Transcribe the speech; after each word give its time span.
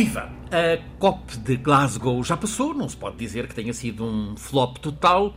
Viva! 0.00 0.32
A 0.50 0.82
COP 0.98 1.36
de 1.40 1.56
Glasgow 1.58 2.24
já 2.24 2.34
passou, 2.34 2.72
não 2.72 2.88
se 2.88 2.96
pode 2.96 3.18
dizer 3.18 3.46
que 3.46 3.54
tenha 3.54 3.74
sido 3.74 4.02
um 4.02 4.34
flop 4.34 4.78
total. 4.78 5.36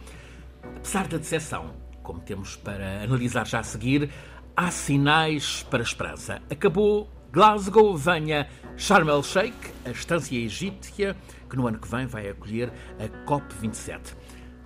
Apesar 0.77 1.05
da 1.05 1.18
decepção, 1.18 1.73
como 2.02 2.21
temos 2.21 2.55
para 2.55 3.04
analisar 3.04 3.45
já 3.45 3.59
a 3.59 3.63
seguir, 3.63 4.09
há 4.55 4.71
sinais 4.71 5.63
para 5.63 5.84
esperança. 5.84 6.41
Acabou 6.49 7.09
Glasgow, 7.30 7.98
venha 7.98 8.48
Sharm 8.77 9.09
el-Sheikh, 9.09 9.73
a 9.84 9.89
estância 9.89 10.38
egípcia, 10.38 11.17
que 11.50 11.58
no 11.58 11.67
ano 11.67 11.77
que 11.77 11.89
vem 11.89 12.05
vai 12.05 12.30
acolher 12.30 12.72
a 12.98 13.27
COP27. 13.27 14.14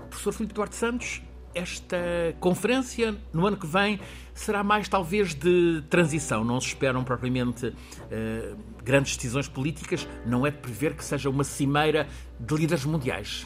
O 0.02 0.08
professor 0.10 0.32
Filipe 0.32 0.54
Duarte 0.54 0.76
Santos, 0.76 1.24
esta 1.56 1.98
conferência, 2.40 3.18
no 3.34 3.48
ano 3.48 3.58
que 3.58 3.66
vem, 3.66 4.00
será 4.32 4.64
mais 4.64 4.88
talvez 4.88 5.34
de 5.34 5.84
transição. 5.90 6.44
Não 6.44 6.62
se 6.62 6.68
esperam 6.68 7.04
propriamente 7.04 7.70
uh, 7.70 8.77
grandes 8.88 9.16
decisões 9.16 9.48
políticas. 9.48 10.08
Não 10.26 10.48
é 10.48 10.52
de 10.52 10.58
prever 10.58 10.96
que 10.96 11.04
seja 11.04 11.30
uma 11.30 11.44
cimeira 11.44 12.08
de 12.40 12.56
líderes 12.56 12.86
mundiais. 12.86 13.46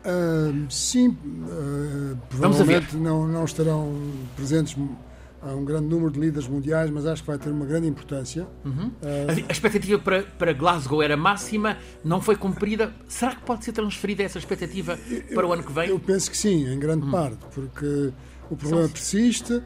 Uh, 0.00 0.70
sim, 0.70 1.08
uh, 1.08 2.16
provavelmente 2.30 2.96
não, 2.96 3.28
não 3.28 3.44
estarão 3.44 3.94
presentes 4.34 4.74
Há 5.42 5.52
um 5.54 5.64
grande 5.64 5.86
número 5.86 6.10
de 6.10 6.20
líderes 6.20 6.46
mundiais, 6.46 6.90
mas 6.90 7.06
acho 7.06 7.22
que 7.22 7.28
vai 7.28 7.38
ter 7.38 7.48
uma 7.48 7.64
grande 7.64 7.88
importância. 7.88 8.46
Uhum. 8.62 8.88
Uh... 8.88 9.46
A 9.48 9.52
expectativa 9.52 9.98
para, 9.98 10.22
para 10.22 10.52
Glasgow 10.52 11.02
era 11.02 11.16
máxima, 11.16 11.78
não 12.04 12.20
foi 12.20 12.36
cumprida. 12.36 12.92
Será 13.08 13.34
que 13.34 13.40
pode 13.40 13.64
ser 13.64 13.72
transferida 13.72 14.22
essa 14.22 14.38
expectativa 14.38 14.98
para 15.34 15.46
o 15.46 15.52
ano 15.52 15.62
que 15.62 15.72
vem? 15.72 15.88
Eu 15.88 15.98
penso 15.98 16.30
que 16.30 16.36
sim, 16.36 16.70
em 16.70 16.78
grande 16.78 17.06
uhum. 17.06 17.10
parte, 17.10 17.38
porque 17.54 18.12
o 18.50 18.56
problema 18.56 18.82
São... 18.82 18.92
persiste. 18.92 19.62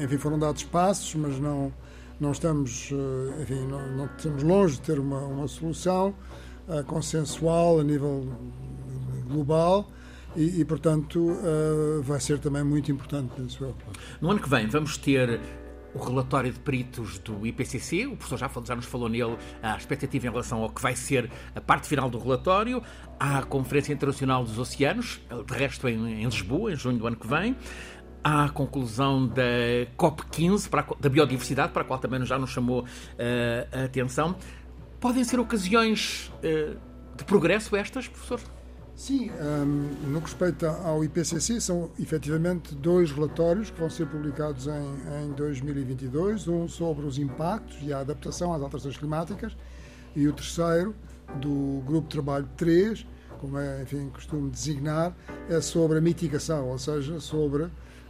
Enfim, 0.00 0.16
foram 0.16 0.38
dados 0.38 0.62
passos, 0.64 1.14
mas 1.14 1.38
não, 1.38 1.72
não 2.20 2.32
estamos, 2.32 2.90
eh, 2.92 3.42
enfim, 3.42 3.66
não, 3.66 3.96
não 3.96 4.06
estamos 4.06 4.42
longe 4.42 4.74
de 4.74 4.80
ter 4.82 4.98
uma, 4.98 5.20
uma 5.20 5.48
solução 5.48 6.14
uh, 6.66 6.84
consensual 6.84 7.80
a 7.80 7.84
nível 7.84 8.26
global 9.28 9.88
e, 10.36 10.60
e 10.60 10.64
portanto, 10.64 11.20
uh, 11.20 12.02
vai 12.02 12.20
ser 12.20 12.38
também 12.38 12.64
muito 12.64 12.90
importante, 12.90 13.32
penso 13.36 13.64
eu. 13.64 13.74
No 14.20 14.30
ano 14.30 14.40
que 14.40 14.48
vem 14.48 14.66
vamos 14.66 14.96
ter 14.96 15.40
o 15.94 15.98
relatório 15.98 16.52
de 16.52 16.58
peritos 16.60 17.18
do 17.20 17.46
IPCC, 17.46 18.06
o 18.06 18.16
professor 18.16 18.38
já, 18.38 18.50
já 18.64 18.76
nos 18.76 18.84
falou 18.84 19.08
nele, 19.08 19.36
a 19.62 19.76
expectativa 19.76 20.26
em 20.26 20.30
relação 20.30 20.62
ao 20.62 20.70
que 20.70 20.82
vai 20.82 20.94
ser 20.94 21.30
a 21.54 21.60
parte 21.60 21.88
final 21.88 22.10
do 22.10 22.18
relatório, 22.18 22.82
há 23.18 23.38
a 23.38 23.42
Conferência 23.42 23.92
Internacional 23.92 24.44
dos 24.44 24.58
Oceanos, 24.58 25.20
de 25.46 25.54
resto 25.54 25.88
em, 25.88 26.22
em 26.22 26.24
Lisboa, 26.24 26.72
em 26.72 26.76
junho 26.76 26.98
do 26.98 27.06
ano 27.06 27.16
que 27.16 27.26
vem, 27.26 27.56
a 28.22 28.48
conclusão 28.48 29.26
da 29.26 29.42
COP15, 29.96 30.68
para 30.68 30.86
da 31.00 31.08
biodiversidade, 31.08 31.72
para 31.72 31.82
a 31.82 31.84
qual 31.84 31.98
também 31.98 32.24
já 32.24 32.38
nos 32.38 32.50
chamou 32.50 32.82
uh, 32.82 32.86
a 33.72 33.84
atenção. 33.84 34.36
Podem 35.00 35.22
ser 35.24 35.38
ocasiões 35.38 36.32
uh, 36.38 36.76
de 37.16 37.24
progresso 37.24 37.76
estas, 37.76 38.08
professor? 38.08 38.40
Sim, 38.98 39.30
um, 39.30 40.10
no 40.10 40.20
que 40.20 40.26
respeita 40.26 40.70
ao 40.70 41.04
IPCC, 41.04 41.60
são 41.60 41.88
efetivamente 42.00 42.74
dois 42.74 43.12
relatórios 43.12 43.70
que 43.70 43.78
vão 43.78 43.88
ser 43.88 44.08
publicados 44.08 44.66
em, 44.66 45.24
em 45.24 45.32
2022, 45.34 46.48
um 46.48 46.66
sobre 46.66 47.06
os 47.06 47.16
impactos 47.16 47.78
e 47.80 47.92
a 47.92 48.00
adaptação 48.00 48.52
às 48.52 48.60
alterações 48.60 48.96
climáticas 48.96 49.56
e 50.16 50.26
o 50.26 50.32
terceiro, 50.32 50.96
do 51.40 51.80
Grupo 51.86 52.08
de 52.08 52.14
Trabalho 52.14 52.48
3, 52.56 53.06
como 53.38 53.56
é, 53.56 53.82
enfim, 53.82 54.10
costumo 54.12 54.50
designar, 54.50 55.14
é 55.48 55.60
sobre 55.60 55.98
a 55.98 56.00
mitigação, 56.00 56.68
ou 56.68 56.78
seja, 56.78 57.20
sobre, 57.20 57.68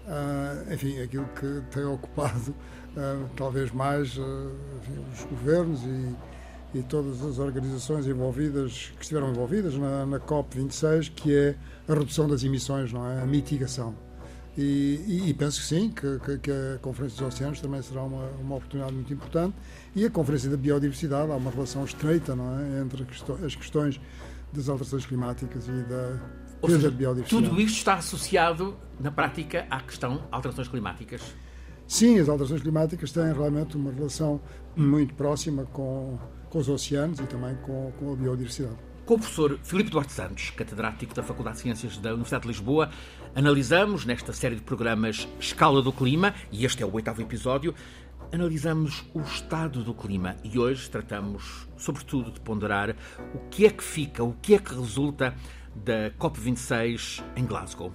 uh, 0.09 0.73
enfim, 0.73 1.01
aquilo 1.01 1.29
que 1.39 1.63
tem 1.71 1.85
ocupado 1.85 2.51
uh, 2.51 3.29
talvez 3.37 3.71
mais 3.71 4.17
uh, 4.17 4.51
enfim, 4.81 5.05
os 5.13 5.25
governos 5.25 5.83
e 5.85 6.15
e 6.75 6.83
todas 6.83 7.23
as 7.23 7.39
organizações 7.39 8.07
envolvidas, 8.07 8.93
que 8.97 9.03
estiveram 9.03 9.31
envolvidas 9.31 9.75
na, 9.75 10.05
na 10.05 10.21
COP26, 10.21 11.13
que 11.15 11.35
é 11.35 11.55
a 11.89 11.95
redução 11.95 12.29
das 12.29 12.45
emissões, 12.45 12.93
não 12.93 13.07
é? 13.07 13.23
a 13.23 13.27
mitigação. 13.27 13.95
E, 14.57 15.01
e, 15.07 15.31
e 15.31 15.35
penso 15.35 15.61
que 15.61 15.67
sim, 15.67 15.89
que, 15.89 16.19
que, 16.19 16.39
que, 16.39 16.51
a 16.51 16.79
Conferência 16.83 17.25
dos 17.25 17.35
Oceanos 17.35 17.61
também 17.61 17.81
será 17.81 18.03
uma, 18.03 18.27
uma 18.41 18.57
oportunidade 18.57 18.93
muito 18.93 19.13
importante. 19.13 19.55
E 19.95 20.05
a 20.05 20.11
Conferência 20.11 20.51
da 20.51 20.57
Biodiversidade, 20.57 21.31
há 21.31 21.37
uma 21.37 21.51
relação 21.51 21.85
estreita 21.85 22.35
não 22.35 22.59
é? 22.59 22.81
entre 22.81 23.07
as 23.45 23.55
questões 23.55 24.01
das 24.53 24.69
alterações 24.69 25.07
climáticas 25.07 25.69
e 25.69 25.83
da 25.85 26.19
de 26.67 26.91
biodiversidade. 26.91 27.29
Tudo 27.29 27.61
isto 27.61 27.77
está 27.77 27.95
associado, 27.95 28.77
na 29.01 29.11
prática, 29.11 29.67
à 29.71 29.81
questão 29.81 30.23
alterações 30.31 30.69
climáticas? 30.69 31.23
Sim, 31.87 32.19
as 32.19 32.29
alterações 32.29 32.61
climáticas 32.61 33.13
têm 33.13 33.33
realmente 33.33 33.77
uma 33.77 33.91
relação 33.91 34.41
muito 34.77 35.15
próxima 35.15 35.65
com 35.65 36.19
com 36.51 36.59
os 36.59 36.69
oceanos 36.69 37.19
e 37.21 37.25
também 37.25 37.55
com, 37.57 37.93
com 37.99 38.13
a 38.13 38.17
biodiversidade. 38.17 38.77
Com 39.05 39.15
o 39.15 39.19
professor 39.19 39.59
Filipe 39.63 39.91
Duarte 39.91 40.13
Santos, 40.13 40.51
catedrático 40.51 41.15
da 41.15 41.23
Faculdade 41.23 41.57
de 41.57 41.63
Ciências 41.63 41.97
da 41.97 42.11
Universidade 42.11 42.43
de 42.43 42.49
Lisboa, 42.49 42.91
analisamos 43.35 44.05
nesta 44.05 44.33
série 44.33 44.57
de 44.57 44.63
programas 44.63 45.27
Escala 45.41 45.81
do 45.81 45.93
Clima, 45.93 46.35
e 46.53 46.65
este 46.65 46.83
é 46.83 46.87
o 46.87 46.93
oitavo 46.93 47.23
episódio, 47.23 47.75
analisamos 48.31 49.07
o 49.15 49.21
estado 49.21 49.83
do 49.83 49.95
clima 49.95 50.37
e 50.45 50.59
hoje 50.59 50.91
tratamos, 50.91 51.67
sobretudo, 51.79 52.31
de 52.31 52.41
ponderar 52.41 52.95
o 53.35 53.39
que 53.49 53.65
é 53.65 53.71
que 53.71 53.83
fica, 53.83 54.23
o 54.23 54.35
que 54.35 54.55
é 54.55 54.59
que 54.59 54.75
resulta 54.75 55.35
da 55.85 56.11
COP26 56.19 57.23
em 57.37 57.45
Glasgow. 57.45 57.93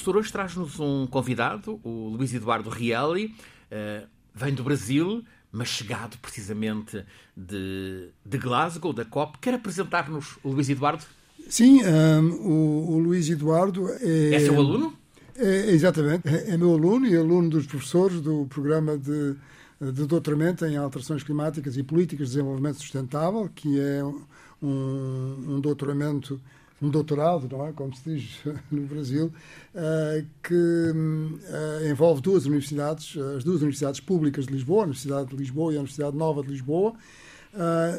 professor 0.00 0.16
hoje 0.16 0.32
traz-nos 0.32 0.80
um 0.80 1.06
convidado, 1.06 1.78
o 1.84 2.08
Luís 2.08 2.32
Eduardo 2.32 2.70
Rielli, 2.70 3.34
uh, 3.70 4.06
vem 4.34 4.54
do 4.54 4.64
Brasil, 4.64 5.22
mas 5.52 5.68
chegado 5.68 6.16
precisamente 6.18 7.04
de, 7.36 8.08
de 8.24 8.38
Glasgow, 8.38 8.94
da 8.94 9.04
COP. 9.04 9.38
Quer 9.38 9.54
apresentar-nos 9.54 10.38
o 10.42 10.50
Luís 10.50 10.70
Eduardo? 10.70 11.04
Sim, 11.48 11.82
um, 11.82 11.86
ehm, 11.86 12.30
o, 12.32 12.92
o, 12.92 12.98
Luís 12.98 13.28
Eduardo 13.28 13.88
é. 14.00 14.34
É 14.34 14.40
seu 14.40 14.56
aluno? 14.56 14.94
É, 15.36 15.70
exatamente, 15.70 16.28
é, 16.28 16.50
é 16.50 16.56
meu 16.56 16.72
aluno 16.72 17.06
e 17.06 17.16
aluno 17.16 17.50
dos 17.50 17.66
professores 17.66 18.20
do 18.20 18.46
programa 18.46 18.96
de, 18.96 19.34
de 19.80 20.06
doutoramento 20.06 20.66
em 20.66 20.76
alterações 20.76 21.22
climáticas 21.22 21.76
e 21.76 21.82
políticas 21.82 22.28
de 22.28 22.34
desenvolvimento 22.34 22.78
sustentável, 22.78 23.48
que 23.54 23.80
é 23.80 24.04
um, 24.04 24.24
um 24.62 25.60
doutoramento 25.60 26.40
um 26.82 26.88
doutorado, 26.88 27.46
não 27.50 27.66
é? 27.66 27.72
como 27.72 27.94
se 27.94 28.16
diz 28.16 28.40
no 28.72 28.82
Brasil, 28.82 29.32
uh, 29.74 30.26
que 30.42 30.54
uh, 30.54 31.90
envolve 31.90 32.22
duas 32.22 32.46
universidades, 32.46 33.16
as 33.36 33.44
duas 33.44 33.60
universidades 33.60 34.00
públicas 34.00 34.46
de 34.46 34.52
Lisboa, 34.52 34.82
a 34.82 34.84
Universidade 34.84 35.28
de 35.28 35.36
Lisboa 35.36 35.72
e 35.72 35.76
a 35.76 35.80
Universidade 35.80 36.16
Nova 36.16 36.42
de 36.42 36.48
Lisboa. 36.48 36.94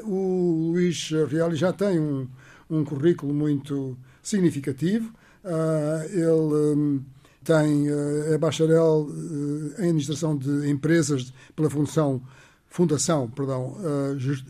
O 0.06 0.72
Luís 0.72 1.12
Reali 1.28 1.58
já 1.58 1.74
tem 1.74 2.00
um, 2.00 2.26
um 2.70 2.86
currículo 2.86 3.34
muito 3.34 3.98
significativo. 4.24 5.14
ele 6.10 6.26
um, 6.26 7.04
tem, 7.44 7.88
é 8.28 8.38
bacharel 8.38 9.08
em 9.80 9.84
administração 9.84 10.38
de 10.38 10.70
empresas 10.70 11.34
pela 11.56 11.70
função 11.70 12.22
Fundação, 12.74 13.30
perdão, 13.30 13.76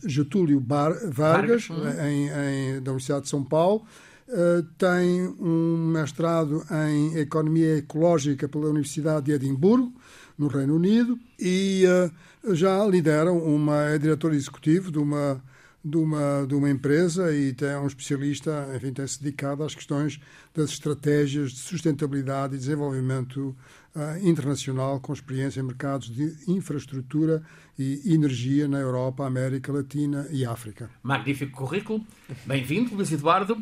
Getúlio 0.05 0.59
Bar, 0.59 0.91
Vargas, 1.09 1.67
Vargas. 1.67 1.69
Uhum. 1.71 2.05
Em, 2.05 2.27
em, 2.27 2.81
da 2.83 2.91
Universidade 2.91 3.23
de 3.23 3.29
São 3.29 3.43
Paulo. 3.43 3.83
Uh, 4.31 4.63
tem 4.77 5.27
um 5.41 5.91
mestrado 5.91 6.63
em 6.87 7.17
Economia 7.17 7.79
Ecológica 7.79 8.47
pela 8.47 8.69
Universidade 8.69 9.25
de 9.25 9.33
Edimburgo, 9.33 9.91
no 10.37 10.47
Reino 10.47 10.75
Unido, 10.75 11.19
e 11.37 11.83
uh, 11.85 12.55
já 12.55 12.85
lidera 12.85 13.29
uma, 13.33 13.89
é 13.89 13.97
diretor 13.97 14.33
executivo 14.33 14.89
de 14.89 14.99
uma, 14.99 15.43
de 15.83 15.97
uma, 15.97 16.45
de 16.47 16.53
uma 16.53 16.69
empresa 16.69 17.35
e 17.35 17.53
tem, 17.53 17.69
é 17.69 17.79
um 17.79 17.87
especialista, 17.87 18.69
enfim, 18.75 18.93
tem-se 18.93 19.21
dedicado 19.21 19.63
às 19.63 19.73
questões 19.73 20.19
das 20.53 20.69
estratégias 20.69 21.51
de 21.51 21.59
sustentabilidade 21.59 22.55
e 22.55 22.57
desenvolvimento 22.57 23.55
uh, 23.95 24.27
internacional, 24.27 24.99
com 24.99 25.11
experiência 25.11 25.59
em 25.59 25.63
mercados 25.63 26.13
de 26.13 26.35
infraestrutura 26.47 27.41
e 27.77 28.13
energia 28.13 28.67
na 28.67 28.77
Europa, 28.77 29.25
América 29.25 29.71
Latina 29.71 30.27
e 30.29 30.45
África. 30.45 30.89
Magnífico 31.01 31.57
currículo. 31.57 32.05
Bem-vindo, 32.45 32.93
Luís 32.95 33.11
Eduardo. 33.11 33.57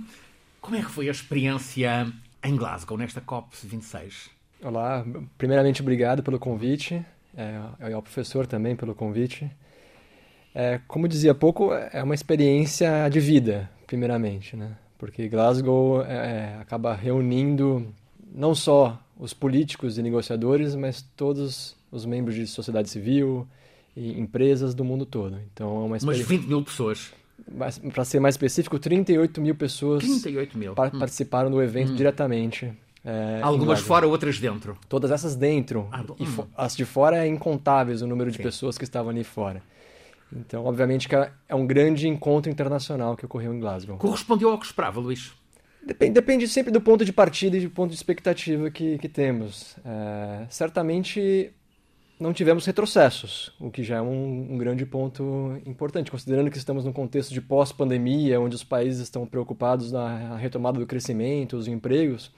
Como 0.59 0.75
é 0.75 0.81
que 0.81 0.91
foi 0.91 1.07
a 1.07 1.11
experiência 1.11 2.11
em 2.43 2.55
Glasgow, 2.55 2.97
nesta 2.97 3.21
COP26? 3.21 4.29
Olá, 4.61 5.05
primeiramente 5.37 5.81
obrigado 5.81 6.21
pelo 6.21 6.37
convite, 6.37 7.05
é, 7.33 7.93
ao 7.93 8.01
professor 8.01 8.45
também 8.45 8.75
pelo 8.75 8.93
convite. 8.93 9.49
É, 10.59 10.79
como 10.87 11.07
dizia 11.07 11.33
pouco, 11.33 11.71
é 11.73 12.03
uma 12.03 12.15
experiência 12.15 13.07
de 13.09 13.19
vida, 13.19 13.69
primeiramente, 13.87 14.55
né? 14.57 14.75
porque 14.99 15.29
Glasgow 15.29 16.03
é, 16.03 16.13
é, 16.13 16.57
acaba 16.59 16.93
reunindo 16.93 17.87
não 18.35 18.53
só 18.53 19.01
os 19.17 19.33
políticos 19.33 19.97
e 19.97 20.03
negociadores, 20.03 20.75
mas 20.75 21.01
todos 21.15 21.75
os 21.89 22.05
membros 22.05 22.35
de 22.35 22.45
sociedade 22.45 22.89
civil 22.89 23.47
e 23.95 24.19
empresas 24.19 24.75
do 24.75 24.83
mundo 24.83 25.05
todo. 25.05 25.37
Então 25.51 25.83
é 25.83 25.85
uma 25.85 25.97
experiência... 25.97 26.25
Umas 26.25 26.41
20 26.41 26.47
mil 26.47 26.63
pessoas 26.63 27.11
para 27.93 28.03
ser 28.03 28.19
mais 28.19 28.33
específico, 28.35 28.77
38 28.77 29.41
mil 29.41 29.55
pessoas 29.55 30.03
38 30.03 30.57
mil. 30.57 30.73
Par 30.73 30.93
hum. 30.93 30.99
participaram 30.99 31.49
do 31.49 31.63
evento 31.63 31.93
hum. 31.93 31.95
diretamente. 31.95 32.71
É, 33.03 33.39
Algumas 33.41 33.79
fora, 33.79 34.05
outras 34.05 34.37
dentro. 34.37 34.77
Todas 34.89 35.09
essas 35.09 35.35
dentro. 35.35 35.87
Ah, 35.89 36.03
e 36.19 36.25
hum. 36.25 36.45
as 36.55 36.75
de 36.75 36.83
fora 36.83 37.25
é 37.25 37.27
incontáveis 37.27 38.01
o 38.01 38.07
número 38.07 38.29
de 38.29 38.37
Sim. 38.37 38.43
pessoas 38.43 38.77
que 38.77 38.83
estavam 38.83 39.09
ali 39.09 39.23
fora. 39.23 39.63
Então, 40.35 40.65
obviamente, 40.65 41.07
que 41.07 41.15
é, 41.15 41.31
é 41.47 41.55
um 41.55 41.65
grande 41.65 42.07
encontro 42.07 42.51
internacional 42.51 43.15
que 43.15 43.25
ocorreu 43.25 43.53
em 43.53 43.59
Glasgow. 43.59 43.97
Correspondeu 43.97 44.49
ao 44.49 44.59
que 44.59 44.65
esperava, 44.65 44.99
Luís? 44.99 45.33
Depende, 45.85 46.13
depende 46.13 46.47
sempre 46.47 46.71
do 46.71 46.81
ponto 46.81 47.03
de 47.03 47.11
partida 47.11 47.57
e 47.57 47.61
do 47.61 47.69
ponto 47.69 47.89
de 47.89 47.95
expectativa 47.95 48.69
que, 48.69 48.97
que 48.97 49.09
temos. 49.09 49.75
É, 49.83 50.45
certamente 50.49 51.51
não 52.19 52.33
tivemos 52.33 52.65
retrocessos, 52.65 53.53
o 53.59 53.71
que 53.71 53.81
já 53.81 53.97
é 53.97 54.01
um, 54.01 54.53
um, 54.53 54.57
grande 54.57 54.85
ponto 54.85 55.59
importante, 55.65 56.11
considerando 56.11 56.51
que 56.51 56.57
estamos 56.57 56.83
num 56.83 56.91
contexto 56.91 57.33
de 57.33 57.39
pós-pandemia, 57.39 58.39
onde 58.41 58.55
os 58.55 58.63
países 58.63 59.01
estão 59.01 59.25
preocupados 59.25 59.91
na 59.91 60.35
retomada 60.35 60.77
do 60.77 60.85
crescimento, 60.85 61.55
os 61.55 61.67
empregos. 61.67 62.29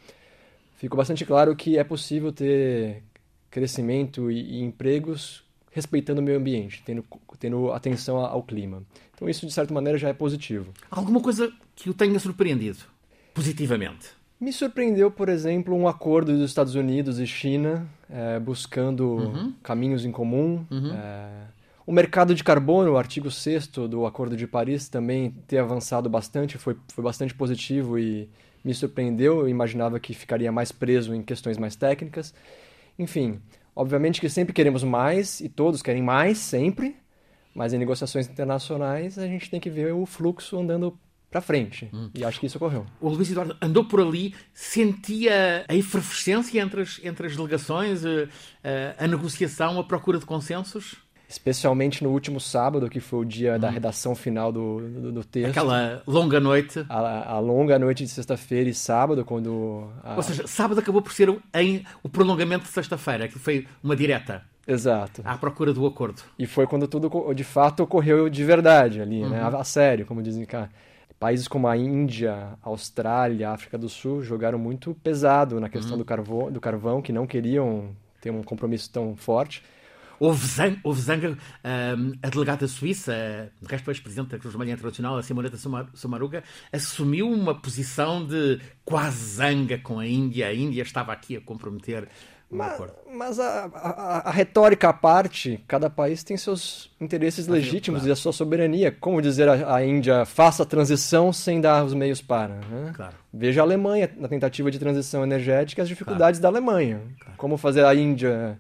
Ficou 0.78 0.98
bastante 0.98 1.26
claro 1.26 1.56
que 1.56 1.80
é 1.80 1.84
possível 1.84 2.32
ter 2.32 3.04
crescimento 3.50 4.30
e, 4.30 4.60
e 4.60 4.62
empregos 4.62 5.44
respeitando 5.72 6.22
o 6.22 6.24
meio 6.24 6.38
ambiente, 6.38 6.84
tendo, 6.86 7.04
tendo 7.40 7.72
atenção 7.72 8.18
ao 8.18 8.44
clima. 8.44 8.84
Então 9.16 9.28
isso, 9.28 9.46
de 9.46 9.52
certa 9.52 9.74
maneira, 9.74 9.98
já 9.98 10.10
é 10.10 10.14
positivo. 10.14 10.72
Alguma 10.90 11.22
coisa 11.22 11.52
que 11.76 11.90
o 11.90 11.94
tenha 11.94 12.20
surpreendido, 12.20 12.80
positivamente? 13.34 14.10
Me 14.40 14.52
surpreendeu, 14.52 15.12
por 15.12 15.30
exemplo, 15.30 15.76
um 15.76 15.88
acordo 15.88 16.36
dos 16.36 16.50
Estados 16.50 16.74
Unidos 16.74 17.20
e 17.20 17.28
China 17.28 17.88
é, 18.10 18.40
buscando 18.40 19.08
uhum. 19.08 19.54
caminhos 19.62 20.04
em 20.04 20.12
comum. 20.12 20.66
Uhum. 20.70 20.92
É, 20.94 21.30
o 21.86 21.92
mercado 21.92 22.34
de 22.34 22.44
carbono, 22.44 22.92
o 22.92 22.98
artigo 22.98 23.30
6 23.30 23.68
do 23.68 24.06
Acordo 24.06 24.36
de 24.36 24.48
Paris, 24.48 24.90
também 24.90 25.32
ter 25.48 25.60
avançado 25.60 26.10
bastante, 26.10 26.58
foi, 26.58 26.76
foi 26.88 27.04
bastante 27.04 27.36
positivo 27.36 28.00
e 28.00 28.28
me 28.64 28.74
surpreendeu. 28.74 29.42
Eu 29.42 29.50
imaginava 29.50 30.00
que 30.00 30.14
ficaria 30.14 30.52
mais 30.52 30.72
preso 30.72 31.14
em 31.14 31.22
questões 31.22 31.58
mais 31.58 31.76
técnicas. 31.76 32.34
Enfim, 32.98 33.40
Obviamente 33.76 34.20
que 34.20 34.30
sempre 34.30 34.54
queremos 34.54 34.84
mais 34.84 35.40
e 35.40 35.50
todos 35.50 35.82
querem 35.82 36.02
mais, 36.02 36.38
sempre, 36.38 36.96
mas 37.56 37.74
em 37.74 37.78
negociações 37.78 38.28
internacionais 38.28 39.18
a 39.18 39.26
gente 39.26 39.50
tem 39.50 39.60
que 39.60 39.70
ver 39.70 39.94
o 39.94 40.06
fluxo 40.06 40.60
andando 40.60 40.98
para 41.32 41.40
frente. 41.40 41.90
Hum. 41.94 42.10
E 42.14 42.26
acho 42.26 42.40
que 42.40 42.46
isso 42.46 42.58
ocorreu. 42.58 42.86
O 43.00 43.10
Luís 43.10 43.32
Eduardo 43.32 43.56
andou 43.62 43.86
por 43.86 44.02
ali, 44.02 44.36
sentia 44.54 45.66
a 45.68 45.74
efervescência 45.74 46.60
entre 46.60 46.82
as, 46.82 47.00
entre 47.02 47.28
as 47.28 47.36
delegações, 47.38 48.06
a, 48.06 48.10
eh, 48.10 48.28
a, 48.64 48.70
eh, 48.70 48.96
a 49.00 49.08
negociação, 49.08 49.80
a 49.80 49.84
procura 49.84 50.20
de 50.20 50.26
consensos? 50.26 50.98
Especialmente 51.32 52.04
no 52.04 52.10
último 52.10 52.42
sábado, 52.42 52.90
que 52.90 53.00
foi 53.00 53.20
o 53.20 53.26
dia 53.26 53.56
hum. 53.56 53.60
da 53.60 53.70
redação 53.70 54.14
final 54.14 54.52
do, 54.52 54.82
do, 54.82 55.12
do, 55.14 55.24
texto. 55.24 55.52
Aquela 55.52 56.04
longa 56.06 56.40
noite. 56.40 56.86
A, 56.90 57.36
a 57.36 57.40
longa 57.40 57.80
noite 57.80 58.04
de 58.04 58.10
sexta-feira 58.10 58.70
e 58.70 58.74
sábado, 58.74 59.24
quando. 59.24 59.90
A... 60.04 60.16
Ou 60.16 60.24
seja, 60.24 60.46
sábado 60.46 60.80
acabou 60.80 61.02
por 61.02 61.14
ser 61.14 61.34
em, 61.54 61.86
o 62.04 62.10
prolongamento 62.10 62.66
de 62.66 62.72
sexta-feira, 62.72 63.30
que 63.30 63.40
foi 63.40 63.66
uma 63.82 63.96
direta. 63.96 64.44
Exato. 64.68 65.22
À 65.24 65.38
procura 65.38 65.74
do 65.74 65.86
acordo. 65.88 66.22
E 66.38 66.46
foi 66.46 66.68
quando 66.68 66.88
tudo 66.88 67.10
de 67.34 67.44
fato 67.44 67.82
ocorreu 67.82 68.30
de 68.30 68.44
verdade 68.44 69.02
ali, 69.02 69.22
né? 69.22 69.26
uhum. 69.26 69.32
né? 69.32 69.42
A, 69.42 69.48
a 69.48 69.64
sério, 69.64 70.06
como 70.06 70.22
dizem 70.22 70.46
cá. 70.46 70.70
Países 71.18 71.48
como 71.48 71.68
a 71.68 71.78
Índia, 71.78 72.50
Austrália, 72.64 73.52
África 73.52 73.78
do 73.78 73.88
Sul 73.88 74.24
jogaram 74.24 74.58
muito 74.58 74.96
pesado 75.04 75.60
na 75.60 75.70
questão 75.70 75.94
uhum. 75.94 76.00
do, 76.00 76.06
carvão, 76.06 76.52
do 76.52 76.60
carvão, 76.60 77.02
que 77.02 77.14
não 77.14 77.28
queriam 77.28 77.90
ter 78.20 78.32
um 78.32 78.42
compromisso 78.42 78.90
tão 78.92 79.16
forte. 79.16 79.64
Houve 80.22 80.46
zanga, 80.46 80.80
houve 80.84 81.02
zanga 81.02 81.30
um, 81.32 82.14
a 82.22 82.30
delegada 82.30 82.68
suíça, 82.68 83.52
de 83.60 83.68
resto 83.68 83.90
ex-presidente 83.90 84.30
da 84.30 84.38
Cruz 84.38 84.54
Vermelha 84.54 84.74
Internacional, 84.74 85.18
a 85.18 85.24
Simoneta 85.24 85.58
Somaruga, 85.96 86.44
assumiu 86.72 87.28
uma 87.28 87.60
posição 87.60 88.24
de 88.24 88.62
quase 88.86 89.38
zanga 89.38 89.80
com 89.80 89.98
a 89.98 90.06
Índia. 90.06 90.46
A 90.46 90.54
Índia 90.54 90.84
estava 90.84 91.12
aqui 91.12 91.38
a 91.38 91.42
comprometer 91.42 92.08
mas, 92.52 92.80
mas 93.12 93.40
a, 93.40 93.66
a, 93.74 94.30
a, 94.30 94.32
retórica 94.32 94.90
à 94.90 94.94
parte, 94.94 95.64
cada 95.68 95.90
país 95.90 96.22
tem 96.22 96.36
seus 96.36 96.92
interesses 97.00 97.48
legítimos 97.48 98.02
claro. 98.02 98.10
e 98.10 98.12
a 98.12 98.16
sua 98.16 98.34
soberania. 98.34 98.92
Como 98.92 99.22
dizer 99.22 99.48
a, 99.48 99.76
a, 99.76 99.86
Índia 99.86 100.26
faça 100.26 100.62
a 100.64 100.66
transição 100.66 101.32
sem 101.34 101.62
dar 101.62 101.84
os 101.84 101.94
meios 101.94 102.22
para? 102.22 102.56
Né? 102.56 102.92
Claro. 102.94 103.16
Veja 103.34 103.62
a 103.62 103.64
Alemanha 103.64 104.12
na 104.18 104.28
tentativa 104.28 104.70
de 104.70 104.78
transição 104.78 105.24
energética, 105.24 105.82
as 105.82 105.88
dificuldades 105.88 106.40
claro. 106.40 106.54
da 106.54 106.60
Alemanha. 106.60 107.02
Como 107.38 107.58
fazer 107.58 107.86
a 107.86 107.96
Índia. 107.96 108.60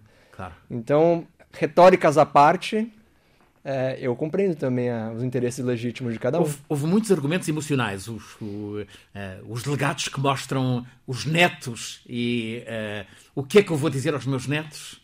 Então, 0.69 1.27
retóricas 1.53 2.18
à 2.18 2.25
parte, 2.25 2.92
é, 3.63 3.98
eu 4.01 4.15
compreendo 4.15 4.56
também 4.56 4.89
a, 4.89 5.12
os 5.12 5.24
interesses 5.24 5.63
legítimos 5.63 6.13
de 6.13 6.19
cada 6.19 6.39
um. 6.39 6.42
Houve, 6.42 6.57
houve 6.68 6.88
muitos 6.88 7.12
argumentos 7.12 7.48
emocionais. 7.48 8.07
Os, 8.07 8.36
o, 8.42 8.45
uh, 8.45 8.86
os, 9.48 9.62
delegados 9.63 10.07
que 10.07 10.19
mostram 10.19 10.86
os 11.06 11.25
netos 11.25 12.01
e 12.07 12.63
uh, 12.65 13.06
o 13.36 13.44
que 13.44 13.59
é 13.59 13.63
que 13.63 13.71
eu 13.71 13.77
vou 13.77 13.89
dizer 13.89 14.13
aos 14.13 14.25
meus 14.25 14.48
netos. 14.48 15.00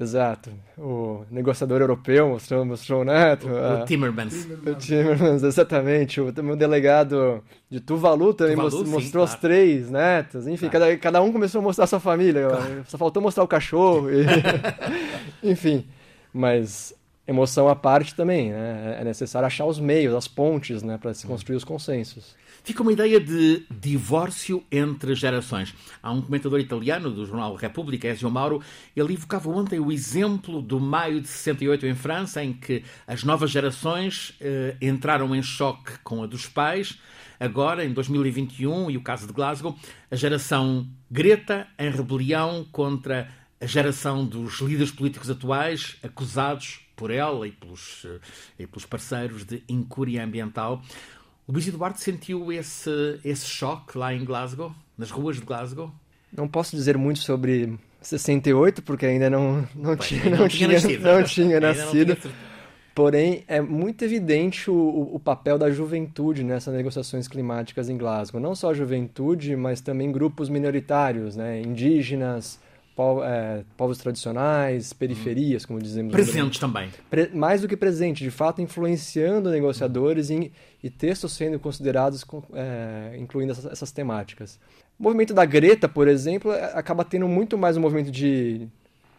Exato. 0.00 0.50
O 0.78 1.26
negociador 1.30 1.82
europeu 1.82 2.30
mostrou, 2.30 2.64
mostrou 2.64 3.02
o 3.02 3.04
neto. 3.04 3.46
O, 3.46 3.82
o 3.82 3.84
Timmermans. 3.84 4.48
O 4.66 4.74
Timmermans, 4.74 5.42
exatamente. 5.42 6.22
O, 6.22 6.28
o 6.28 6.56
delegado 6.56 7.44
de 7.68 7.80
Tuvalu 7.80 8.32
também 8.32 8.54
Tuvalu, 8.54 8.70
mostrou, 8.70 8.86
sim, 8.86 8.92
mostrou 8.92 9.24
claro. 9.26 9.36
os 9.36 9.40
três 9.40 9.90
netos. 9.90 10.46
Enfim, 10.46 10.70
claro. 10.70 10.86
cada, 10.86 10.96
cada 10.96 11.22
um 11.22 11.30
começou 11.30 11.60
a 11.60 11.62
mostrar 11.62 11.84
a 11.84 11.86
sua 11.86 12.00
família. 12.00 12.48
Claro. 12.48 12.84
Só 12.86 12.96
faltou 12.96 13.22
mostrar 13.22 13.44
o 13.44 13.48
cachorro. 13.48 14.08
E... 14.10 14.24
Enfim, 15.44 15.86
mas 16.32 16.94
emoção 17.30 17.68
à 17.68 17.76
parte 17.76 18.14
também, 18.14 18.50
né? 18.50 18.98
É 19.00 19.04
necessário 19.04 19.46
achar 19.46 19.64
os 19.64 19.78
meios, 19.78 20.14
as 20.14 20.26
pontes, 20.26 20.82
né, 20.82 20.98
para 20.98 21.14
se 21.14 21.26
construir 21.26 21.56
os 21.56 21.64
consensos. 21.64 22.34
Fica 22.62 22.82
uma 22.82 22.92
ideia 22.92 23.18
de 23.18 23.64
divórcio 23.70 24.62
entre 24.70 25.14
gerações. 25.14 25.74
Há 26.02 26.10
um 26.12 26.20
comentador 26.20 26.60
italiano 26.60 27.10
do 27.10 27.24
jornal 27.24 27.54
República, 27.54 28.08
Ezio 28.08 28.30
Mauro, 28.30 28.60
ele 28.94 29.14
evocava 29.14 29.48
ontem 29.48 29.78
o 29.78 29.90
exemplo 29.90 30.60
do 30.60 30.78
maio 30.78 31.20
de 31.20 31.28
68 31.28 31.86
em 31.86 31.94
França, 31.94 32.44
em 32.44 32.52
que 32.52 32.84
as 33.06 33.24
novas 33.24 33.50
gerações 33.50 34.34
eh, 34.40 34.76
entraram 34.82 35.34
em 35.34 35.42
choque 35.42 35.98
com 36.04 36.22
a 36.22 36.26
dos 36.26 36.46
pais. 36.46 36.98
Agora, 37.38 37.84
em 37.84 37.92
2021, 37.92 38.90
e 38.90 38.98
o 38.98 39.02
caso 39.02 39.26
de 39.26 39.32
Glasgow, 39.32 39.74
a 40.10 40.16
geração 40.16 40.86
Greta 41.10 41.66
em 41.78 41.90
rebelião 41.90 42.66
contra 42.70 43.26
a 43.60 43.66
geração 43.66 44.24
dos 44.24 44.60
líderes 44.60 44.90
políticos 44.90 45.28
atuais, 45.28 45.96
acusados 46.02 46.80
por 46.96 47.10
ela 47.10 47.46
e 47.46 47.52
pelos, 47.52 48.06
eh, 48.06 48.18
e 48.58 48.66
pelos 48.66 48.86
parceiros 48.86 49.44
de 49.44 49.62
incúria 49.68 50.24
ambiental. 50.24 50.82
O 51.46 51.52
Luís 51.52 51.66
Eduardo 51.68 51.98
sentiu 51.98 52.50
esse, 52.52 53.20
esse 53.24 53.46
choque 53.46 53.98
lá 53.98 54.14
em 54.14 54.24
Glasgow, 54.24 54.72
nas 54.96 55.10
ruas 55.10 55.36
de 55.36 55.42
Glasgow? 55.42 55.92
Não 56.32 56.48
posso 56.48 56.76
dizer 56.76 56.96
muito 56.96 57.20
sobre 57.20 57.78
68, 58.00 58.82
porque 58.82 59.04
ainda 59.04 59.28
não, 59.28 59.66
não, 59.74 59.96
tinha, 59.96 60.24
não, 60.30 60.48
tinha, 60.48 60.68
nascido. 60.68 61.02
Não 61.02 61.22
tinha 61.22 61.60
nascido. 61.60 62.16
Porém, 62.94 63.44
é 63.46 63.60
muito 63.60 64.04
evidente 64.04 64.70
o, 64.70 65.10
o 65.12 65.18
papel 65.18 65.58
da 65.58 65.70
juventude 65.70 66.44
nessas 66.44 66.74
negociações 66.74 67.28
climáticas 67.28 67.88
em 67.88 67.96
Glasgow. 67.96 68.40
Não 68.40 68.54
só 68.54 68.70
a 68.70 68.74
juventude, 68.74 69.56
mas 69.56 69.80
também 69.80 70.10
grupos 70.10 70.48
minoritários, 70.48 71.36
né? 71.36 71.62
indígenas, 71.62 72.60
é, 73.24 73.64
povos 73.76 73.98
tradicionais, 73.98 74.92
periferias, 74.92 75.64
como 75.66 75.80
dizemos. 75.80 76.12
Presentes 76.12 76.58
também. 76.58 76.90
Pre 77.08 77.30
mais 77.34 77.60
do 77.60 77.68
que 77.68 77.76
presente, 77.76 78.22
de 78.22 78.30
fato, 78.30 78.60
influenciando 78.60 79.50
negociadores 79.50 80.30
em, 80.30 80.50
e 80.82 80.90
textos 80.90 81.32
sendo 81.32 81.58
considerados, 81.58 82.24
é, 82.54 83.16
incluindo 83.18 83.52
essas, 83.52 83.66
essas, 83.66 83.92
temáticas. 83.92 84.58
O 84.98 85.02
movimento 85.02 85.34
da 85.34 85.44
Greta, 85.44 85.88
por 85.88 86.08
exemplo, 86.08 86.52
é, 86.52 86.72
acaba 86.74 87.04
tendo 87.04 87.26
muito 87.28 87.56
mais 87.56 87.76
um 87.76 87.80
movimento 87.80 88.10
de 88.10 88.68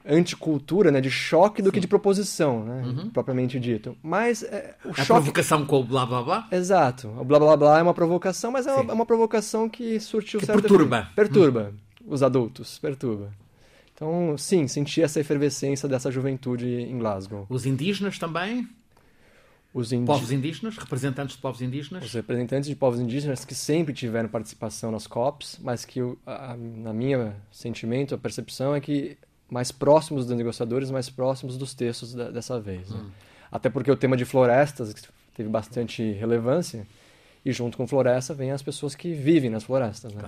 anticultura, 0.05 0.91
né, 0.91 0.99
de 0.99 1.11
choque 1.11 1.61
do 1.61 1.69
Sim. 1.69 1.73
que 1.73 1.79
de 1.79 1.87
proposição, 1.87 2.63
né, 2.63 2.83
uhum. 2.85 3.09
propriamente 3.09 3.59
dito. 3.59 3.95
Mas 4.01 4.43
é, 4.43 4.75
o 4.83 4.89
a 4.89 4.93
choque... 4.93 5.07
provocação 5.07 5.65
com 5.65 5.79
o 5.79 5.83
blá 5.83 6.05
blá 6.05 6.23
blá? 6.23 6.47
Exato. 6.51 7.07
O 7.19 7.23
blá 7.23 7.39
blá 7.39 7.55
blá 7.55 7.79
é 7.79 7.81
uma 7.83 7.93
provocação, 7.93 8.51
mas 8.51 8.65
é 8.65 8.73
uma, 8.73 8.91
é 8.91 8.93
uma, 8.93 9.05
provocação 9.05 9.69
que 9.69 9.99
surtiu 9.99 10.39
que 10.39 10.45
certo 10.45 10.61
perturba. 10.61 11.09
Perturba. 11.15 11.71
Uhum. 11.71 12.13
Os 12.13 12.23
adultos, 12.23 12.79
perturba. 12.79 13.29
Então, 14.01 14.35
sim, 14.35 14.67
senti 14.67 14.99
essa 14.99 15.19
efervescência 15.19 15.87
dessa 15.87 16.09
juventude 16.09 16.65
em 16.65 16.97
Glasgow. 16.97 17.45
Os 17.47 17.67
indígenas 17.67 18.17
também? 18.17 18.67
Os 19.71 19.93
indi... 19.93 20.07
Povos 20.07 20.31
indígenas, 20.31 20.75
representantes 20.75 21.35
de 21.35 21.41
povos 21.43 21.61
indígenas? 21.61 22.03
Os 22.03 22.11
representantes 22.11 22.67
de 22.67 22.75
povos 22.75 22.99
indígenas 22.99 23.45
que 23.45 23.53
sempre 23.53 23.93
tiveram 23.93 24.27
participação 24.27 24.91
nas 24.91 25.05
COPs, 25.05 25.59
mas 25.61 25.85
que, 25.85 25.99
a, 26.25 26.57
na 26.57 26.91
minha 26.91 27.35
sentimento, 27.51 28.15
a 28.15 28.17
percepção 28.17 28.73
é 28.73 28.81
que 28.81 29.19
mais 29.47 29.71
próximos 29.71 30.25
dos 30.25 30.35
negociadores, 30.35 30.89
mais 30.89 31.07
próximos 31.07 31.55
dos 31.55 31.75
textos 31.75 32.15
da, 32.15 32.31
dessa 32.31 32.59
vez. 32.59 32.89
Né? 32.89 32.97
Hum. 32.99 33.11
Até 33.51 33.69
porque 33.69 33.91
o 33.91 33.95
tema 33.95 34.17
de 34.17 34.25
florestas 34.25 34.95
teve 35.35 35.47
bastante 35.47 36.01
relevância, 36.13 36.87
e 37.43 37.51
junto 37.51 37.77
com 37.77 37.87
floresta 37.87 38.33
vem 38.33 38.51
as 38.51 38.61
pessoas 38.61 38.95
que 38.95 39.13
vivem 39.13 39.49
nas 39.49 39.63
florestas. 39.63 40.13
Né? 40.13 40.23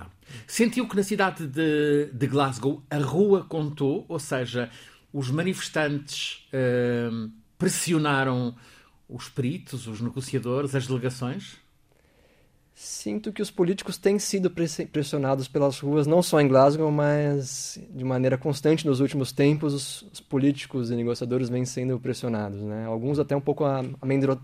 Sentiu 0.46 0.88
que 0.88 0.96
na 0.96 1.02
cidade 1.02 1.46
de, 1.46 2.10
de, 2.12 2.26
Glasgow 2.26 2.82
a 2.90 2.98
rua 2.98 3.44
contou, 3.44 4.04
ou 4.08 4.18
seja, 4.18 4.70
os 5.12 5.30
manifestantes 5.30 6.46
uh, 6.52 7.30
pressionaram 7.56 8.54
os 9.08 9.28
peritos, 9.28 9.86
os 9.86 10.00
negociadores, 10.00 10.74
as 10.74 10.86
delegações? 10.86 11.56
Sinto 12.76 13.32
que 13.32 13.40
os 13.40 13.52
políticos 13.52 13.96
têm 13.96 14.18
sido 14.18 14.50
pressionados 14.90 15.46
pelas 15.46 15.78
ruas, 15.78 16.08
não 16.08 16.20
só 16.20 16.40
em 16.40 16.48
Glasgow, 16.48 16.90
mas 16.90 17.78
de 17.94 18.02
maneira 18.02 18.36
constante 18.36 18.84
nos 18.84 18.98
últimos 18.98 19.30
tempos. 19.30 19.72
Os, 19.72 20.02
os 20.12 20.20
políticos 20.20 20.90
e 20.90 20.96
negociadores 20.96 21.48
vêm 21.48 21.64
sendo 21.64 22.00
pressionados, 22.00 22.60
né? 22.62 22.84
Alguns 22.86 23.20
até 23.20 23.36
um 23.36 23.40
pouco 23.40 23.64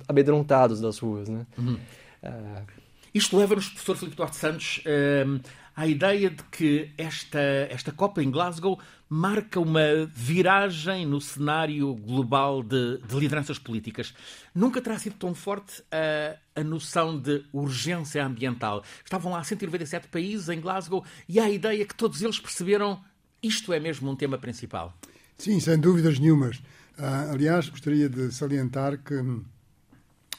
amedrontados 0.07 0.81
das 0.81 0.99
ruas, 1.01 1.29
né? 1.29 1.45
Uhum. 1.59 1.77
Uh... 2.23 2.91
Isto 3.13 3.37
leva-nos, 3.37 3.69
professor 3.69 3.97
Filipe 3.97 4.17
Duarte 4.17 4.37
Santos, 4.37 4.79
uh, 4.87 5.41
à 5.75 5.87
ideia 5.87 6.31
de 6.31 6.43
que 6.45 6.93
esta, 6.97 7.41
esta 7.69 7.91
Copa 7.91 8.23
em 8.23 8.31
Glasgow 8.31 8.79
marca 9.09 9.59
uma 9.59 10.07
viragem 10.15 11.05
no 11.07 11.21
cenário 11.21 11.93
global 11.97 12.63
de, 12.63 12.99
de 12.99 13.19
lideranças 13.19 13.59
políticas. 13.59 14.15
Nunca 14.55 14.81
terá 14.81 14.97
sido 14.99 15.17
tão 15.17 15.35
forte 15.35 15.83
a, 15.91 16.61
a 16.61 16.63
noção 16.63 17.19
de 17.19 17.45
urgência 17.53 18.25
ambiental. 18.25 18.85
Estavam 19.05 19.33
lá 19.33 19.43
197 19.43 20.07
países 20.07 20.49
em 20.49 20.61
Glasgow 20.61 21.05
e 21.29 21.41
há 21.41 21.45
a 21.45 21.51
ideia 21.51 21.85
que 21.85 21.95
todos 21.95 22.23
eles 22.23 22.39
perceberam 22.39 23.03
isto 23.43 23.73
é 23.73 23.81
mesmo 23.81 24.11
um 24.11 24.15
tema 24.15 24.39
principal. 24.39 24.97
Sim, 25.37 25.59
sem 25.59 25.79
dúvidas 25.79 26.19
nenhumas. 26.19 26.59
Uh, 26.99 27.33
aliás, 27.33 27.69
gostaria 27.69 28.09
de 28.09 28.31
salientar 28.31 28.99
que 28.99 29.15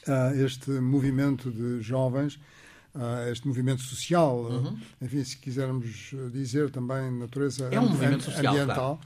uh, 0.06 0.44
este 0.44 0.70
movimento 0.70 1.50
de 1.50 1.80
jovens 1.82 2.38
este 3.30 3.46
movimento 3.46 3.80
social, 3.82 4.36
uhum. 4.36 4.78
enfim, 5.00 5.24
se 5.24 5.36
quisermos 5.38 6.14
dizer 6.30 6.70
também 6.70 7.10
natureza 7.10 7.68
é 7.70 7.80
um 7.80 7.88
movimento 7.88 8.24
social, 8.24 8.52
ambiental, 8.52 9.00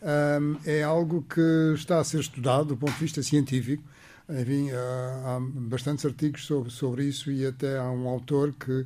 claro. 0.00 0.60
é 0.66 0.82
algo 0.82 1.22
que 1.22 1.72
está 1.74 2.00
a 2.00 2.04
ser 2.04 2.18
estudado 2.18 2.70
do 2.70 2.76
ponto 2.76 2.92
de 2.94 2.98
vista 2.98 3.22
científico. 3.22 3.82
Enfim, 4.28 4.70
há 4.72 5.38
bastantes 5.40 6.04
artigos 6.04 6.44
sobre, 6.44 6.70
sobre 6.70 7.04
isso 7.04 7.30
e 7.30 7.46
até 7.46 7.78
há 7.78 7.90
um 7.90 8.08
autor 8.08 8.52
que, 8.52 8.84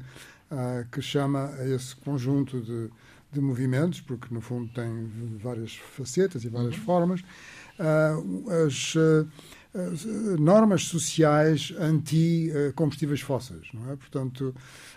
que 0.93 1.01
chama 1.01 1.51
esse 1.65 1.97
conjunto 1.97 2.61
de, 2.61 2.91
de 3.33 3.41
movimentos, 3.41 4.03
porque 4.03 4.33
no 4.33 4.41
fundo 4.41 4.71
tem 4.73 5.11
várias 5.43 5.77
facetas 5.77 6.45
e 6.45 6.49
várias 6.49 6.77
uhum. 6.77 6.85
formas, 6.85 7.25
as 8.67 8.95
normas 10.39 10.85
sociais 10.85 11.73
anti-combustíveis 11.79 13.21
fósseis, 13.21 13.69
não 13.73 13.91
é? 13.91 13.97
Portanto, 13.97 14.55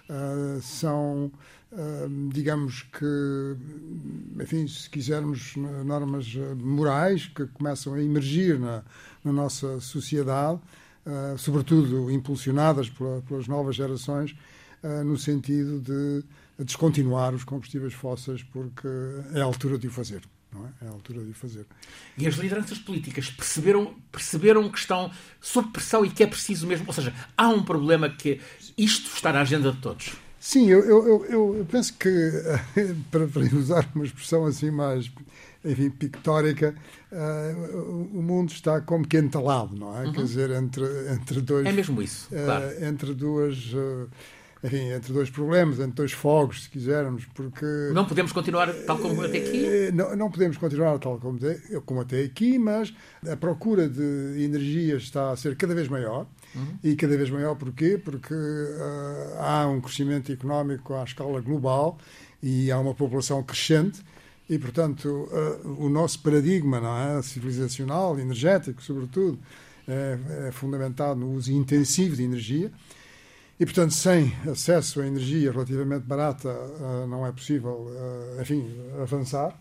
uh, 0.09 0.61
são, 0.61 1.31
uh, 1.71 2.29
digamos 2.33 2.83
que, 2.83 3.55
enfim, 4.41 4.67
se 4.67 4.89
quisermos, 4.89 5.55
normas 5.85 6.35
morais 6.57 7.27
que 7.27 7.45
começam 7.47 7.93
a 7.93 8.03
emergir 8.03 8.59
na, 8.59 8.83
na 9.23 9.31
nossa 9.31 9.79
sociedade, 9.79 10.59
sobretudo 11.37 12.09
impulsionadas 12.09 12.89
pelas 13.27 13.47
novas 13.47 13.75
gerações, 13.75 14.35
no 15.05 15.15
sentido 15.19 15.79
de 15.79 16.23
descontinuar 16.63 17.33
os 17.35 17.43
combustíveis 17.43 17.93
fósseis, 17.93 18.41
porque 18.41 18.87
é 19.35 19.39
a 19.39 19.43
altura 19.43 19.77
de 19.77 19.87
o 19.87 19.91
fazer 19.91 20.23
não 20.55 20.65
é? 20.65 20.85
É 20.85 20.87
a 20.87 20.91
altura 20.91 21.21
de 21.21 21.31
o 21.31 21.33
fazer. 21.33 21.65
E 22.17 22.25
as 22.25 22.35
lideranças 22.35 22.77
políticas 22.77 23.29
perceberam, 23.29 23.93
perceberam 24.11 24.69
que 24.69 24.79
estão 24.79 25.11
sob 25.41 25.69
pressão 25.69 26.05
e 26.05 26.09
que 26.09 26.23
é 26.23 26.27
preciso 26.27 26.65
mesmo. 26.65 26.85
Ou 26.87 26.93
seja, 26.93 27.13
há 27.35 27.49
um 27.49 27.63
problema 27.63 28.09
que 28.09 28.39
isto 28.77 29.13
está 29.13 29.33
na 29.33 29.41
agenda 29.41 29.71
de 29.71 29.79
todos. 29.79 30.13
Sim, 30.39 30.69
eu, 30.69 30.79
eu, 30.85 31.25
eu, 31.25 31.55
eu 31.57 31.67
penso 31.69 31.93
que, 31.97 32.09
para, 33.11 33.27
para, 33.27 33.43
usar 33.55 33.89
uma 33.95 34.05
expressão 34.05 34.45
assim 34.45 34.69
mais 34.69 35.11
enfim, 35.65 35.89
pictórica, 35.89 36.75
uh, 37.11 38.09
o 38.13 38.21
mundo 38.21 38.51
está 38.51 38.79
como 38.79 39.07
que 39.07 39.17
entalado, 39.17 39.75
não 39.75 39.97
é? 39.97 40.05
Uhum. 40.05 40.13
Quer 40.13 40.21
dizer, 40.21 40.49
entre, 40.51 40.85
entre 41.11 41.41
dois. 41.41 41.65
É 41.65 41.71
mesmo 41.71 42.01
isso. 42.01 42.27
Uh, 42.27 42.45
claro. 42.45 42.85
Entre 42.85 43.13
duas. 43.13 43.73
Uh, 43.73 44.07
enfim, 44.63 44.91
entre 44.91 45.13
dois 45.13 45.29
problemas, 45.29 45.79
entre 45.79 45.93
dois 45.93 46.11
fogos, 46.11 46.63
se 46.63 46.69
quisermos, 46.69 47.25
porque... 47.33 47.65
Não 47.93 48.05
podemos 48.05 48.31
continuar 48.31 48.73
tal 48.85 48.97
como 48.97 49.21
até 49.21 49.37
aqui? 49.37 49.65
Eh, 49.65 49.91
não, 49.91 50.15
não 50.15 50.31
podemos 50.31 50.57
continuar 50.57 50.97
tal 50.97 51.19
como, 51.19 51.39
como 51.85 52.01
até 52.01 52.23
aqui, 52.23 52.57
mas 52.57 52.93
a 53.29 53.35
procura 53.35 53.87
de 53.87 54.43
energia 54.43 54.95
está 54.95 55.31
a 55.31 55.37
ser 55.37 55.55
cada 55.55 55.75
vez 55.75 55.87
maior. 55.87 56.25
Uhum. 56.55 56.77
E 56.83 56.95
cada 56.95 57.15
vez 57.17 57.29
maior 57.29 57.55
porquê? 57.55 57.99
Porque 58.03 58.33
uh, 58.33 59.39
há 59.39 59.67
um 59.67 59.81
crescimento 59.81 60.31
económico 60.31 60.93
à 60.93 61.03
escala 61.03 61.41
global 61.41 61.97
e 62.41 62.71
há 62.71 62.79
uma 62.79 62.95
população 62.95 63.43
crescente 63.43 64.01
e, 64.49 64.57
portanto, 64.57 65.07
uh, 65.07 65.83
o 65.83 65.89
nosso 65.89 66.21
paradigma 66.21 66.79
não 66.79 67.17
é? 67.17 67.21
civilizacional, 67.21 68.17
energético, 68.19 68.81
sobretudo, 68.81 69.37
é, 69.87 70.47
é 70.47 70.51
fundamentado 70.51 71.19
no 71.19 71.33
uso 71.33 71.51
intensivo 71.51 72.15
de 72.15 72.23
energia 72.23 72.71
e, 73.59 73.65
portanto, 73.65 73.93
sem 73.93 74.35
acesso 74.49 74.99
a 74.99 75.07
energia 75.07 75.51
relativamente 75.51 76.05
barata, 76.05 76.49
uh, 76.49 77.07
não 77.07 77.25
é 77.25 77.31
possível, 77.31 77.87
uh, 77.89 78.41
enfim, 78.41 78.69
avançar. 79.01 79.57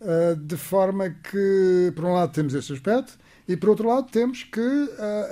Uh, 0.00 0.36
de 0.36 0.56
forma 0.56 1.10
que, 1.10 1.92
por 1.96 2.04
um 2.04 2.12
lado, 2.12 2.32
temos 2.32 2.54
esse 2.54 2.72
aspecto, 2.72 3.18
e, 3.48 3.56
por 3.56 3.70
outro 3.70 3.88
lado, 3.88 4.08
temos 4.10 4.42
que 4.42 4.88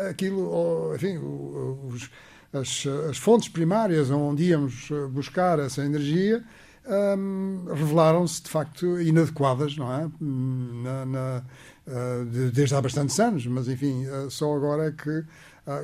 aquilo, 0.09 0.95
enfim, 0.95 1.19
os, 1.19 2.09
as, 2.53 2.87
as, 3.11 3.19
fontes 3.19 3.49
primárias 3.49 4.09
onde 4.09 4.45
íamos 4.45 4.89
buscar 5.11 5.59
essa 5.59 5.85
energia 5.85 6.45
um, 6.87 7.65
revelaram-se, 7.75 8.41
de 8.45 8.51
facto, 8.51 9.01
inadequadas, 9.01 9.77
não 9.77 9.93
é? 9.93 10.09
Na, 10.21 11.05
na, 11.05 11.43
de, 12.31 12.53
desde 12.53 12.77
há 12.77 12.81
bastantes 12.81 13.19
anos, 13.19 13.49
mas, 13.49 13.67
enfim, 13.67 14.05
só 14.31 14.55
agora 14.55 14.87
é 14.87 14.93
que 14.93 15.11
ah, 15.11 15.23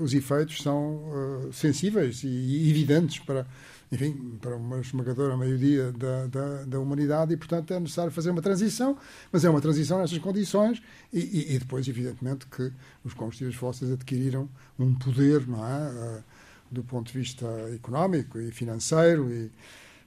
os 0.00 0.12
efeitos 0.12 0.62
são 0.62 0.96
uh, 0.96 1.52
sensíveis 1.52 2.22
e, 2.22 2.70
evidentes 2.70 3.18
para, 3.18 3.46
enfim, 3.90 4.38
para 4.40 4.54
uma 4.56 4.78
esmagadora 4.80 5.36
maioria 5.36 5.90
da, 5.92 6.26
da, 6.26 6.64
da, 6.64 6.80
humanidade 6.80 7.32
e, 7.32 7.36
portanto, 7.36 7.72
é 7.72 7.80
necessário 7.80 8.12
fazer 8.12 8.30
uma 8.30 8.42
transição, 8.42 8.98
mas 9.32 9.44
é 9.44 9.50
uma 9.50 9.60
transição 9.60 9.98
nestas 9.98 10.18
condições 10.18 10.82
e, 11.12 11.20
e, 11.20 11.54
e 11.54 11.58
depois, 11.58 11.88
evidentemente, 11.88 12.46
que 12.46 12.70
os 13.04 13.14
combustíveis 13.14 13.56
fósseis 13.56 13.90
adquiriram 13.90 14.48
um 14.78 14.94
poder, 14.94 15.46
não 15.48 15.66
é? 15.66 15.90
Uh, 15.90 16.22
do 16.70 16.84
ponto 16.84 17.10
de 17.10 17.18
vista 17.18 17.46
económico 17.74 18.38
e 18.38 18.52
financeiro 18.52 19.30
e 19.30 19.50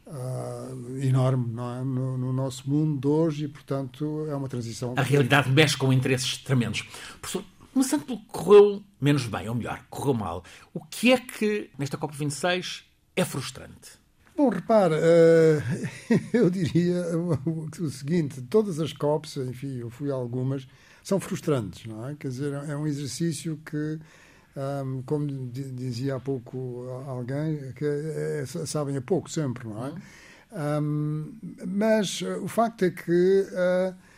Uh, 0.05 1.01
enorme 1.01 1.45
é? 1.53 1.81
no, 1.81 2.17
no, 2.17 2.33
nosso 2.33 2.69
mundo 2.69 2.99
de 2.99 3.07
hoje 3.07 3.45
e, 3.45 3.47
portanto, 3.47 4.27
é 4.29 4.35
uma 4.35 4.49
transição. 4.49 4.93
A 4.97 5.01
realidade 5.01 5.49
mexe 5.49 5.77
com 5.77 5.93
interesses 5.93 6.39
tremendos. 6.39 6.81
Professor, 7.21 7.45
Começando 7.73 8.05
pelo 8.05 8.19
que 8.19 8.27
correu 8.27 8.83
menos 9.01 9.25
bem, 9.25 9.49
ou 9.49 9.55
melhor, 9.55 9.83
correu 9.89 10.13
mal. 10.13 10.43
O 10.75 10.79
que 10.79 11.11
é 11.11 11.17
que, 11.17 11.71
nesta 11.75 11.97
COP26, 11.97 12.83
é 13.15 13.25
frustrante? 13.25 13.93
Bom, 14.37 14.49
repara, 14.49 14.95
uh, 14.95 15.89
eu 16.31 16.51
diria 16.51 17.03
o, 17.17 17.89
seguinte: 17.89 18.43
todas 18.43 18.79
as 18.79 18.93
COPs, 18.93 19.37
enfim, 19.37 19.79
eu 19.79 19.89
fui 19.89 20.11
a 20.11 20.13
algumas, 20.13 20.67
são 21.03 21.19
frustrantes, 21.19 21.87
não 21.87 22.07
é? 22.07 22.13
Quer 22.13 22.27
dizer, 22.27 22.53
é 22.53 22.77
um 22.77 22.85
exercício 22.85 23.59
que, 23.65 23.99
um, 24.85 25.01
como 25.01 25.25
dizia 25.51 26.17
há 26.17 26.19
pouco 26.19 26.87
alguém, 27.07 27.73
que 27.73 27.85
é, 27.85 28.41
é, 28.41 28.45
sabem 28.45 28.95
a 28.97 29.01
pouco 29.01 29.31
sempre, 29.31 29.67
não 29.67 29.87
é? 29.87 30.79
Um, 30.79 31.33
mas 31.65 32.21
o 32.21 32.47
facto 32.47 32.85
é 32.85 32.91
que. 32.91 33.47
Uh, 33.49 34.12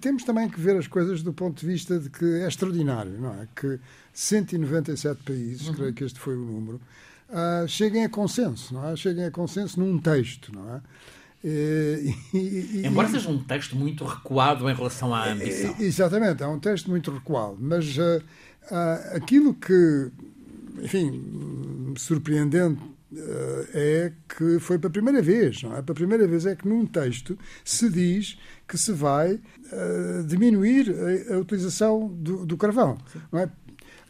temos 0.00 0.24
também 0.24 0.48
que 0.48 0.60
ver 0.60 0.76
as 0.76 0.86
coisas 0.86 1.22
do 1.22 1.32
ponto 1.32 1.60
de 1.60 1.66
vista 1.66 1.98
de 1.98 2.10
que 2.10 2.24
é 2.24 2.48
extraordinário, 2.48 3.12
não 3.18 3.34
é? 3.34 3.48
Que 3.54 3.78
197 4.12 5.22
países, 5.22 5.68
uhum. 5.68 5.74
creio 5.74 5.92
que 5.92 6.04
este 6.04 6.18
foi 6.18 6.36
o 6.36 6.44
número, 6.44 6.80
uh, 7.28 7.68
cheguem 7.68 8.04
a 8.04 8.08
consenso, 8.08 8.74
não 8.74 8.88
é? 8.88 8.96
Cheguem 8.96 9.24
a 9.24 9.30
consenso 9.30 9.78
num 9.78 9.98
texto, 9.98 10.52
não 10.54 10.74
é? 10.74 10.80
E, 11.44 12.12
e, 12.34 12.82
Embora 12.86 13.08
seja 13.08 13.28
um 13.28 13.38
texto 13.38 13.76
muito 13.76 14.04
recuado 14.04 14.68
em 14.68 14.74
relação 14.74 15.14
à 15.14 15.30
ambição. 15.30 15.76
Exatamente, 15.78 16.42
é 16.42 16.46
um 16.46 16.58
texto 16.58 16.90
muito 16.90 17.10
recuado, 17.10 17.56
mas 17.60 17.96
uh, 17.96 18.22
uh, 18.70 19.16
aquilo 19.16 19.54
que, 19.54 20.10
enfim, 20.82 21.94
surpreendente 21.96 22.80
é 23.74 24.12
que 24.28 24.58
foi 24.58 24.78
para 24.78 24.88
a 24.88 24.92
primeira 24.92 25.22
vez, 25.22 25.62
não 25.62 25.76
é? 25.76 25.82
Para 25.82 25.92
a 25.92 25.94
primeira 25.94 26.26
vez 26.26 26.46
é 26.46 26.54
que 26.54 26.68
num 26.68 26.86
texto 26.86 27.38
se 27.64 27.88
diz 27.90 28.38
que 28.66 28.76
se 28.76 28.92
vai 28.92 29.34
uh, 29.34 30.24
diminuir 30.26 30.94
a, 31.30 31.34
a, 31.34 31.38
utilização 31.38 32.08
do, 32.08 32.44
do 32.44 32.56
carvão. 32.56 32.98
Não 33.32 33.40
é? 33.40 33.50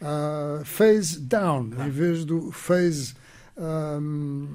Uh, 0.01 0.65
phase 0.65 1.21
down, 1.21 1.71
em 1.87 1.91
vez 1.91 2.25
do 2.25 2.53
phase 2.53 3.15
um, 3.57 4.49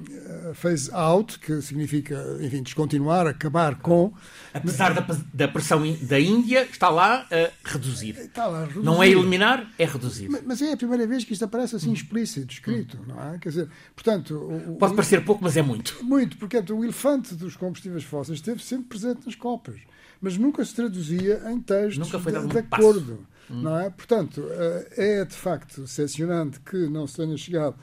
phase 0.54 0.88
out, 0.92 1.38
que 1.38 1.60
significa, 1.60 2.38
enfim, 2.40 2.62
descontinuar, 2.62 3.26
acabar 3.26 3.76
com. 3.76 4.12
Apesar 4.54 4.94
da, 4.94 5.06
da 5.34 5.48
pressão 5.48 5.82
da 6.02 6.20
Índia, 6.20 6.62
está 6.62 6.88
lá 6.88 7.26
a 7.30 7.50
reduzir. 7.68 8.16
Está 8.18 8.46
lá 8.46 8.58
a 8.58 8.64
reduzir. 8.66 8.84
Não 8.84 9.02
é 9.02 9.08
eliminar, 9.08 9.68
é 9.78 9.84
reduzir. 9.84 10.28
Mas, 10.28 10.42
mas, 10.44 10.62
é 10.62 10.72
a 10.72 10.76
primeira 10.76 11.06
vez 11.06 11.24
que 11.24 11.32
isto 11.32 11.44
aparece 11.44 11.76
assim 11.76 11.92
explícito, 11.92 12.52
escrito, 12.52 12.98
hum. 12.98 13.04
não 13.08 13.34
é? 13.34 13.38
Quer 13.38 13.48
dizer, 13.48 13.68
portanto. 13.94 14.36
O, 14.36 14.76
Pode 14.76 14.92
o, 14.92 14.96
parecer 14.96 15.24
pouco, 15.24 15.42
mas 15.42 15.56
é 15.56 15.62
muito. 15.62 15.98
Muito, 16.04 16.36
porque 16.36 16.58
o 16.72 16.84
elefante 16.84 17.34
dos 17.34 17.56
combustíveis 17.56 18.04
fósseis 18.04 18.38
esteve 18.38 18.62
sempre 18.62 18.86
presente 18.86 19.26
nas 19.26 19.34
copas, 19.34 19.80
mas 20.20 20.36
nunca 20.36 20.64
se 20.64 20.74
traduzia 20.74 21.42
em 21.50 21.60
textos 21.60 21.98
nunca 21.98 22.18
foi 22.20 22.32
de, 22.32 22.46
de 22.46 22.58
acordo. 22.58 23.26
Hum. 23.50 23.62
Não 23.62 23.78
é? 23.78 23.90
Portanto, 23.90 24.46
eh, 24.50 25.20
é 25.20 25.24
de 25.24 25.34
facto 25.34 25.82
decepcionante 25.82 26.60
que 26.60 26.88
não 26.88 27.06
se 27.06 27.16
tenha 27.16 27.36
chegado 27.36 27.74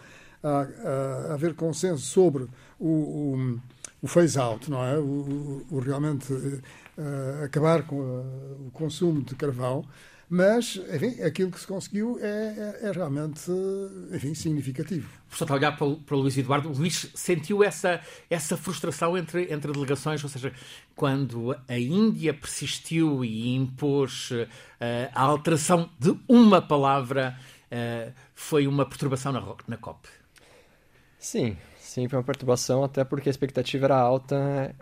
a, 0.43 1.29
a, 1.29 1.33
haver 1.33 1.53
consenso 1.53 2.03
sobre 2.03 2.47
o, 2.79 2.87
o, 2.87 3.59
o 4.01 4.07
phase-out, 4.07 4.69
não 4.69 4.83
é? 4.83 4.97
O, 4.97 5.65
o 5.69 5.79
realmente 5.79 6.31
uh, 6.33 7.43
acabar 7.43 7.83
com 7.83 8.01
a, 8.01 8.67
o 8.67 8.71
consumo 8.71 9.21
de 9.21 9.35
carvão, 9.35 9.85
mas, 10.31 10.79
enfim, 10.93 11.23
aquilo 11.23 11.49
que 11.49 11.59
se 11.59 11.65
conseguiu 11.65 12.19
é, 12.21 12.77
é, 12.83 12.87
é 12.87 12.91
realmente, 12.91 13.49
enfim, 14.13 14.35
significativo. 14.35 15.07
O 15.07 15.29
professor 15.29 15.45
está 15.45 15.53
a 15.55 15.57
olhar 15.57 15.71
para 15.75 15.87
o, 15.87 15.95
para 15.97 16.15
o 16.15 16.19
Luís 16.19 16.37
Eduardo. 16.37 16.69
O 16.69 16.77
Luís 16.77 17.09
sentiu 17.15 17.63
essa, 17.63 17.99
essa 18.29 18.55
frustração 18.55 19.17
entre, 19.17 19.51
entre 19.51 19.71
delegações, 19.71 20.23
ou 20.23 20.29
seja, 20.29 20.53
quando 20.95 21.55
a 21.67 21.79
Índia 21.79 22.31
persistiu 22.31 23.25
e 23.25 23.55
impôs 23.55 24.29
uh, 24.29 24.47
a 25.15 25.21
alteração 25.23 25.89
de 25.97 26.15
uma 26.27 26.61
palavra, 26.61 27.35
uh, 27.71 28.13
foi 28.35 28.67
uma 28.67 28.85
perturbação 28.85 29.31
na, 29.31 29.41
na 29.67 29.77
COP? 29.77 30.07
Sim, 31.19 31.57
sim, 31.79 32.07
foi 32.07 32.17
uma 32.17 32.23
perturbação, 32.23 32.83
até 32.83 33.03
porque 33.03 33.29
a 33.29 33.31
expectativa 33.31 33.85
era 33.85 33.97
alta 33.97 34.73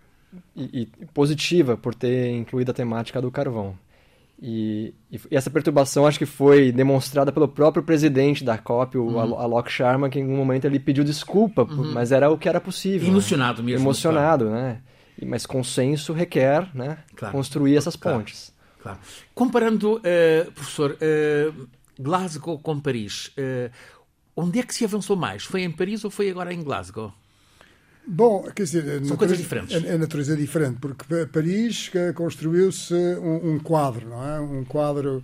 e, 0.55 0.87
e 0.99 1.05
positiva 1.07 1.75
por 1.75 1.95
ter 1.95 2.29
incluído 2.29 2.71
a 2.71 2.73
temática 2.73 3.21
do 3.21 3.31
carvão. 3.31 3.77
E, 4.39 4.93
e, 5.11 5.19
essa 5.31 5.49
perturbação 5.49 6.05
acho 6.05 6.19
que 6.19 6.25
foi 6.25 6.71
demonstrada 6.71 7.31
pelo 7.31 7.47
próprio 7.47 7.83
presidente 7.83 8.43
da 8.43 8.55
COP, 8.57 8.97
o 8.97 9.05
uhum. 9.05 9.19
Alok 9.19 9.71
Sharma, 9.71 10.09
que 10.09 10.19
em 10.19 10.27
um 10.27 10.37
momento 10.37 10.65
ele 10.65 10.79
pediu 10.79 11.03
desculpa, 11.03 11.63
uhum. 11.63 11.91
mas 11.91 12.11
era 12.11 12.29
o 12.29 12.37
que 12.37 12.47
era 12.47 12.61
possível. 12.61 13.07
Emocionado 13.07 13.63
né? 13.63 13.71
mesmo. 13.71 13.85
Emocionado, 13.85 14.45
claro. 14.45 14.61
né? 14.61 14.81
Mas 15.25 15.47
consenso 15.47 16.13
requer 16.13 16.69
né, 16.75 16.99
claro. 17.15 17.33
construir 17.33 17.75
essas 17.75 17.95
pontes. 17.95 18.53
Claro. 18.79 18.99
Comparando, 19.33 19.95
uh, 19.95 20.51
professor, 20.51 20.91
uh, 20.91 21.67
Glasgow 21.99 22.59
com 22.59 22.79
Paris, 22.79 23.31
uh, 23.35 23.71
onde 24.37 24.59
é 24.59 24.63
que 24.63 24.73
se 24.73 24.85
avançou 24.85 25.17
mais? 25.17 25.43
Foi 25.43 25.63
em 25.63 25.71
Paris 25.71 26.05
ou 26.05 26.11
foi 26.11 26.29
agora 26.29 26.53
em 26.53 26.63
Glasgow? 26.63 27.11
Bom, 28.05 28.43
quer 28.55 28.63
dizer, 28.63 29.03
são 29.03 29.17
coisas 29.17 29.37
diferentes. 29.37 29.75
A, 29.75 29.95
a, 29.95 29.97
natureza 29.97 30.33
é 30.33 30.35
diferente, 30.37 30.77
porque 30.79 31.25
Paris 31.25 31.91
construiu-se 32.15 32.93
um, 32.93 33.55
um, 33.55 33.59
quadro, 33.59 34.07
não 34.07 34.25
é? 34.25 34.39
Um 34.39 34.63
quadro, 34.63 35.21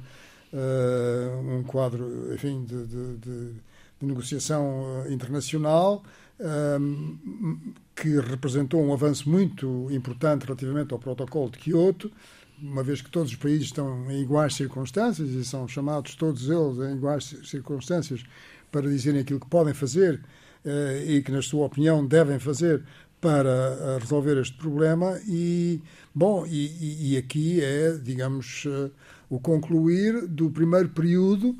uh, 0.52 1.58
um 1.58 1.64
quadro, 1.64 2.34
enfim, 2.34 2.66
de, 2.66 2.86
de, 2.86 3.18
de, 3.18 3.54
de 4.02 4.06
negociação 4.06 5.06
eh, 5.06 5.14
internacional 5.14 6.04
um, 6.38 6.46
ehm, 6.46 7.74
que 7.96 8.20
representou 8.20 8.84
um 8.84 8.92
avanço 8.92 9.30
muito 9.30 9.88
importante 9.90 10.44
relativamente 10.44 10.92
ao 10.92 11.00
protocolo 11.00 11.50
de 11.50 11.60
Kyoto, 11.60 12.12
uma 12.62 12.84
vez 12.84 13.02
que 13.02 13.10
todos 13.10 13.32
os 13.32 13.38
países 13.38 13.66
estão 13.66 14.12
em 14.12 14.22
iguais 14.22 14.56
circunstâncias 14.56 15.30
e 15.30 15.46
são 15.46 15.68
chamados 15.70 16.16
todos 16.16 16.50
eles 16.50 16.78
em 16.80 16.98
iguais 16.98 17.34
circunstâncias 17.46 18.24
para 18.74 18.90
dizerem 18.90 19.22
aquilo 19.22 19.40
que 19.40 19.48
podem 19.48 19.74
fazer 19.74 20.20
eh, 20.66 21.06
e 21.08 21.22
que, 21.22 21.32
na 21.32 21.42
sua 21.42 21.68
opinião, 21.68 22.06
devem 22.06 22.40
fazer 22.40 22.84
para 23.22 23.50
eh, 23.50 23.98
resolver 24.02 24.42
este 24.42 24.58
problema 24.58 25.22
e, 25.28 25.80
bom, 26.14 26.46
e, 26.48 27.14
e 27.14 27.18
aqui 27.18 27.62
é, 27.62 27.92
digamos, 28.02 28.66
eh, 28.66 28.90
o 29.30 29.40
concluir 29.40 30.28
do 30.28 30.50
primeiro 30.50 30.90
período 30.90 31.56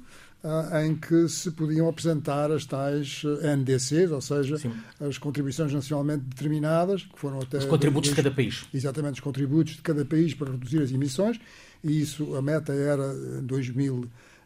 em 0.84 0.94
que 0.94 1.30
se 1.30 1.52
podiam 1.52 1.88
apresentar 1.88 2.52
as 2.52 2.66
tais 2.66 3.24
NDCs, 3.24 4.12
ou 4.12 4.20
seja, 4.20 4.58
Sim. 4.58 4.74
as 5.00 5.18
contribuições 5.18 5.72
nacionalmente 5.72 6.26
determinadas, 6.26 7.04
que 7.04 7.18
foram 7.18 7.40
até... 7.40 7.60
Os 7.60 7.66
contributos 7.66 8.10
de 8.10 8.16
cada 8.18 8.30
país. 8.30 8.66
Exatamente, 8.74 9.14
os 9.14 9.20
contributos 9.22 9.78
de 9.78 9.82
cada 9.82 10.04
país 10.04 10.34
para 10.34 10.52
reduzir 10.52 10.82
as 10.82 10.92
emissões, 10.92 11.40
e 11.82 12.02
isso, 12.02 12.36
a 12.36 12.42
meta 12.42 12.74
era 12.74 13.14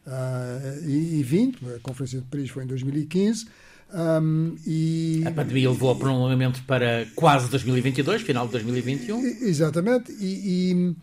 2020, 0.07 1.75
a 1.75 1.79
Conferência 1.79 2.19
de 2.19 2.25
Paris 2.27 2.49
foi 2.49 2.63
em 2.63 2.67
2015, 2.67 3.45
um, 3.93 4.55
e... 4.65 5.23
A 5.25 5.31
pandemia 5.31 5.69
levou 5.69 5.89
ao 5.89 5.95
prolongamento 5.95 6.61
para 6.63 7.07
quase 7.15 7.49
2022, 7.49 8.21
final 8.21 8.45
de 8.45 8.53
2021. 8.53 9.21
Exatamente, 9.41 10.11
e, 10.13 10.95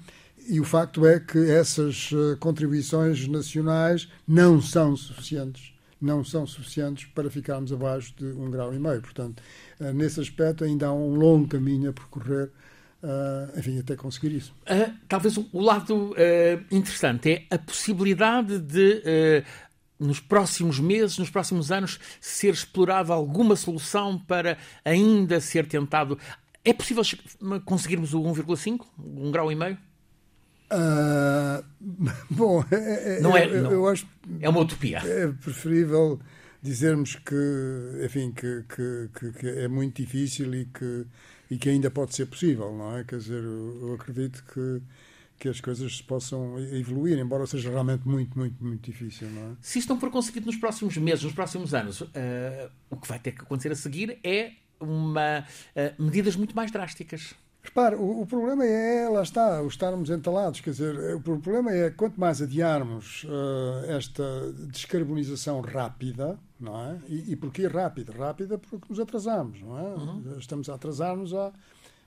e, 0.48 0.54
e, 0.54 0.60
o 0.60 0.64
facto 0.64 1.06
é 1.06 1.18
que 1.18 1.38
essas 1.50 2.10
eh, 2.12 2.36
contribuições 2.38 3.26
nacionais 3.26 4.08
não 4.28 4.60
são 4.60 4.94
suficientes, 4.96 5.72
não 6.00 6.22
são 6.22 6.46
suficientes 6.46 7.06
para 7.14 7.30
ficarmos 7.30 7.72
abaixo 7.72 8.14
de 8.18 8.26
um 8.26 8.50
grau 8.50 8.74
e 8.74 8.78
meio. 8.78 9.00
Portanto, 9.00 9.42
eh, 9.80 9.92
nesse 9.92 10.20
aspecto 10.20 10.64
ainda 10.64 10.88
há 10.88 10.92
um 10.92 11.14
longo 11.14 11.48
caminho 11.48 11.88
a 11.88 11.92
percorrer. 11.92 12.50
Uh, 13.04 13.58
enfim, 13.58 13.78
até 13.78 13.94
conseguir 13.96 14.34
isso. 14.34 14.54
Uh, 14.62 14.90
talvez 15.06 15.36
o, 15.36 15.60
lado 15.60 16.12
uh, 16.12 16.14
interessante 16.70 17.46
é 17.50 17.54
a 17.54 17.58
possibilidade 17.58 18.58
de 18.58 19.44
nos 20.00 20.20
próximos 20.20 20.80
meses, 20.80 21.18
nos 21.18 21.28
próximos 21.28 21.70
anos, 21.70 22.00
ser 22.18 22.54
explorada 22.54 23.12
alguma 23.12 23.56
solução 23.56 24.18
para 24.18 24.56
ainda 24.82 25.38
ser 25.38 25.66
tentado. 25.66 26.18
É 26.64 26.72
possível 26.72 27.02
conseguirmos 27.66 28.14
o 28.14 28.20
1,5? 28.20 28.86
Um 28.98 29.30
grau 29.30 29.52
e 29.52 29.54
meio? 29.54 29.76
Bom, 32.30 32.64
é, 32.70 33.18
é, 33.18 33.20
não 33.20 33.36
é, 33.36 33.46
eu, 33.46 33.70
eu, 33.70 33.86
acho 33.86 34.06
é 34.40 34.48
uma 34.48 34.60
utopia. 34.60 34.98
É 35.04 35.28
preferível 35.28 36.18
dizermos 36.62 37.16
que, 37.16 38.02
enfim, 38.02 38.32
que, 38.32 38.64
que, 38.68 39.32
que, 39.38 39.46
é 39.46 39.68
muito 39.68 40.02
difícil 40.02 40.54
e 40.54 40.64
que, 40.64 41.06
e 41.54 41.58
que 41.58 41.68
ainda 41.68 41.88
pode 41.88 42.12
ser 42.14 42.26
possível, 42.26 42.76
não 42.76 42.96
é? 42.96 43.04
Quer 43.04 43.18
dizer, 43.18 43.42
eu, 43.42 43.94
acredito 43.94 44.44
que 44.52 44.82
que 45.36 45.48
as 45.48 45.60
coisas 45.60 46.00
possam 46.00 46.58
evoluir, 46.60 47.18
embora 47.18 47.44
seja 47.44 47.68
realmente 47.68 48.06
muito, 48.06 48.38
muito, 48.38 48.64
muito 48.64 48.90
difícil. 48.90 49.28
Não 49.28 49.50
é? 49.50 49.56
Se 49.60 49.80
isto 49.80 49.88
não 49.92 49.98
for 49.98 50.08
conseguido 50.08 50.46
nos 50.46 50.56
próximos 50.56 50.96
meses, 50.96 51.24
nos 51.24 51.32
próximos 51.32 51.74
anos, 51.74 52.02
uh, 52.02 52.06
o 52.88 52.96
que 52.96 53.08
vai 53.08 53.18
ter 53.18 53.32
que 53.32 53.42
acontecer 53.42 53.72
a 53.72 53.74
seguir 53.74 54.16
é 54.22 54.52
uma, 54.78 55.40
uh, 55.40 56.02
medidas 56.02 56.36
muito 56.36 56.54
mais 56.54 56.70
drásticas. 56.70 57.34
Repare, 57.64 57.96
o, 57.96 58.20
o, 58.20 58.26
problema 58.26 58.62
é, 58.66 59.08
lá 59.08 59.22
está, 59.22 59.62
o 59.62 59.68
estarmos 59.68 60.10
entalados. 60.10 60.60
Quer 60.60 60.70
dizer, 60.70 61.16
o 61.16 61.20
problema 61.20 61.72
é 61.72 61.90
quanto 61.90 62.20
mais 62.20 62.42
adiarmos 62.42 63.24
uh, 63.24 63.90
esta 63.90 64.52
descarbonização 64.68 65.62
rápida, 65.62 66.38
não 66.60 66.78
é? 66.78 66.98
E, 67.08 67.32
e 67.32 67.36
porquê 67.36 67.66
rápida? 67.66 68.12
Rápida 68.12 68.58
porque 68.58 68.84
nos 68.90 69.00
atrasamos, 69.00 69.62
não 69.62 69.78
é? 69.78 69.82
Uhum. 69.82 70.38
Estamos 70.38 70.68
a 70.68 70.74
atrasar-nos 70.74 71.32
a. 71.32 71.52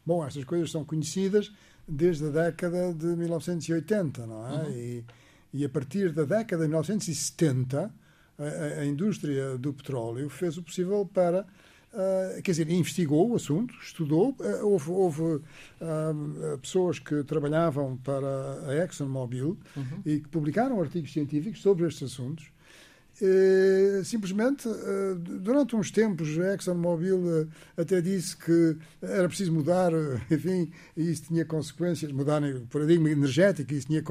Bom, 0.06 0.24
estas 0.26 0.44
coisas 0.44 0.70
são 0.70 0.86
conhecidas 0.86 1.52
desde 1.88 2.28
a 2.28 2.30
década 2.30 2.94
de 2.94 3.08
1980, 3.08 4.28
não 4.28 4.48
é? 4.48 4.54
Uhum. 4.54 4.72
E, 4.72 5.06
e 5.54 5.66
a 5.66 5.70
partir 5.70 6.12
da 6.12 6.24
década 6.24 6.64
de 6.64 6.70
1970, 6.70 7.92
a, 8.38 8.80
a, 8.82 8.86
indústria 8.86 9.58
do 9.58 9.74
petróleo 9.74 10.30
fez 10.30 10.56
o 10.56 10.62
possível 10.62 11.04
para 11.12 11.48
Uh, 11.94 12.42
quer 12.42 12.52
dizer, 12.52 12.70
investigou 12.70 13.32
o 13.32 13.36
assunto, 13.36 13.74
estudou. 13.82 14.36
Uh, 14.40 14.66
houve, 14.66 14.92
houve 14.92 15.22
uh, 15.24 16.58
pessoas 16.62 17.00
que 17.00 17.24
trabalhavam 17.24 17.98
para 17.98 18.28
a 18.68 18.84
ExxonMobil 18.84 19.58
uhum. 19.76 20.02
e 20.06 20.20
que 20.20 20.28
publicaram 20.28 20.80
artigos 20.82 21.12
científicos 21.12 21.62
sobre 21.62 21.88
estes 21.88 22.12
assuntos 22.12 22.52
eh, 23.20 24.04
simplesmente, 24.04 24.70
eh, 24.70 25.16
durante 25.18 25.76
uns 25.76 25.90
tempos, 25.90 26.38
a 26.38 26.54
ExxonMobil 26.54 27.42
eh, 27.42 27.82
até 27.82 28.00
disse 28.00 28.38
que 28.38 28.78
era 29.02 29.28
preciso 29.28 29.52
mudar, 29.52 29.92
enfim, 30.30 30.72
e 30.96 31.10
isso 31.10 31.24
tinha 31.24 31.44
consequências, 31.44 32.12
mudar 32.12 32.44
o 32.44 32.68
paradigma 32.68 33.10
energético, 33.10 33.74
e 33.74 33.78
isso 33.78 33.88
tinha 33.88 34.04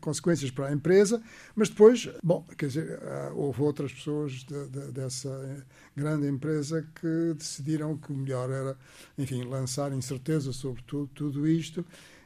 consequências 0.00 0.50
para 0.50 0.66
a 0.66 0.72
empresa, 0.72 1.22
mas 1.56 1.70
depois, 1.70 2.10
bom, 2.22 2.44
quer 2.58 2.66
dizer, 2.66 3.00
houve 3.34 3.62
outras 3.62 3.90
pessoas 3.90 4.32
de, 4.32 4.68
de, 4.68 4.92
dessa 4.92 5.64
grande 5.96 6.26
empresa 6.26 6.86
que 7.00 7.34
decidiram 7.34 7.96
que 7.96 8.12
o 8.12 8.16
melhor 8.16 8.50
era, 8.50 8.76
enfim, 9.16 9.44
lançar 9.44 9.92
incerteza 9.92 10.52
sobre 10.52 10.82
tudo, 10.82 11.08
tudo 11.14 11.48
isto 11.48 11.84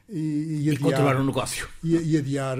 e, 0.09 0.17
e, 0.19 0.65
e 0.65 0.69
adiar, 0.71 0.81
continuar 0.81 1.15
o 1.15 1.23
negócio. 1.23 1.69
E, 1.81 1.95
e 1.95 2.17
adiar 2.17 2.57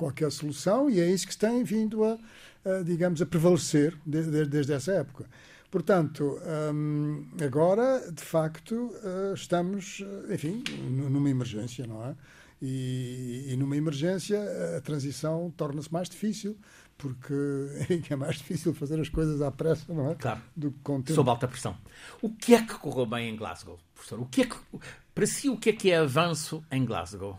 qualquer 0.00 0.32
solução, 0.32 0.88
e 0.88 0.98
é 0.98 1.06
isso 1.10 1.28
que 1.28 1.36
tem 1.36 1.62
vindo 1.62 2.02
a, 2.02 2.18
a 2.64 2.82
digamos, 2.82 3.20
a 3.20 3.26
prevalecer 3.26 3.94
desde, 4.04 4.46
desde 4.46 4.72
essa 4.72 4.92
época. 4.92 5.26
Portanto, 5.70 6.40
hum, 6.74 7.28
agora, 7.40 8.10
de 8.10 8.22
facto, 8.22 8.90
eh, 9.04 9.32
estamos, 9.34 10.02
eh, 10.28 10.34
enfim, 10.34 10.64
numa 10.88 11.30
emergência, 11.30 11.86
não 11.86 12.04
é? 12.04 12.16
E, 12.60 13.46
e 13.52 13.56
numa 13.56 13.76
emergência 13.76 14.40
a 14.76 14.80
transição 14.80 15.52
torna-se 15.56 15.92
mais 15.92 16.08
difícil, 16.08 16.58
porque 16.98 17.34
é 18.10 18.16
mais 18.16 18.38
difícil 18.38 18.74
fazer 18.74 19.00
as 19.00 19.08
coisas 19.08 19.40
à 19.40 19.50
pressa, 19.50 19.92
não 19.92 20.10
é? 20.10 20.14
Claro. 20.16 20.40
Do 20.56 20.72
que 20.72 20.78
com 20.82 21.00
tempo. 21.00 21.14
Sob 21.14 21.30
alta 21.30 21.46
pressão. 21.46 21.76
O 22.20 22.30
que 22.30 22.54
é 22.54 22.62
que 22.62 22.74
correu 22.74 23.06
bem 23.06 23.30
em 23.30 23.36
Glasgow, 23.36 23.78
professor? 23.94 24.20
O 24.20 24.26
que 24.26 24.42
é 24.42 24.46
que, 24.46 24.56
para 25.14 25.26
si, 25.26 25.48
o 25.48 25.56
que 25.56 25.70
é 25.70 25.72
que 25.72 25.90
é 25.90 25.98
avanço 25.98 26.64
em 26.72 26.84
Glasgow? 26.84 27.38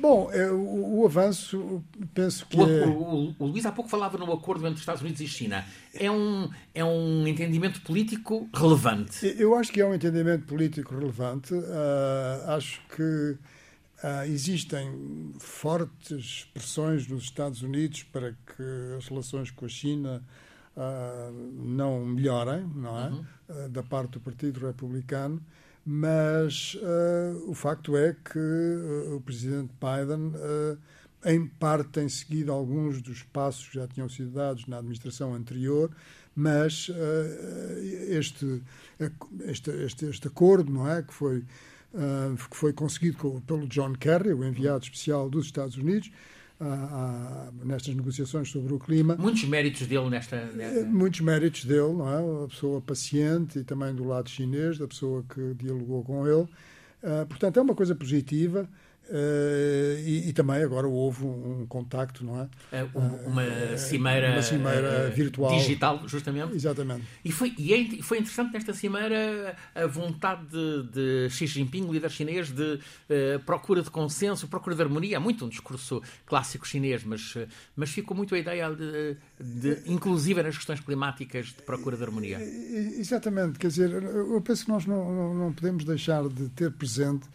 Bom, 0.00 0.30
é, 0.32 0.50
o, 0.50 1.00
o, 1.00 1.06
avanço, 1.06 1.82
penso 2.14 2.46
que. 2.46 2.56
O, 2.56 2.68
é... 2.68 2.86
o, 2.86 3.34
o, 3.38 3.46
Luís 3.46 3.66
há 3.66 3.72
pouco 3.72 3.90
falava 3.90 4.16
no 4.16 4.32
acordo 4.32 4.66
entre 4.66 4.80
Estados 4.80 5.02
Unidos 5.02 5.20
e 5.20 5.26
China. 5.26 5.64
É 5.94 6.10
um, 6.10 6.48
é 6.74 6.84
um 6.84 7.26
entendimento 7.26 7.80
político 7.82 8.48
relevante? 8.54 9.34
Eu 9.38 9.54
acho 9.54 9.72
que 9.72 9.80
é 9.80 9.86
um 9.86 9.94
entendimento 9.94 10.46
político 10.46 10.94
relevante. 10.94 11.54
Uh, 11.54 12.50
acho 12.56 12.80
que 12.94 13.02
uh, 13.02 14.24
existem 14.26 15.32
fortes 15.38 16.48
pressões 16.54 17.06
nos 17.06 17.24
Estados 17.24 17.62
Unidos 17.62 18.02
para 18.04 18.32
que 18.32 18.96
as 18.96 19.06
relações 19.08 19.50
com 19.50 19.66
a 19.66 19.68
China 19.68 20.22
não 21.54 22.04
melhorem, 22.04 22.70
não 22.74 22.98
é? 22.98 23.08
Uhum. 23.08 23.70
da 23.70 23.82
parte 23.82 24.10
do 24.10 24.20
Partido 24.20 24.60
Republicano, 24.60 25.40
mas 25.86 26.76
o 27.46 27.54
facto 27.54 27.96
é 27.96 28.12
que 28.12 28.38
o 29.14 29.20
presidente 29.20 29.72
Biden 29.80 30.32
em 31.24 31.46
parte 31.46 31.88
tem 31.90 32.08
seguido 32.08 32.52
alguns 32.52 33.00
dos 33.00 33.22
passos 33.22 33.68
que 33.68 33.74
já 33.74 33.86
tinham 33.86 34.08
sido 34.08 34.30
dados 34.30 34.66
na 34.66 34.78
administração 34.78 35.34
anterior, 35.34 35.90
mas 36.36 36.88
uh, 36.88 36.94
este, 38.08 38.62
este, 39.44 39.70
este, 39.70 40.04
este, 40.06 40.28
acordo 40.28 40.70
não 40.70 40.88
é 40.88 41.02
que 41.02 41.12
foi 41.12 41.38
uh, 41.38 42.36
que 42.50 42.56
foi 42.56 42.72
conseguido 42.72 43.16
com, 43.16 43.40
pelo 43.40 43.66
John 43.66 43.94
Kerry, 43.94 44.34
o 44.34 44.44
enviado 44.44 44.84
especial 44.84 45.30
dos 45.30 45.46
Estados 45.46 45.76
Unidos, 45.76 46.10
uh, 46.60 47.64
nestas 47.64 47.94
negociações 47.94 48.50
sobre 48.50 48.74
o 48.74 48.78
clima. 48.78 49.16
Muitos 49.16 49.44
méritos 49.44 49.86
dele 49.86 50.08
nesta, 50.08 50.46
nesta, 50.52 50.84
Muitos 50.84 51.20
méritos 51.20 51.64
dele, 51.64 51.92
não 51.92 52.08
é? 52.08 52.44
A 52.44 52.48
pessoa 52.48 52.80
paciente 52.80 53.58
e 53.58 53.64
também 53.64 53.94
do 53.94 54.04
lado 54.04 54.28
chinês, 54.28 54.78
da 54.78 54.86
pessoa 54.86 55.24
que 55.28 55.54
dialogou 55.54 56.02
com 56.02 56.26
ele. 56.26 56.46
portanto, 57.28 57.58
é 57.58 57.62
uma 57.62 57.74
coisa 57.74 57.94
positiva. 57.94 58.68
Uh, 59.08 59.98
e, 60.04 60.28
e, 60.28 60.32
também 60.32 60.64
agora 60.64 60.88
houve 60.88 61.24
um, 61.24 61.60
um 61.60 61.66
contacto, 61.66 62.24
não 62.24 62.40
é? 62.40 62.82
Uh, 62.82 63.28
uma, 63.28 63.42
uh, 63.44 63.78
cimeira, 63.78 64.32
uma 64.32 64.42
cimeira 64.42 65.10
virtual. 65.10 65.56
Digital, 65.56 66.08
justamente. 66.08 66.54
Exatamente. 66.54 67.04
E 67.24 67.30
foi, 67.30 67.54
e 67.56 67.72
é, 67.72 68.02
foi 68.02 68.18
interessante 68.18 68.52
nesta 68.52 68.74
cimeira 68.74 69.56
a 69.74 69.86
vontade 69.86 70.46
de, 70.48 70.90
de 70.90 71.30
Xi 71.30 71.46
Jinping, 71.46 71.88
líder 71.88 72.10
chinês, 72.10 72.50
de 72.50 72.80
procura 73.44 73.80
de 73.80 73.90
consenso, 73.90 74.48
procura 74.48 74.74
de 74.74 74.82
harmonia. 74.82 75.18
Há 75.18 75.20
muito 75.20 75.44
um 75.44 75.48
discurso 75.48 76.02
clássico 76.24 76.66
chinês, 76.66 77.04
mas, 77.04 77.36
mas 77.76 77.90
ficou 77.90 78.16
muito 78.16 78.34
a 78.34 78.38
ideia 78.38 78.68
de, 78.74 79.16
de, 79.38 79.82
inclusive 79.86 80.42
nas 80.42 80.56
questões 80.56 80.80
climáticas, 80.80 81.46
de 81.46 81.62
procura 81.62 81.96
de 81.96 82.02
harmonia. 82.02 82.40
Exatamente. 82.40 83.56
Quer 83.58 83.68
dizer, 83.68 83.92
eu 83.92 84.40
penso 84.40 84.64
que 84.64 84.70
nós 84.70 84.84
não, 84.84 85.14
não, 85.14 85.34
não 85.34 85.52
podemos 85.52 85.84
deixar 85.84 86.28
de 86.28 86.48
ter 86.48 86.72
presente 86.72 87.28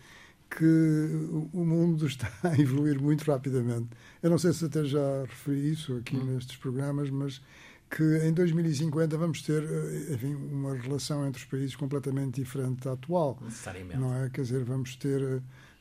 que 0.58 1.10
o 1.54 1.66
mundo 1.66 2.06
está 2.08 2.30
a 2.44 2.60
evoluir 2.60 3.02
muito 3.02 3.30
rapidamente. 3.30 3.90
Eu 4.22 4.30
não 4.30 4.38
sei 4.38 4.54
se 4.54 4.66
até 4.66 4.84
já 4.84 5.22
referi 5.22 5.72
isso 5.72 5.96
aqui 5.98 6.18
hum. 6.18 6.26
nestes 6.26 6.58
programas, 6.58 7.10
mas 7.10 7.42
que 7.90 8.04
em 8.26 8.34
2050 8.34 9.18
vamos 9.18 9.42
ter 9.42 9.64
eh, 9.64 10.14
enfim, 10.14 10.34
uma 10.34 10.76
relação 10.76 11.28
entre 11.28 11.42
os 11.42 11.48
países 11.48 11.76
completamente 11.76 12.42
diferente 12.42 12.84
da 12.84 12.94
atual. 12.94 13.38
Necessariamente. 13.42 13.98
Não 13.98 14.14
é? 14.16 14.30
Quer 14.30 14.42
dizer, 14.44 14.64
vamos 14.64 14.96
ter 14.96 15.22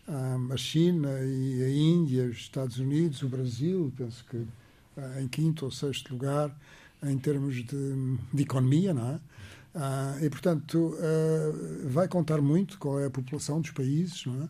um, 0.09 0.51
eh, 0.51 0.55
a 0.55 0.57
China 0.57 1.09
e 1.23 1.63
a 1.63 1.69
Índia, 1.69 2.25
os 2.25 2.39
Estados 2.39 2.79
Unidos, 2.79 3.23
o 3.23 3.29
Brasil, 3.29 3.93
penso 3.97 4.25
que 4.25 4.37
uh, 4.37 5.21
em 5.21 5.29
quinto 5.29 5.65
ou 5.65 5.71
sexto 5.71 6.13
lugar 6.13 6.57
em 7.03 7.17
termos 7.17 7.57
de, 7.65 8.17
de 8.33 8.43
economia, 8.43 8.93
não 8.93 9.15
é? 9.15 9.21
Ah, 9.75 10.17
e, 10.21 10.29
portanto, 10.29 10.97
ah, 11.01 11.53
vai 11.85 12.09
contar 12.09 12.41
muito 12.41 12.79
qual 12.79 13.01
é 13.01 13.07
a 13.07 13.11
população 13.11 13.61
dos 13.61 13.71
países. 13.71 14.27
Não 14.27 14.43
é? 14.45 14.49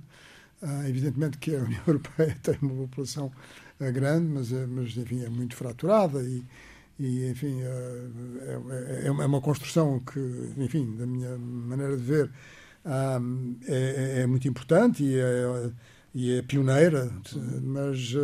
Ah, 0.62 0.88
evidentemente 0.88 1.38
que 1.38 1.54
a 1.54 1.60
União 1.60 1.82
Europeia 1.86 2.36
tem 2.42 2.58
uma 2.62 2.86
população 2.86 3.32
grande, 3.78 4.26
mas, 4.28 4.52
é, 4.52 4.66
mas 4.66 4.96
enfim, 4.96 5.24
é 5.24 5.28
muito 5.30 5.56
fraturada 5.56 6.22
e, 6.22 6.44
e 6.98 7.30
enfim, 7.30 7.62
é, 7.62 9.04
é, 9.04 9.06
é 9.06 9.10
uma 9.10 9.40
construção 9.40 10.00
que, 10.00 10.20
enfim, 10.58 10.96
da 10.96 11.06
minha 11.06 11.38
maneira 11.38 11.96
de 11.96 12.02
ver, 12.02 12.30
é, 13.66 14.20
é 14.22 14.26
muito 14.26 14.46
importante 14.48 15.02
e 15.02 15.18
é, 15.18 15.70
e 16.14 16.38
é 16.38 16.42
pioneira, 16.42 17.10
mas 17.62 18.14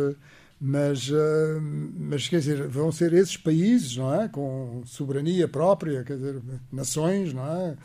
mas, 0.59 1.09
uh, 1.09 1.61
mas 1.61 2.27
quer 2.27 2.39
dizer, 2.39 2.67
vão 2.67 2.91
ser 2.91 3.13
esses 3.13 3.37
países, 3.37 3.95
não 3.95 4.13
é? 4.13 4.27
Com 4.27 4.81
soberania 4.85 5.47
própria, 5.47 6.03
quer 6.03 6.17
dizer, 6.17 6.41
nações, 6.71 7.31
não 7.31 7.45
é? 7.45 7.77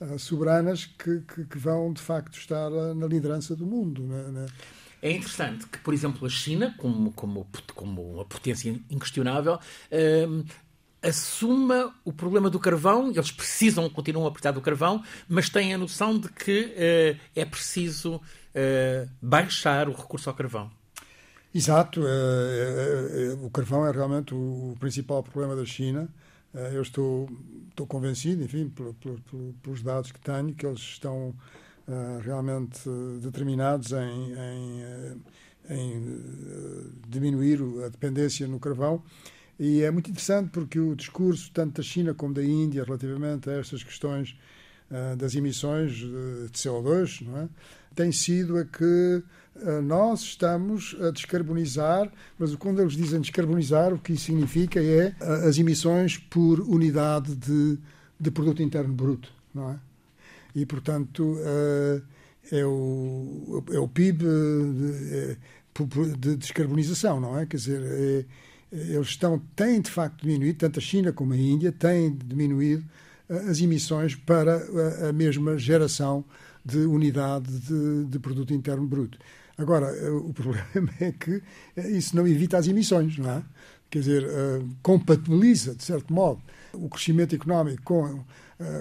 Uh, 0.00 0.18
soberanas 0.18 0.86
que, 0.86 1.20
que, 1.20 1.44
que, 1.44 1.58
vão 1.58 1.92
de 1.92 2.00
facto 2.00 2.38
estar 2.38 2.72
uh, 2.72 2.94
na 2.94 3.06
liderança 3.06 3.54
do 3.54 3.66
mundo. 3.66 4.02
Né? 4.02 4.46
É 5.02 5.10
interessante 5.10 5.66
que, 5.66 5.78
por 5.78 5.92
exemplo, 5.92 6.26
a 6.26 6.30
China, 6.30 6.74
como, 6.78 7.12
como, 7.12 7.46
como 7.74 8.14
uma 8.14 8.24
potência 8.24 8.74
inquestionável, 8.90 9.58
assuma 11.02 11.94
o 12.02 12.12
problema 12.12 12.48
do 12.48 12.58
carvão, 12.58 13.10
eles 13.10 13.30
precisam, 13.30 13.88
continuam 13.90 14.26
a 14.26 14.30
precisar 14.30 14.52
do 14.52 14.60
carvão, 14.62 15.04
mas 15.28 15.50
têm 15.50 15.74
a 15.74 15.78
noção 15.78 16.18
de 16.18 16.28
que 16.30 16.74
é 17.36 17.44
preciso 17.44 18.20
baixar 19.20 19.88
o 19.88 19.92
recurso 19.92 20.28
ao 20.30 20.34
carvão. 20.34 20.72
Exato. 21.56 22.06
É, 22.06 22.10
é, 22.10 23.26
é, 23.28 23.32
o 23.40 23.48
carvão 23.48 23.86
é 23.86 23.90
realmente 23.90 24.34
o, 24.34 24.76
principal 24.78 25.22
problema 25.22 25.56
da 25.56 25.64
China. 25.64 26.06
eu 26.52 26.82
estou, 26.82 27.30
estou 27.70 27.86
convencido, 27.86 28.44
enfim, 28.44 28.70
pelos 29.62 29.82
dados 29.82 30.12
que 30.12 30.20
tenho, 30.20 30.54
que 30.54 30.66
eles 30.66 30.80
estão 30.80 31.34
realmente 32.22 32.80
determinados 33.22 33.92
em, 33.92 34.32
em, 34.34 35.22
em 35.70 36.92
diminuir 37.08 37.60
a 37.84 37.88
dependência 37.88 38.46
no 38.46 38.60
carvão. 38.60 39.02
E 39.58 39.82
é 39.82 39.90
muito 39.90 40.10
interessante 40.10 40.50
porque 40.50 40.78
o 40.78 40.94
discurso 40.94 41.50
tanto 41.54 41.76
da 41.76 41.82
China 41.82 42.12
como 42.12 42.34
da 42.34 42.44
Índia 42.44 42.84
relativamente 42.84 43.48
a 43.48 43.54
estas 43.54 43.82
questões 43.82 44.36
das 45.16 45.34
emissões 45.34 45.92
de 45.92 46.50
CO2 46.52 47.22
não 47.26 47.38
é? 47.38 47.48
tem 47.96 48.12
sido 48.12 48.58
a 48.58 48.64
que 48.64 48.84
eh, 48.84 49.22
nós 49.82 50.20
estamos 50.20 50.96
a 51.00 51.10
descarbonizar, 51.10 52.10
mas 52.38 52.54
quando 52.56 52.80
eles 52.80 52.94
dizem 52.94 53.20
descarbonizar, 53.20 53.92
o 53.92 53.98
que 53.98 54.12
isso 54.12 54.26
significa 54.26 54.80
é 54.80 55.14
eh, 55.20 55.48
as 55.48 55.58
emissões 55.58 56.18
por 56.18 56.60
unidade 56.60 57.34
de, 57.34 57.78
de 58.18 58.30
produto 58.30 58.62
interno 58.62 58.92
bruto, 58.92 59.32
não 59.54 59.70
é? 59.70 59.78
E, 60.54 60.64
portanto, 60.64 61.36
eh, 61.40 62.00
é 62.52 62.64
o, 62.64 63.64
é 63.70 63.78
o 63.78 63.88
PIB 63.88 64.24
de, 64.24 65.36
de 66.16 66.36
descarbonização, 66.36 67.20
não 67.20 67.38
é? 67.38 67.46
Quer 67.46 67.56
dizer, 67.56 67.82
é, 67.82 68.24
eles 68.72 69.08
estão, 69.08 69.38
têm 69.54 69.80
de 69.80 69.90
facto 69.90 70.22
diminuído, 70.22 70.58
tanto 70.58 70.78
a 70.78 70.82
China 70.82 71.12
como 71.12 71.32
a 71.32 71.36
Índia 71.36 71.72
têm 71.72 72.16
diminuído 72.16 72.84
as 73.28 73.60
emissões 73.60 74.14
para 74.14 74.62
a 75.08 75.12
mesma 75.12 75.58
geração 75.58 76.24
de 76.64 76.78
unidade 76.78 77.50
de, 77.60 78.04
de 78.04 78.18
produto 78.18 78.52
interno 78.52 78.86
bruto. 78.86 79.18
Agora, 79.58 79.86
eh, 79.86 80.10
o 80.10 80.32
problema 80.32 80.90
é 81.00 81.12
que 81.12 81.42
eh, 81.76 81.90
isso 81.90 82.14
não 82.14 82.26
evita 82.26 82.58
as 82.58 82.68
emissões, 82.68 83.16
não 83.18 83.30
é? 83.30 83.42
Quer 83.88 84.00
dizer, 84.00 84.24
uh, 84.24 84.68
compatibiliza, 84.82 85.72
de 85.72 85.84
certo 85.84 86.12
modo, 86.12 86.42
o 86.72 86.88
crescimento 86.88 87.36
económico 87.36 87.82
com 87.84 88.24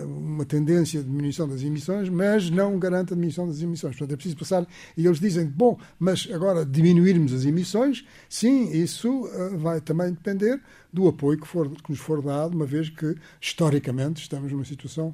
uma 0.06 0.46
tendência 0.46 1.02
de 1.02 1.06
diminuição 1.06 1.48
das 1.50 1.62
emissões, 1.62 2.08
mas 2.08 2.50
não 2.50 2.80
garante 2.80 3.12
a 3.12 3.16
diminuição 3.16 3.46
das 3.46 3.62
emissões. 3.62 3.96
Portanto, 3.96 4.14
é 4.14 4.16
preciso 4.16 4.38
passar. 4.38 4.66
E 4.98 5.06
eles 5.06 5.20
dizem, 5.20 5.46
bom, 5.46 5.78
mas 6.00 6.28
agora 6.34 6.66
diminuirmos 6.66 7.34
as 7.34 7.46
emissões, 7.46 8.06
sim, 8.30 8.72
isso 8.72 9.30
vai 9.60 9.82
também 9.82 10.12
depender 10.12 10.62
do 10.92 11.10
apoio 11.10 11.38
que, 11.38 11.46
for, 11.46 11.70
que 11.70 11.92
nos 11.92 12.00
for 12.00 12.22
dado, 12.22 12.56
uma 12.56 12.66
vez 12.66 12.90
que, 12.90 13.16
historicamente, 13.40 14.22
estamos 14.22 14.50
numa 14.52 14.66
situação 14.66 15.14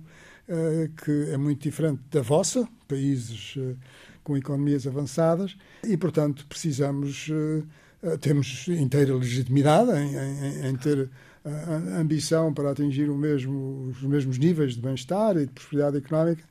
que 1.03 1.31
é 1.31 1.37
muito 1.37 1.63
diferente 1.63 1.99
da 2.11 2.21
vossa, 2.21 2.67
países 2.87 3.57
com 4.23 4.37
economias 4.37 4.85
avançadas 4.87 5.55
e, 5.83 5.97
portanto, 5.97 6.45
precisamos, 6.47 7.29
uh, 7.29 8.17
temos 8.19 8.67
inteira 8.67 9.15
legitimidade 9.15 9.91
em, 9.91 10.15
em, 10.15 10.67
em 10.67 10.75
ter 10.75 11.09
a 11.43 11.99
ambição 11.99 12.53
para 12.53 12.71
atingir 12.71 13.09
mesmo, 13.09 13.89
os 13.89 14.01
mesmos 14.03 14.37
níveis 14.37 14.75
de 14.75 14.81
bem-estar 14.81 15.35
e 15.37 15.45
de 15.45 15.51
prosperidade 15.51 15.97
económica 15.97 16.43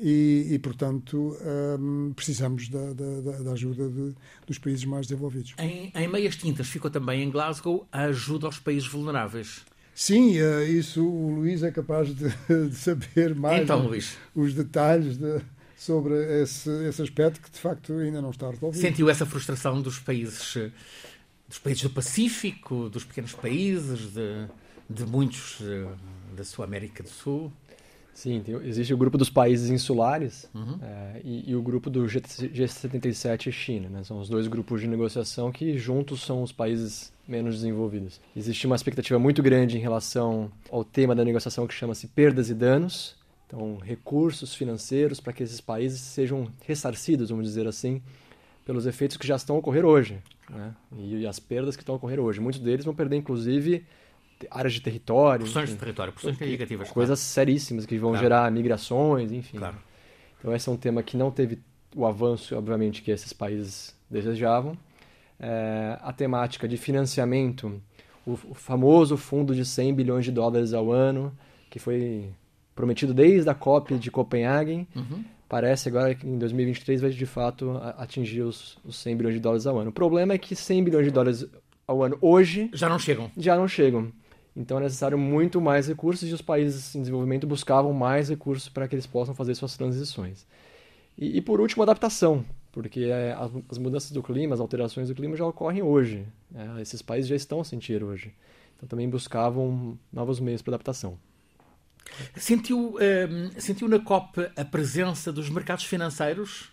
e, 0.00 0.46
e 0.50 0.58
portanto, 0.60 1.36
um, 1.80 2.12
precisamos 2.14 2.68
da, 2.68 2.92
da, 2.92 3.42
da 3.42 3.52
ajuda 3.52 3.88
de, 3.88 4.14
dos 4.46 4.58
países 4.58 4.84
mais 4.84 5.06
desenvolvidos. 5.06 5.54
Em, 5.58 5.92
em 5.94 6.08
meias 6.08 6.36
tintas 6.36 6.68
ficou 6.68 6.90
também 6.90 7.22
em 7.22 7.30
Glasgow 7.30 7.86
a 7.90 8.02
ajuda 8.04 8.46
aos 8.46 8.58
países 8.58 8.88
vulneráveis. 8.88 9.64
Sim, 9.92 10.36
isso 10.68 11.04
o 11.04 11.34
Luís 11.34 11.64
é 11.64 11.72
capaz 11.72 12.14
de, 12.14 12.28
de 12.68 12.74
saber 12.76 13.34
mais 13.34 13.64
então, 13.64 13.84
Luís. 13.84 14.16
os 14.36 14.54
detalhes 14.54 15.16
de, 15.16 15.40
sobre 15.78 16.42
esse, 16.42 16.68
esse 16.88 17.00
aspecto 17.00 17.40
que 17.40 17.50
de 17.50 17.58
facto 17.58 17.92
ainda 17.94 18.20
não 18.20 18.30
está 18.30 18.50
resolvido. 18.50 18.80
Sentiu 18.80 19.08
essa 19.08 19.24
frustração 19.24 19.80
dos 19.80 19.98
países 19.98 20.56
dos 21.48 21.58
países 21.58 21.82
do 21.84 21.90
Pacífico, 21.90 22.90
dos 22.90 23.04
pequenos 23.04 23.32
países, 23.32 24.12
de, 24.12 24.46
de 24.90 25.06
muitos 25.06 25.60
eh, 25.62 25.88
da 26.36 26.44
sua 26.44 26.66
América 26.66 27.02
do 27.02 27.08
Sul? 27.08 27.50
Sim, 28.12 28.42
tem, 28.44 28.54
existe 28.66 28.92
o 28.92 28.98
grupo 28.98 29.16
dos 29.16 29.30
países 29.30 29.70
insulares 29.70 30.50
uhum. 30.52 30.78
é, 30.82 31.20
e, 31.24 31.50
e, 31.50 31.54
o 31.54 31.62
grupo 31.62 31.88
do 31.88 32.08
G, 32.08 32.20
G77 32.20 33.46
e 33.46 33.52
China. 33.52 33.88
Né? 33.88 34.02
São 34.02 34.18
os 34.18 34.28
dois 34.28 34.48
grupos 34.48 34.80
de 34.80 34.88
negociação 34.88 35.52
que 35.52 35.78
juntos 35.78 36.22
são 36.22 36.42
os 36.42 36.50
países 36.50 37.12
menos 37.28 37.54
desenvolvidos. 37.54 38.20
Existe 38.36 38.66
uma 38.66 38.74
expectativa 38.74 39.18
muito 39.20 39.40
grande 39.40 39.76
em 39.76 39.80
relação 39.80 40.50
ao 40.68 40.84
tema 40.84 41.14
da 41.14 41.24
negociação 41.24 41.66
que 41.66 41.72
chama-se 41.72 42.08
perdas 42.08 42.50
e 42.50 42.54
danos, 42.54 43.14
então, 43.48 43.78
recursos 43.78 44.54
financeiros 44.54 45.20
para 45.20 45.32
que 45.32 45.42
esses 45.42 45.58
países 45.58 46.00
sejam 46.00 46.52
ressarcidos, 46.66 47.30
vamos 47.30 47.46
dizer 47.46 47.66
assim, 47.66 48.02
pelos 48.62 48.84
efeitos 48.84 49.16
que 49.16 49.26
já 49.26 49.36
estão 49.36 49.56
a 49.56 49.58
ocorrer 49.58 49.86
hoje 49.86 50.22
né? 50.50 50.74
e, 50.98 51.26
as 51.26 51.40
perdas 51.40 51.74
que 51.74 51.82
estão 51.82 51.94
a 51.94 51.96
ocorrer 51.96 52.20
hoje. 52.20 52.40
Muitos 52.40 52.60
deles 52.60 52.84
vão 52.84 52.94
perder, 52.94 53.16
inclusive, 53.16 53.86
áreas 54.50 54.74
de 54.74 54.82
território. 54.82 55.46
Porções 55.46 55.70
de 55.70 55.76
território, 55.76 56.12
porções 56.12 56.38
negativas. 56.38 56.90
Coisas 56.90 57.18
claro. 57.18 57.32
seríssimas 57.32 57.86
que 57.86 57.96
vão 57.96 58.10
claro. 58.10 58.22
gerar 58.22 58.52
migrações, 58.52 59.32
enfim. 59.32 59.56
Claro. 59.56 59.78
Então, 60.38 60.54
esse 60.54 60.68
é 60.68 60.72
um 60.72 60.76
tema 60.76 61.02
que 61.02 61.16
não 61.16 61.30
teve 61.30 61.58
o 61.96 62.04
avanço, 62.04 62.54
obviamente, 62.54 63.00
que 63.00 63.10
esses 63.10 63.32
países 63.32 63.96
desejavam. 64.10 64.76
É, 65.40 65.98
a 66.02 66.12
temática 66.12 66.68
de 66.68 66.76
financiamento, 66.76 67.80
o, 68.26 68.32
o 68.32 68.54
famoso 68.54 69.16
fundo 69.16 69.54
de 69.54 69.64
100 69.64 69.94
bilhões 69.94 70.26
de 70.26 70.32
dólares 70.32 70.74
ao 70.74 70.92
ano, 70.92 71.34
que 71.70 71.78
foi 71.78 72.30
prometido 72.78 73.12
desde 73.12 73.50
a 73.50 73.54
COP 73.54 73.98
de 73.98 74.08
Copenhague. 74.08 74.86
Uhum. 74.94 75.24
Parece 75.48 75.88
agora 75.88 76.14
que 76.14 76.24
em 76.24 76.38
2023 76.38 77.00
vai 77.00 77.10
de 77.10 77.26
fato 77.26 77.72
atingir 77.96 78.42
os, 78.42 78.78
os 78.84 78.96
100 78.98 79.16
bilhões 79.16 79.34
de 79.34 79.40
dólares 79.40 79.66
ao 79.66 79.78
ano. 79.78 79.90
O 79.90 79.92
problema 79.92 80.32
é 80.32 80.38
que 80.38 80.54
100 80.54 80.84
bilhões 80.84 81.04
de 81.04 81.10
dólares 81.10 81.44
ao 81.84 82.04
ano 82.04 82.16
hoje. 82.20 82.70
Já 82.72 82.88
não 82.88 82.96
chegam. 82.96 83.32
Já 83.36 83.56
não 83.56 83.66
chegam. 83.66 84.12
Então 84.54 84.78
é 84.78 84.82
necessário 84.82 85.18
muito 85.18 85.60
mais 85.60 85.88
recursos 85.88 86.28
e 86.28 86.32
os 86.32 86.40
países 86.40 86.94
em 86.94 87.00
desenvolvimento 87.00 87.48
buscavam 87.48 87.92
mais 87.92 88.28
recursos 88.28 88.68
para 88.68 88.86
que 88.86 88.94
eles 88.94 89.06
possam 89.06 89.34
fazer 89.34 89.56
suas 89.56 89.76
transições. 89.76 90.46
E, 91.16 91.38
e 91.38 91.40
por 91.40 91.60
último, 91.60 91.82
adaptação, 91.82 92.44
porque 92.70 93.06
é, 93.06 93.36
as 93.68 93.78
mudanças 93.78 94.12
do 94.12 94.22
clima, 94.22 94.54
as 94.54 94.60
alterações 94.60 95.08
do 95.08 95.16
clima 95.16 95.34
já 95.34 95.44
ocorrem 95.44 95.82
hoje. 95.82 96.24
É, 96.54 96.80
esses 96.80 97.02
países 97.02 97.28
já 97.28 97.34
estão 97.34 97.60
a 97.60 97.64
sentir 97.64 98.04
hoje. 98.04 98.32
Então 98.76 98.88
também 98.88 99.08
buscavam 99.08 99.98
novos 100.12 100.38
meios 100.38 100.62
para 100.62 100.74
adaptação. 100.74 101.18
Sentiu, 102.36 102.94
uh, 102.96 103.60
sentiu 103.60 103.88
na 103.88 103.98
COP 103.98 104.50
a 104.56 104.64
presença 104.64 105.32
dos 105.32 105.48
mercados 105.48 105.84
financeiros? 105.84 106.70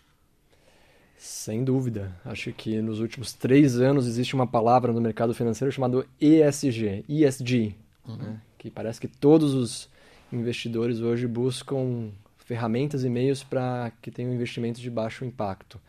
Sem 1.17 1.63
dúvida. 1.63 2.15
Acho 2.25 2.51
que 2.51 2.81
nos 2.81 2.99
últimos 2.99 3.33
três 3.33 3.79
anos 3.79 4.07
existe 4.07 4.33
uma 4.33 4.47
palavra 4.47 4.91
no 4.91 5.01
mercado 5.01 5.33
financeiro 5.33 5.71
chamada 5.71 6.05
ESG, 6.19 7.05
ESG, 7.07 7.75
uhum. 8.07 8.17
né? 8.17 8.41
que 8.57 8.69
parece 8.69 8.99
que 8.99 9.07
todos 9.07 9.53
os 9.53 9.89
investidores 10.31 10.99
hoje 10.99 11.27
buscam 11.27 12.09
ferramentas 12.37 13.03
e 13.03 13.09
meios 13.09 13.43
para 13.43 13.91
que 14.01 14.11
tenham 14.11 14.33
investimentos 14.33 14.81
de 14.81 14.89
baixo 14.89 15.25
impacto. 15.25 15.79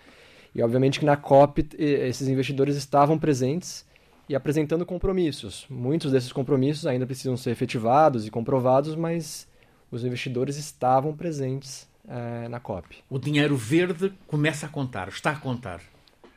E 0.54 0.62
obviamente 0.62 0.98
que 0.98 1.04
na 1.04 1.16
COP 1.16 1.66
esses 1.78 2.28
investidores 2.28 2.76
estavam 2.76 3.18
presentes 3.18 3.84
e 4.28 4.34
apresentando 4.34 4.84
compromissos. 4.84 5.66
Muitos 5.68 6.12
desses 6.12 6.32
compromissos 6.32 6.86
ainda 6.86 7.06
precisam 7.06 7.36
ser 7.36 7.50
efetivados 7.50 8.26
e 8.26 8.30
comprovados, 8.30 8.94
mas 8.94 9.48
os 9.90 10.04
investidores 10.04 10.56
estavam 10.56 11.16
presentes 11.16 11.88
uh, 12.04 12.48
na 12.48 12.60
COP. 12.60 12.98
O 13.08 13.18
dinheiro 13.18 13.56
verde 13.56 14.12
começa 14.26 14.66
a 14.66 14.68
contar, 14.68 15.08
está 15.08 15.30
a 15.30 15.36
contar. 15.36 15.80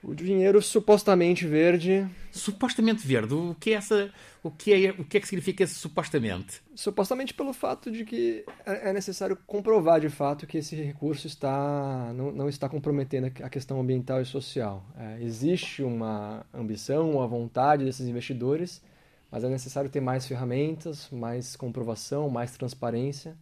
O 0.04 0.14
dinheiro 0.14 0.62
supostamente 0.62 1.46
verde. 1.46 2.08
Supostamente 2.32 3.06
verde. 3.06 3.34
O 3.34 3.56
que 3.60 3.72
é 3.72 3.74
essa? 3.74 4.12
O 4.42 4.50
que 4.50 4.74
é, 4.74 4.92
o 4.92 5.04
que, 5.04 5.18
é 5.18 5.20
que 5.20 5.28
significa 5.28 5.64
esse 5.64 5.76
supostamente? 5.76 6.62
Supostamente 6.74 7.34
pelo 7.34 7.52
fato 7.52 7.92
de 7.92 8.06
que 8.06 8.46
é, 8.66 8.90
é 8.90 8.94
necessário 8.94 9.38
comprovar 9.46 10.00
de 10.00 10.10
fato 10.10 10.48
que 10.48 10.60
esse 10.60 10.76
recurso 10.76 11.28
está 11.28 12.14
não, 12.16 12.32
não 12.32 12.48
está 12.48 12.70
comprometendo 12.70 13.32
a 13.44 13.50
questão 13.50 13.80
ambiental 13.82 14.22
e 14.22 14.26
social. 14.26 14.86
É, 14.98 15.22
existe 15.22 15.84
uma 15.84 16.46
ambição, 16.54 17.12
uma 17.12 17.28
vontade 17.28 17.84
desses 17.84 18.08
investidores, 18.08 18.82
mas 19.30 19.44
é 19.44 19.50
necessário 19.50 19.90
ter 19.90 20.00
mais 20.00 20.26
ferramentas, 20.26 21.10
mais 21.12 21.58
comprovação, 21.58 22.30
mais 22.30 22.52
transparência 22.52 23.36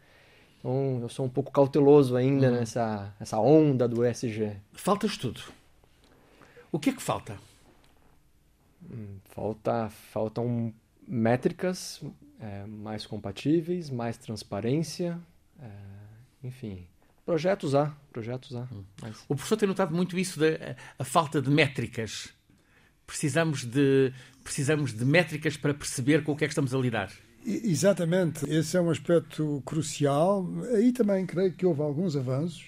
então, 0.60 1.00
eu 1.02 1.10
sou 1.10 1.26
um 1.26 1.30
pouco 1.30 1.52
cauteloso 1.52 2.16
ainda 2.16 2.50
hum. 2.50 2.52
nessa, 2.52 3.14
nessa 3.20 3.40
onda 3.40 3.88
do 3.88 4.06
ESG. 4.06 4.52
Falta 4.74 5.06
estudo. 5.06 5.42
O 6.72 6.80
que 6.80 6.90
é 6.90 6.94
que 6.94 7.02
falta? 7.02 7.38
Hum, 8.90 9.18
falta, 9.26 9.90
faltam 9.90 10.74
métricas 11.08 12.02
é, 12.40 12.66
mais 12.66 13.06
compatíveis, 13.06 13.90
mais 13.90 14.18
transparência, 14.18 15.20
é, 15.60 15.70
enfim. 16.44 16.86
Projetos 17.26 17.76
há, 17.76 17.94
projetos 18.12 18.56
há. 18.56 18.68
Hum. 18.72 18.84
Mas... 19.02 19.24
O 19.28 19.36
professor 19.36 19.58
tem 19.58 19.68
notado 19.68 19.96
muito 19.96 20.18
isso 20.18 20.40
da 20.40 20.76
a 20.98 21.04
falta 21.04 21.42
de 21.42 21.50
métricas. 21.50 22.34
Precisamos 23.06 23.64
de, 23.64 24.14
precisamos 24.44 24.94
de 24.94 25.06
métricas 25.06 25.56
para 25.56 25.74
perceber 25.74 26.24
com 26.24 26.34
o 26.34 26.36
que 26.36 26.44
é 26.44 26.48
que 26.48 26.52
estamos 26.52 26.74
a 26.74 26.78
lidar. 26.78 27.12
Exatamente, 27.46 28.46
esse 28.50 28.76
é 28.76 28.82
um 28.82 28.90
aspecto 28.90 29.64
crucial. 29.66 30.46
Aí 30.76 30.92
também 30.92 31.26
creio 31.26 31.54
que 31.54 31.66
houve 31.66 31.82
alguns 31.82 32.18
avanços, 32.18 32.66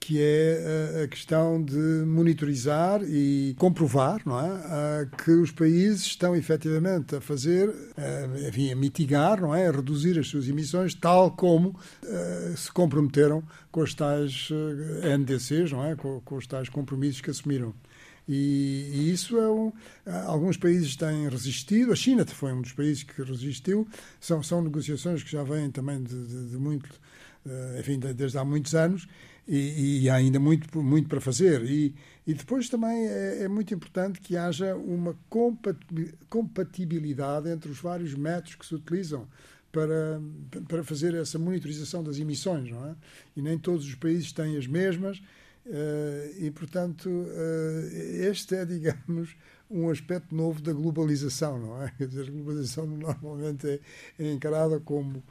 que 0.00 0.20
é 0.20 1.02
a 1.04 1.08
questão 1.08 1.62
de 1.62 2.04
monitorizar 2.06 3.02
e 3.02 3.54
comprovar 3.58 4.20
não 4.24 4.38
é? 4.40 5.08
que 5.24 5.30
os 5.32 5.50
países 5.50 6.02
estão 6.06 6.34
efetivamente 6.36 7.16
a 7.16 7.20
fazer, 7.20 7.74
enfim, 8.48 8.72
a 8.72 8.76
mitigar, 8.76 9.40
não 9.40 9.54
é? 9.54 9.66
a 9.66 9.72
reduzir 9.72 10.18
as 10.18 10.28
suas 10.28 10.48
emissões, 10.48 10.94
tal 10.94 11.32
como 11.32 11.78
se 12.56 12.70
comprometeram 12.72 13.42
com 13.70 13.80
os 13.80 13.92
tais 13.92 14.48
NDCs, 15.18 15.72
não 15.72 15.84
é? 15.84 15.96
com, 15.96 16.22
os 16.36 16.46
tais 16.46 16.68
compromissos 16.68 17.20
que 17.20 17.30
assumiram. 17.30 17.74
E, 18.28 18.90
e, 18.92 19.12
isso 19.12 19.38
é 19.38 19.50
um. 19.50 19.72
Alguns 20.26 20.58
países 20.58 20.94
têm 20.96 21.26
resistido, 21.30 21.92
a 21.92 21.96
China 21.96 22.26
foi 22.26 22.52
um 22.52 22.60
dos 22.60 22.72
países 22.72 23.02
que 23.02 23.22
resistiu. 23.22 23.88
São, 24.20 24.42
são 24.42 24.62
negociações 24.62 25.22
que 25.22 25.32
já 25.32 25.42
vêm 25.42 25.70
também 25.70 26.02
de, 26.02 26.26
de, 26.26 26.50
de 26.50 26.56
muito. 26.58 26.90
Eh, 27.46 27.80
enfim, 27.80 27.98
desde 27.98 28.36
há 28.36 28.44
muitos 28.44 28.74
anos 28.74 29.08
e, 29.48 30.02
e, 30.02 30.10
há 30.10 30.16
ainda 30.16 30.38
muito, 30.38 30.82
muito 30.82 31.08
para 31.08 31.20
fazer. 31.20 31.64
E, 31.64 31.94
e 32.26 32.34
depois 32.34 32.68
também 32.68 33.06
é, 33.06 33.44
é, 33.44 33.48
muito 33.48 33.72
importante 33.72 34.20
que 34.20 34.36
haja 34.36 34.76
uma 34.76 35.16
compatibilidade 36.28 37.48
entre 37.48 37.70
os 37.70 37.80
vários 37.80 38.14
métodos 38.14 38.56
que 38.56 38.66
se 38.66 38.74
utilizam 38.74 39.26
para, 39.72 40.20
para 40.68 40.84
fazer 40.84 41.14
essa 41.14 41.38
monitorização 41.38 42.04
das 42.04 42.18
emissões, 42.18 42.70
não 42.70 42.86
é? 42.86 42.94
E 43.34 43.40
nem 43.40 43.58
todos 43.58 43.86
os 43.86 43.94
países 43.94 44.32
têm 44.32 44.56
as 44.56 44.66
mesmas 44.66 45.20
Uh, 45.68 46.32
e, 46.38 46.50
portanto, 46.50 47.10
uh, 47.10 48.26
este 48.26 48.54
é, 48.54 48.64
digamos, 48.66 49.36
um 49.70 49.90
aspecto 49.90 50.34
novo 50.34 50.62
da 50.62 50.72
globalização, 50.72 51.58
não 51.58 51.82
é? 51.82 51.92
Quer 51.98 52.08
dizer, 52.08 52.28
a 52.28 52.30
globalização 52.30 52.86
normalmente 52.86 53.68
é, 53.68 53.80
é 54.18 54.32
encarada 54.32 54.80
como, 54.80 55.22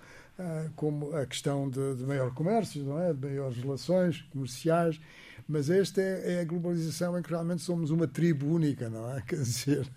como 0.76 1.16
a 1.16 1.26
questão 1.26 1.70
de, 1.70 1.96
de, 1.96 2.04
maior 2.04 2.34
comércio, 2.34 2.84
não 2.84 3.00
é? 3.02 3.14
De 3.14 3.20
maiores 3.20 3.58
relações 3.58 4.22
comerciais, 4.32 5.00
mas 5.48 5.70
esta 5.70 6.02
é, 6.02 6.34
é, 6.36 6.42
a 6.42 6.46
globalização 6.46 7.18
em 7.18 7.22
que 7.22 7.30
realmente 7.30 7.62
somos 7.62 7.90
uma 7.90 8.08
tribo 8.08 8.48
única, 8.48 8.90
não 8.90 9.10
é? 9.12 9.22
Quer 9.28 9.38
dizer, 9.38 9.88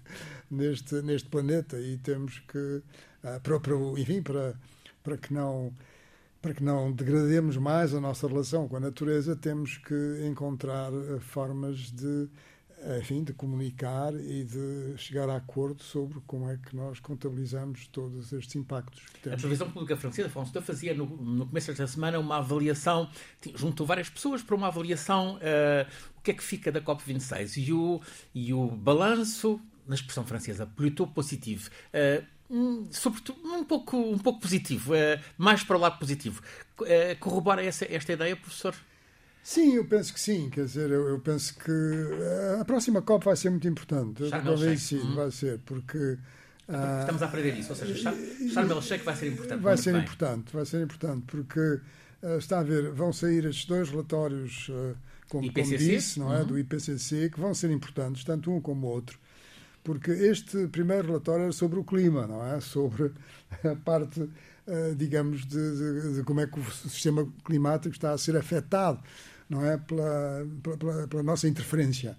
neste, 0.50 1.03
neste 1.03 1.29
planeta 1.29 1.79
e 1.79 1.98
temos 1.98 2.38
que, 2.40 2.83
para, 3.42 3.61
para, 3.61 3.74
enfim, 3.98 4.22
para, 4.22 4.55
para 5.03 5.16
que 5.16 5.33
não 5.33 5.72
para 6.40 6.55
que 6.55 6.64
não 6.64 6.90
degrademos 6.90 7.59
mais 7.59 7.94
a 7.94 8.00
nossa 8.00 8.26
relação 8.26 8.66
com 8.66 8.76
a 8.76 8.81
natureza, 8.81 9.37
temos 9.37 9.76
que 9.76 10.26
encontrar 10.26 10.90
eh, 10.90 11.20
formas 11.20 11.92
de, 11.92 12.31
enfim, 12.98 13.22
de 13.22 13.32
comunicar 13.32 14.14
e 14.14 14.44
de 14.44 14.96
chegar 14.96 15.28
a 15.28 15.36
acordo 15.36 15.82
sobre 15.82 16.20
como 16.26 16.48
é 16.48 16.56
que 16.56 16.74
nós 16.74 16.98
contabilizamos 17.00 17.86
todos 17.88 18.32
estes 18.32 18.56
impactos. 18.56 19.02
A 19.26 19.36
Televisão 19.36 19.70
Pública 19.70 19.96
Francesa, 19.96 20.28
Afonso, 20.28 20.60
fazia 20.62 20.94
no, 20.94 21.06
no 21.06 21.46
começo 21.46 21.68
desta 21.68 21.86
semana 21.86 22.18
uma 22.18 22.38
avaliação, 22.38 23.08
juntou 23.54 23.86
várias 23.86 24.08
pessoas 24.08 24.42
para 24.42 24.56
uma 24.56 24.68
avaliação 24.68 25.36
uh, 25.36 25.90
o 26.16 26.22
que 26.22 26.30
é 26.30 26.34
que 26.34 26.42
fica 26.42 26.72
da 26.72 26.80
COP26 26.80 27.66
e 27.66 27.72
o, 27.72 28.00
e 28.34 28.52
o 28.54 28.68
balanço, 28.68 29.60
na 29.86 29.94
expressão 29.94 30.24
francesa, 30.24 30.66
plutôt 30.66 31.08
positivo. 31.08 31.68
Uh, 31.88 32.24
Hum, 32.50 32.88
sobretudo 32.90 33.38
um 33.44 33.62
pouco, 33.62 33.96
um 33.96 34.18
pouco 34.18 34.40
positivo, 34.40 34.92
é, 34.92 35.22
mais 35.38 35.62
para 35.62 35.76
o 35.76 35.80
lado 35.80 36.00
positivo. 36.00 36.42
Corrobora 37.20 37.64
essa, 37.64 37.84
esta 37.84 38.12
ideia, 38.12 38.34
professor? 38.34 38.74
Sim, 39.42 39.74
eu 39.74 39.85
penso 39.85 40.12
que 40.12 40.20
sim. 40.20 40.50
Quer 40.50 40.64
dizer, 40.64 40.90
eu, 40.90 41.09
eu 41.09 41.18
penso 41.18 41.55
que 41.57 41.72
a 42.61 42.64
próxima 42.64 43.03
COP 43.03 43.24
vai 43.24 43.37
ser 43.37 43.50
muito 43.50 43.66
importante. 43.66 44.29
Talvez 44.31 44.83
sim, 44.83 45.00
hum. 45.00 45.14
vai 45.14 45.31
ser, 45.31 45.59
porque. 45.61 46.18
Ah, 46.68 46.98
Estamos 47.00 47.22
a 47.22 47.26
aprender 47.26 47.59
isso, 47.59 47.70
ou 47.70 47.76
seja, 47.76 48.14
Sharm 48.48 48.70
el 48.70 48.83
Sheikh 48.83 49.05
vai 49.05 49.16
ser 49.16 49.33
importante. 49.33 49.61
Vai 49.61 49.76
ser 49.76 49.92
bem. 49.92 50.03
importante, 50.03 50.53
vai 50.53 50.64
ser 50.64 50.83
importante, 50.83 51.26
porque 51.26 51.61
uh, 51.61 52.38
está 52.38 52.61
a 52.61 52.62
ver, 52.62 52.92
vão 52.92 53.12
sair 53.12 53.44
estes 53.44 53.64
dois 53.64 53.90
relatórios, 53.90 54.70
como, 55.29 55.53
como, 55.53 55.76
disse, 55.76 56.20
não 56.20 56.33
é, 56.33 56.40
uhum. 56.40 56.46
do 56.46 56.59
IPCC, 56.59 57.31
que 57.31 57.40
vão 57.40 57.53
ser 57.55 57.72
importantes, 57.72 58.22
tanto 58.22 58.53
um 58.53 58.61
como 58.61 58.87
o 58.87 58.90
outro 58.90 59.18
porque 59.83 60.11
este 60.11 60.68
primeiro 60.68 61.09
relatório 61.09 61.44
era 61.44 61.53
sobre 61.53 61.79
o 61.79 61.85
clima, 61.85 62.26
não 62.26 62.46
é? 62.46 62.61
Sobre 62.61 63.12
a 63.64 63.74
parte, 63.76 64.20
eh, 64.22 64.26
digamos, 64.96 65.46
de, 65.46 65.76
de, 65.76 66.14
de 66.16 66.22
como 66.22 66.40
é 66.40 66.46
que 66.46 66.59
o 66.59 66.70
sistema 66.70 67.26
climático 67.44 67.94
está 67.94 68.12
a 68.12 68.18
ser 68.18 68.37
afetado, 68.37 69.00
não 69.48 69.64
é? 69.64 69.76
Pela, 69.76 70.46
pela, 70.78 71.09
pela 71.09 71.22
nossa 71.22 71.48
interferência, 71.48 72.16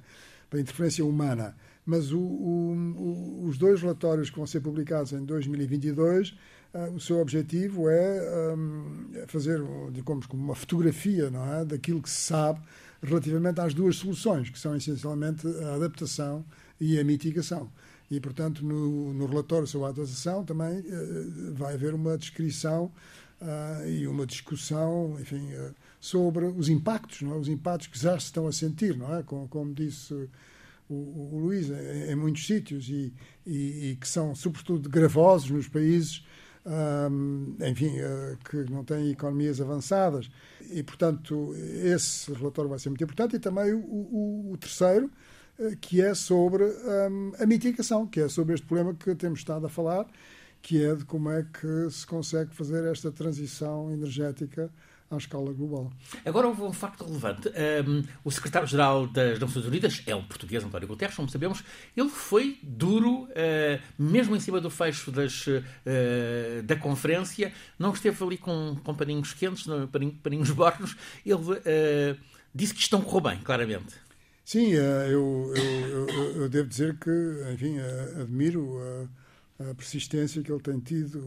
pela 0.50 0.62
interferência 0.62 1.06
humana. 1.06 1.56
Mas 1.86 2.12
o, 2.12 2.20
o, 2.20 3.46
os 3.48 3.58
dois 3.58 3.82
relatórios 3.82 4.30
que 4.30 4.38
vão 4.38 4.46
ser 4.46 4.62
publicados 4.62 5.14
em 5.14 5.26
2022 5.26 6.36
Uh, 6.74 6.90
o 6.96 7.02
seu 7.02 7.20
objetivo 7.20 7.90
é 7.90 8.56
um, 8.56 9.12
fazer, 9.28 9.62
digamos, 9.92 10.26
como 10.26 10.42
uma 10.42 10.56
fotografia 10.56 11.30
não 11.30 11.54
é? 11.54 11.66
daquilo 11.66 12.02
que 12.02 12.10
se 12.10 12.22
sabe 12.22 12.62
relativamente 13.04 13.60
às 13.60 13.74
duas 13.74 13.98
soluções, 13.98 14.50
que 14.50 14.58
são 14.58 14.74
essencialmente 14.76 15.46
a 15.66 15.76
adaptação 15.76 16.46
e 16.80 16.98
a 16.98 17.04
mitigação. 17.04 17.70
E, 18.12 18.20
portanto, 18.20 18.64
no, 18.64 19.14
no 19.14 19.26
relatório 19.26 19.66
sobre 19.66 19.88
a 19.88 19.90
atualização 19.92 20.44
também 20.44 20.80
uh, 20.80 21.54
vai 21.54 21.74
haver 21.76 21.94
uma 21.94 22.18
descrição 22.18 22.92
uh, 23.42 23.88
e 23.88 24.06
uma 24.06 24.26
discussão, 24.26 25.18
enfim, 25.20 25.54
uh, 25.54 25.74
sobre 25.98 26.46
os 26.46 26.68
impactos, 26.68 27.22
não 27.22 27.34
é? 27.34 27.38
os 27.38 27.48
impactos 27.48 27.88
que 27.88 27.98
já 27.98 28.20
se 28.20 28.26
estão 28.26 28.48
a 28.48 28.52
sentir, 28.52 28.98
não 28.98 29.16
é? 29.16 29.24
Como, 29.24 29.48
como 29.48 29.74
disse 29.74 30.14
o, 30.90 30.94
o, 30.94 31.40
Luís, 31.40 31.70
em, 31.70 32.12
em, 32.12 32.16
muitos 32.16 32.46
sítios 32.46 32.90
e, 32.90 33.14
e, 33.48 33.92
e, 33.92 33.96
que 33.96 34.08
são, 34.08 34.36
sobretudo, 34.36 34.90
gravosos 34.90 35.50
nos 35.50 35.70
países 35.70 36.26
um, 36.66 37.56
enfim, 37.66 37.98
uh, 38.00 38.38
que 38.50 38.72
não 38.72 38.84
têm 38.84 39.10
economias 39.10 39.60
avançadas. 39.60 40.30
E, 40.70 40.84
portanto, 40.84 41.54
esse 41.56 42.32
relatório 42.34 42.70
vai 42.70 42.80
ser 42.80 42.90
muito 42.90 43.04
importante. 43.04 43.36
E 43.36 43.40
também 43.40 43.74
o, 43.74 43.80
o, 43.80 44.52
o 44.52 44.58
terceiro, 44.58 45.10
que 45.80 46.02
é 46.02 46.14
sobre 46.14 46.64
um, 46.64 47.34
a 47.40 47.46
mitigação, 47.46 48.08
que 48.08 48.20
é 48.20 48.30
sobre 48.30 48.56
este 48.56 48.66
problema 48.66 48.94
que 48.94 49.14
temos 49.16 49.40
estado 49.40 49.66
a 49.66 49.70
falar, 49.70 50.06
que 50.62 50.84
é 50.84 50.96
de 50.96 51.06
como 51.06 51.30
é 51.30 51.44
que 51.44 51.90
se 51.90 52.06
consegue 52.06 52.54
fazer 52.54 52.86
esta 52.86 53.12
transição 53.12 53.92
energética 53.92 54.72
à 55.10 55.18
escala 55.18 55.52
global. 55.52 55.92
Agora 56.26 56.48
houve 56.48 56.62
um 56.62 56.72
facto 56.72 57.04
relevante. 57.04 57.50
Um, 57.50 58.04
o 58.24 58.32
secretário-geral 58.32 59.08
das 59.08 59.40
Nações 59.40 59.66
Unidas 59.66 60.02
é 60.06 60.16
um 60.16 60.24
português, 60.24 60.64
António 60.64 60.88
Guterres, 60.88 61.16
como 61.16 61.30
sabemos. 61.30 61.64
Ele 61.96 62.10
foi 62.10 62.58
duro, 62.64 63.24
uh, 63.24 63.82
mesmo 64.00 64.36
em 64.36 64.40
cima 64.40 64.62
do 64.62 64.70
fecho 64.70 65.12
das, 65.12 65.46
uh, 65.48 66.64
da 66.64 66.76
conferência, 66.76 67.52
não 67.78 67.92
esteve 67.92 68.24
ali 68.24 68.38
com, 68.38 68.78
com 68.84 68.96
paninhos 68.96 69.34
quentes, 69.34 69.66
paninhos, 69.92 70.16
paninhos 70.24 70.50
bornos. 70.52 70.96
Ele 71.26 71.36
uh, 71.36 72.18
disse 72.56 72.74
que 72.74 72.80
estão 72.80 73.02
correu 73.02 73.32
bem, 73.32 73.40
claramente. 73.40 74.01
Sim, 74.52 74.72
eu, 74.72 75.54
eu, 75.56 76.08
eu, 76.10 76.42
eu, 76.42 76.50
devo 76.50 76.68
dizer 76.68 76.98
que, 76.98 77.10
enfim, 77.54 77.78
admiro 78.20 78.80
a, 79.60 79.70
a 79.70 79.76
persistência 79.76 80.44
que 80.44 80.52
ele 80.52 80.62
tem 80.62 80.78
tido 80.80 81.22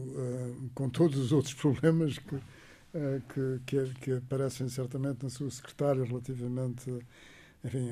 com 0.75 0.87
todos 0.89 1.17
os 1.17 1.31
outros 1.31 1.55
problemas 1.59 2.19
que 2.19 2.35
eh, 2.95 3.21
que, 3.33 3.59
que, 3.65 3.93
que, 3.99 4.11
aparecem 4.13 4.69
certamente 4.69 5.21
na 5.21 5.29
sua 5.29 5.51
secretária 5.51 6.05
relativamente 6.05 6.89
enfim, 7.61 7.89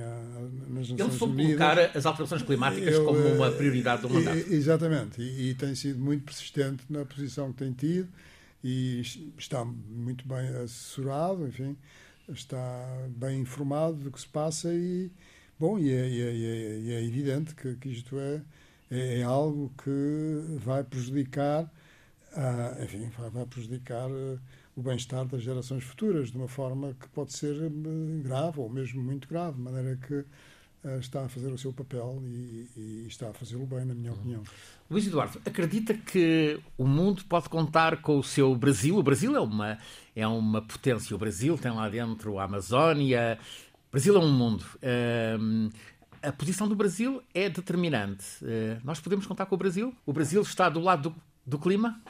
nas 0.70 0.90
Nações 0.92 1.00
Ele 1.00 1.12
soube 1.12 1.46
colocar 1.46 1.80
as 1.80 2.06
alterações 2.06 2.42
climáticas 2.44 2.96
Ele, 2.96 3.04
como 3.04 3.20
uma 3.20 3.52
prioridade 3.52 4.04
do 4.04 4.10
mandato. 4.10 4.38
Exatamente, 4.38 5.22
e, 5.22 5.50
e, 5.50 5.56
tem 5.56 5.76
sido 5.76 6.00
muito 6.00 6.24
persistente 6.24 6.86
na 6.90 7.04
posição 7.04 7.52
que 7.52 7.58
tem 7.58 7.74
tido 7.74 8.08
e 8.64 9.02
está 9.38 9.66
muito 9.66 10.26
bem 10.26 10.48
assessorado, 10.64 11.46
enfim, 11.48 11.76
está 12.30 13.08
bem 13.10 13.42
informado 13.42 13.98
do 13.98 14.12
que 14.12 14.20
se 14.20 14.28
passa 14.28 14.74
e, 14.74 15.12
bom, 15.60 15.78
e 15.78 15.92
é, 15.92 16.10
é, 16.10 16.92
é, 16.92 16.94
é 16.96 17.04
evidente 17.04 17.56
que, 17.56 17.76
que 17.76 17.90
isto 17.90 18.18
é, 18.20 18.42
é, 18.92 19.20
é, 19.20 19.24
algo 19.24 19.74
que 19.84 20.58
vai 20.60 20.84
prejudicar, 20.84 21.64
uh, 21.64 22.84
enfim, 22.84 23.10
vai, 23.32 23.46
prejudicar... 23.46 24.10
Uh, 24.10 24.40
o 24.76 24.82
bem-estar 24.82 25.26
das 25.26 25.42
gerações 25.42 25.84
futuras, 25.84 26.32
de 26.32 26.38
uma 26.38 26.48
forma 26.48 26.96
que 27.00 27.08
pode 27.10 27.34
ser 27.34 27.56
eh, 27.56 27.70
grave 28.24 28.60
ou 28.60 28.70
mesmo 28.70 29.02
muito 29.02 29.28
grave, 29.28 29.56
de 29.56 29.62
maneira 29.62 29.98
que 29.98 30.26
está 31.00 31.26
a 31.26 31.30
fazer 31.30 31.48
o 31.48 31.58
seu 31.58 31.72
papel 31.72 32.22
e, 32.26 32.68
e 32.76 33.06
está 33.08 33.30
a 33.30 33.34
fazê-lo 33.34 33.66
bem, 33.66 33.86
na 33.86 33.94
minha 33.94 34.12
uhum. 34.12 34.18
opinião. 34.18 34.44
Luís 34.90 35.08
Eduardo, 35.08 35.42
acredita 35.46 35.94
que 35.94 36.60
o 36.78 36.86
mundo 36.86 37.24
pode 37.26 37.50
contar 37.50 38.02
com 38.02 38.20
o 38.20 38.24
seu 38.24 38.54
Brasil? 38.56 38.98
O 38.98 39.04
Brasil 39.04 39.36
é 39.36 39.40
uma, 39.40 39.78
é 40.16 40.28
uma 40.28 40.62
potência. 40.62 41.16
O 41.16 41.20
Brasil 41.20 41.58
tem 41.58 41.72
lá 41.72 41.90
dentro 41.90 42.38
a 42.38 42.44
Amazónia. 42.44 43.40
O 43.88 43.92
Brasil 43.92 44.16
é 44.16 44.20
um 44.20 44.32
mundo. 44.32 44.66
Uh, 44.78 45.70
a 46.22 46.32
posição 46.32 46.68
do 46.68 46.76
Brasil 46.76 47.24
é 47.34 47.50
determinante. 47.50 48.26
Uh, 48.44 48.80
nós 48.84 49.00
podemos 49.00 49.26
contar 49.26 49.46
com 49.46 49.56
o 49.56 49.58
Brasil? 49.58 49.94
O 50.06 50.14
Brasil 50.14 50.42
está 50.42 50.70
do 50.70 50.80
lado 50.80 51.10
do, 51.10 51.16
do 51.46 51.60
clima? 51.60 52.02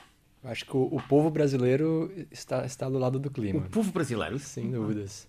Acho 0.43 0.65
que 0.65 0.75
o, 0.75 0.89
o, 0.91 1.01
povo 1.01 1.29
brasileiro 1.29 2.12
está, 2.29 2.65
está 2.65 2.89
do 2.89 2.97
lado 2.97 3.17
do 3.17 3.31
clima. 3.31 3.59
O 3.59 3.69
povo 3.69 3.91
brasileiro? 3.91 4.38
Sem 4.39 4.69
dúvidas. 4.69 5.27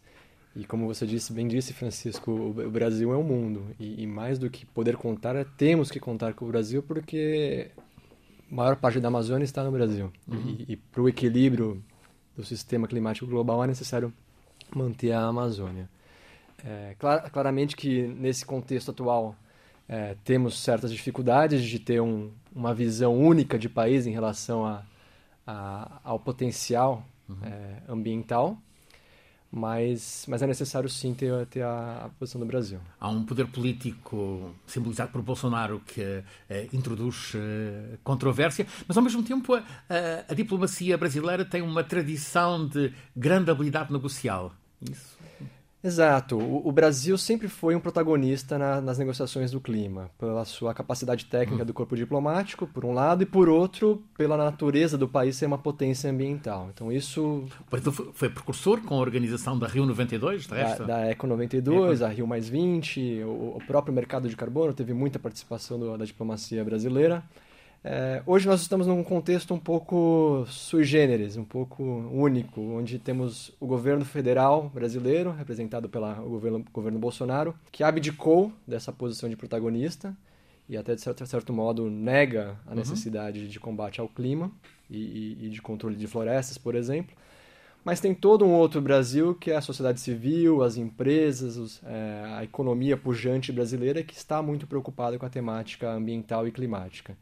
E 0.57 0.65
como 0.65 0.87
você 0.87 1.07
disse, 1.07 1.33
bem 1.33 1.49
disse, 1.49 1.73
Francisco, 1.73 2.31
o, 2.31 2.71
Brasil 2.71 3.13
é 3.13 3.17
o 3.17 3.21
um 3.21 3.25
mundo. 3.25 3.67
E, 3.79 4.03
e, 4.03 4.07
mais 4.07 4.39
do 4.39 4.49
que 4.49 4.65
poder 4.65 4.97
contar, 4.97 5.35
é, 5.35 5.45
temos 5.45 5.91
que 5.91 5.99
contar 5.99 6.35
com 6.35 6.45
o 6.45 6.49
Brasil 6.49 6.83
porque 6.83 7.71
a 8.51 8.55
maior 8.55 8.77
parte 8.77 9.01
da 9.01 9.09
Amazônia 9.09 9.45
está 9.45 9.65
no 9.65 9.73
Brasil. 9.73 10.13
Uhum. 10.29 10.57
E, 10.61 10.73
e 10.73 10.77
para 10.77 11.03
o 11.03 11.09
equilíbrio 11.09 11.83
do 12.37 12.45
sistema 12.45 12.87
climático 12.87 13.27
global 13.27 13.65
é 13.65 13.67
necessário 13.67 14.13
manter 14.75 15.13
a 15.13 15.23
Amazônia. 15.23 15.89
É, 16.65 16.95
clar, 16.99 17.31
claramente 17.31 17.75
que 17.75 18.07
nesse 18.07 18.47
contexto 18.47 18.93
atual 18.93 19.37
é, 19.89 20.17
temos 20.25 20.59
certas 20.61 20.93
dificuldades 20.93 21.65
de 21.65 21.79
ter 21.79 22.01
um, 22.01 22.31
uma 22.55 22.73
visão 22.73 23.19
única 23.19 23.59
de 23.59 23.69
país 23.69 24.07
em 24.07 24.13
relação 24.13 24.65
a 24.65 24.85
a, 25.47 26.01
ao 26.03 26.19
potencial 26.19 27.05
uhum. 27.29 27.37
é, 27.43 27.83
ambiental, 27.89 28.59
mas, 29.55 30.25
mas 30.29 30.43
é 30.43 30.47
necessário 30.47 30.89
sim 30.89 31.15
ter, 31.15 31.47
ter 31.47 31.63
a, 31.63 32.07
a, 32.07 32.09
posição 32.11 32.41
do 32.41 32.47
Brasil. 32.47 32.81
Há 32.99 33.09
um 33.09 33.25
poder 33.25 33.47
político 33.47 34.53
simbolizado 34.67 35.13
por 35.13 35.23
Bolsonaro 35.23 35.81
que 35.87 36.03
é, 36.51 36.69
introduz 36.73 37.33
é, 37.37 37.97
controvérsia, 38.03 38.67
mas 38.89 38.97
ao 38.97 39.03
mesmo 39.03 39.23
tempo 39.23 39.55
a, 39.55 39.59
a, 39.59 39.63
a, 40.29 40.35
diplomacia 40.35 40.99
brasileira 40.99 41.45
tem 41.45 41.63
uma 41.63 41.85
tradição 41.85 42.67
de 42.67 42.93
grande 43.17 43.51
habilidade 43.51 43.93
negocial. 43.93 44.53
Isso 44.83 45.15
Exato. 45.85 46.39
O, 46.39 46.67
o, 46.67 46.73
Brasil 46.73 47.19
sempre 47.19 47.47
foi 47.47 47.77
um 47.77 47.81
protagonista 47.81 48.57
na, 48.57 48.81
nas 48.81 48.97
negociações 48.97 49.51
do 49.51 49.61
clima, 49.61 50.11
pela 50.19 50.43
sua 50.47 50.73
capacidade 50.73 51.27
técnica 51.27 51.61
uhum. 51.61 51.67
do 51.67 51.75
corpo 51.75 51.95
diplomático, 51.95 52.67
por 52.67 52.87
um 52.87 52.95
lado, 52.95 53.23
e 53.23 53.27
por 53.27 53.51
outro, 53.51 54.03
pela 54.17 54.35
natureza 54.35 54.97
do 54.97 55.07
país 55.07 55.37
ser 55.37 55.45
uma 55.45 55.59
potência 55.59 56.11
ambiental. 56.11 56.71
Então 56.73 56.91
isso. 56.91 57.45
Foi 58.15 58.31
precursor 58.31 58.81
com 58.81 58.95
a 58.95 58.99
organização 58.99 59.59
da 59.59 59.67
Rio 59.67 59.85
92, 59.85 60.47
da, 60.47 60.77
da 60.79 61.01
Eco 61.01 61.27
92, 61.27 62.01
Eco. 62.01 62.11
a 62.11 62.15
Rio 62.15 62.27
Mais 62.27 62.49
20, 62.49 63.23
o, 63.25 63.57
o, 63.57 63.63
próprio 63.67 63.93
mercado 63.93 64.27
de 64.27 64.35
carbono 64.35 64.73
teve 64.73 64.95
muita 64.95 65.19
participação 65.19 65.79
do, 65.79 65.99
da 65.99 66.07
diplomacia 66.07 66.65
brasileira. 66.65 67.23
É, 67.87 68.23
hoje 68.25 68.47
nós 68.47 68.63
estamos 68.63 68.87
num 68.87 69.05
contexto 69.05 69.53
um 69.53 69.59
pouco 69.59 70.47
sui 70.49 70.85
generis, 70.85 71.37
um 71.37 71.45
pouco 71.45 71.83
único, 71.85 72.59
onde 72.59 72.99
temos 72.99 73.53
o 73.61 73.67
governo 73.67 74.07
federal 74.07 74.71
brasileiro, 74.71 75.31
representado 75.31 75.87
pelo 75.87 76.15
governo, 76.23 76.65
governo 76.73 76.99
Bolsonaro, 76.99 77.55
que 77.71 77.85
abdicou 77.85 78.51
dessa 78.67 78.91
posição 78.91 79.29
de 79.29 79.37
protagonista 79.37 80.17
e 80.67 80.79
até 80.79 80.95
de 80.95 81.03
certo, 81.03 81.27
certo 81.27 81.53
modo 81.53 81.91
nega 81.91 82.57
a 82.67 82.71
uhum. 82.71 82.77
necessidade 82.77 83.47
de 83.47 83.61
combate 83.61 84.01
ao 84.01 84.09
clima 84.09 84.51
e, 84.89 84.97
e, 84.97 85.47
e 85.47 85.51
de 85.51 85.61
controle 85.61 85.95
de 85.95 86.07
florestas, 86.07 86.57
por 86.57 86.75
exemplo. 86.75 87.15
Mas 87.85 88.01
tem 88.01 88.15
todo 88.15 88.47
um 88.47 88.53
outro 88.55 88.81
Brasil, 88.81 89.35
que 89.35 89.51
é 89.51 89.57
a 89.57 89.61
sociedade 89.61 90.01
civil, 90.01 90.63
as 90.63 90.79
empresas, 90.79 91.59
os, 91.59 91.83
é, 91.85 92.25
a 92.39 92.43
economia 92.43 92.97
pujante 92.97 93.53
brasileira, 93.53 94.03
que 94.03 94.15
está 94.15 94.41
muito 94.41 94.67
preocupada 94.67 95.19
com 95.19 95.27
a 95.27 95.29
temática 95.29 95.91
ambiental 95.91 96.49
e 96.49 96.51
climática. 96.51 97.15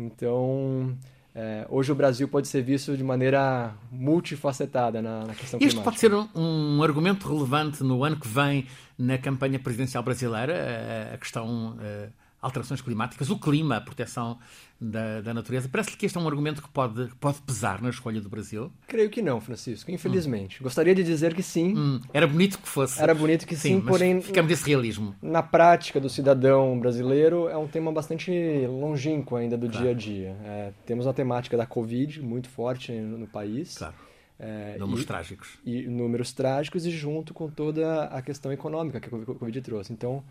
Então, 0.00 0.96
é, 1.34 1.66
hoje 1.68 1.92
o 1.92 1.94
Brasil 1.94 2.26
pode 2.26 2.48
ser 2.48 2.62
visto 2.62 2.96
de 2.96 3.04
maneira 3.04 3.74
multifacetada 3.90 5.00
na, 5.00 5.26
na 5.26 5.34
questão 5.34 5.60
Isto 5.60 5.80
climática. 5.80 5.82
pode 5.82 6.00
ser 6.00 6.14
um, 6.14 6.28
um, 6.34 6.82
argumento 6.82 7.28
relevante 7.28 7.84
no 7.84 8.02
ano 8.02 8.18
que 8.18 8.26
vem 8.26 8.66
na 8.98 9.18
campanha 9.18 9.58
presidencial 9.58 10.02
brasileira, 10.02 11.10
a, 11.10 11.14
a 11.14 11.18
questão 11.18 11.76
uh, 11.76 12.12
alterações 12.40 12.80
climáticas, 12.80 13.30
o 13.30 13.38
clima, 13.38 13.76
a 13.76 13.80
proteção 13.80 14.38
da, 14.80 15.20
da 15.20 15.34
natureza. 15.34 15.68
Parece-lhe 15.68 15.96
que 15.96 16.06
este 16.06 16.16
é 16.16 16.20
um 16.20 16.26
argumento 16.26 16.62
que 16.62 16.68
pode, 16.68 17.08
pode 17.20 17.40
pesar 17.42 17.82
na 17.82 17.90
escolha 17.90 18.20
do 18.20 18.28
Brasil? 18.28 18.72
Creio 18.86 19.10
que 19.10 19.20
não, 19.20 19.40
Francisco, 19.40 19.90
infelizmente. 19.90 20.60
Hum. 20.60 20.64
Gostaria 20.64 20.94
de 20.94 21.02
dizer 21.02 21.34
que 21.34 21.42
sim. 21.42 21.76
Hum. 21.76 22.00
Era 22.12 22.26
bonito 22.26 22.58
que 22.58 22.68
fosse. 22.68 23.00
Era 23.00 23.14
bonito 23.14 23.46
que 23.46 23.54
sim, 23.54 23.76
sim 23.76 23.80
porém. 23.80 24.20
Ficamos 24.22 24.48
desse 24.48 24.66
realismo. 24.66 25.14
Na 25.20 25.42
prática 25.42 26.00
do 26.00 26.08
cidadão 26.08 26.78
brasileiro, 26.78 27.48
é 27.48 27.56
um 27.56 27.68
tema 27.68 27.92
bastante 27.92 28.30
longínquo 28.66 29.36
ainda 29.36 29.56
do 29.56 29.68
claro. 29.68 29.82
dia 29.82 29.90
a 29.90 29.94
dia. 29.94 30.36
É, 30.44 30.72
temos 30.86 31.06
a 31.06 31.12
temática 31.12 31.56
da 31.56 31.66
Covid 31.66 32.22
muito 32.22 32.48
forte 32.48 32.92
no, 32.92 33.18
no 33.18 33.26
país. 33.26 33.76
Claro. 33.76 33.94
É, 34.42 34.78
números 34.78 35.02
e, 35.02 35.06
trágicos. 35.06 35.58
E 35.66 35.82
números 35.82 36.32
trágicos 36.32 36.86
e 36.86 36.90
junto 36.90 37.34
com 37.34 37.50
toda 37.50 38.04
a 38.04 38.22
questão 38.22 38.50
econômica 38.50 38.98
que 38.98 39.14
a 39.14 39.34
Covid 39.34 39.60
trouxe. 39.60 39.92
Então, 39.92 40.24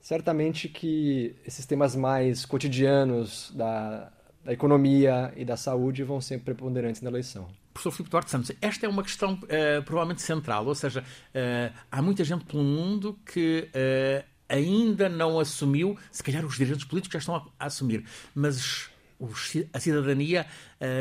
certamente 0.00 0.68
que 0.68 1.34
esses 1.46 1.66
temas 1.66 1.94
mais 1.94 2.44
cotidianos 2.44 3.52
da, 3.54 4.12
da 4.44 4.52
economia 4.52 5.32
e 5.36 5.44
da 5.44 5.56
saúde 5.56 6.02
vão 6.02 6.20
ser 6.20 6.40
preponderantes 6.40 7.02
na 7.02 7.10
eleição. 7.10 7.48
Professor 7.72 7.92
Filipe 7.92 8.10
Duarte 8.10 8.30
Santos, 8.30 8.50
esta 8.60 8.86
é 8.86 8.88
uma 8.88 9.02
questão 9.02 9.34
uh, 9.34 9.82
provavelmente 9.84 10.22
central, 10.22 10.66
ou 10.66 10.74
seja, 10.74 11.00
uh, 11.00 11.78
há 11.92 12.02
muita 12.02 12.24
gente 12.24 12.44
pelo 12.44 12.64
mundo 12.64 13.16
que 13.24 13.68
uh, 13.68 14.24
ainda 14.48 15.08
não 15.08 15.38
assumiu, 15.38 15.96
se 16.10 16.22
calhar 16.22 16.44
os 16.44 16.56
dirigentes 16.56 16.84
políticos 16.84 17.12
já 17.12 17.18
estão 17.18 17.36
a, 17.36 17.46
a 17.60 17.66
assumir, 17.66 18.04
mas 18.34 18.90
os, 19.18 19.52
a 19.72 19.78
cidadania 19.78 20.46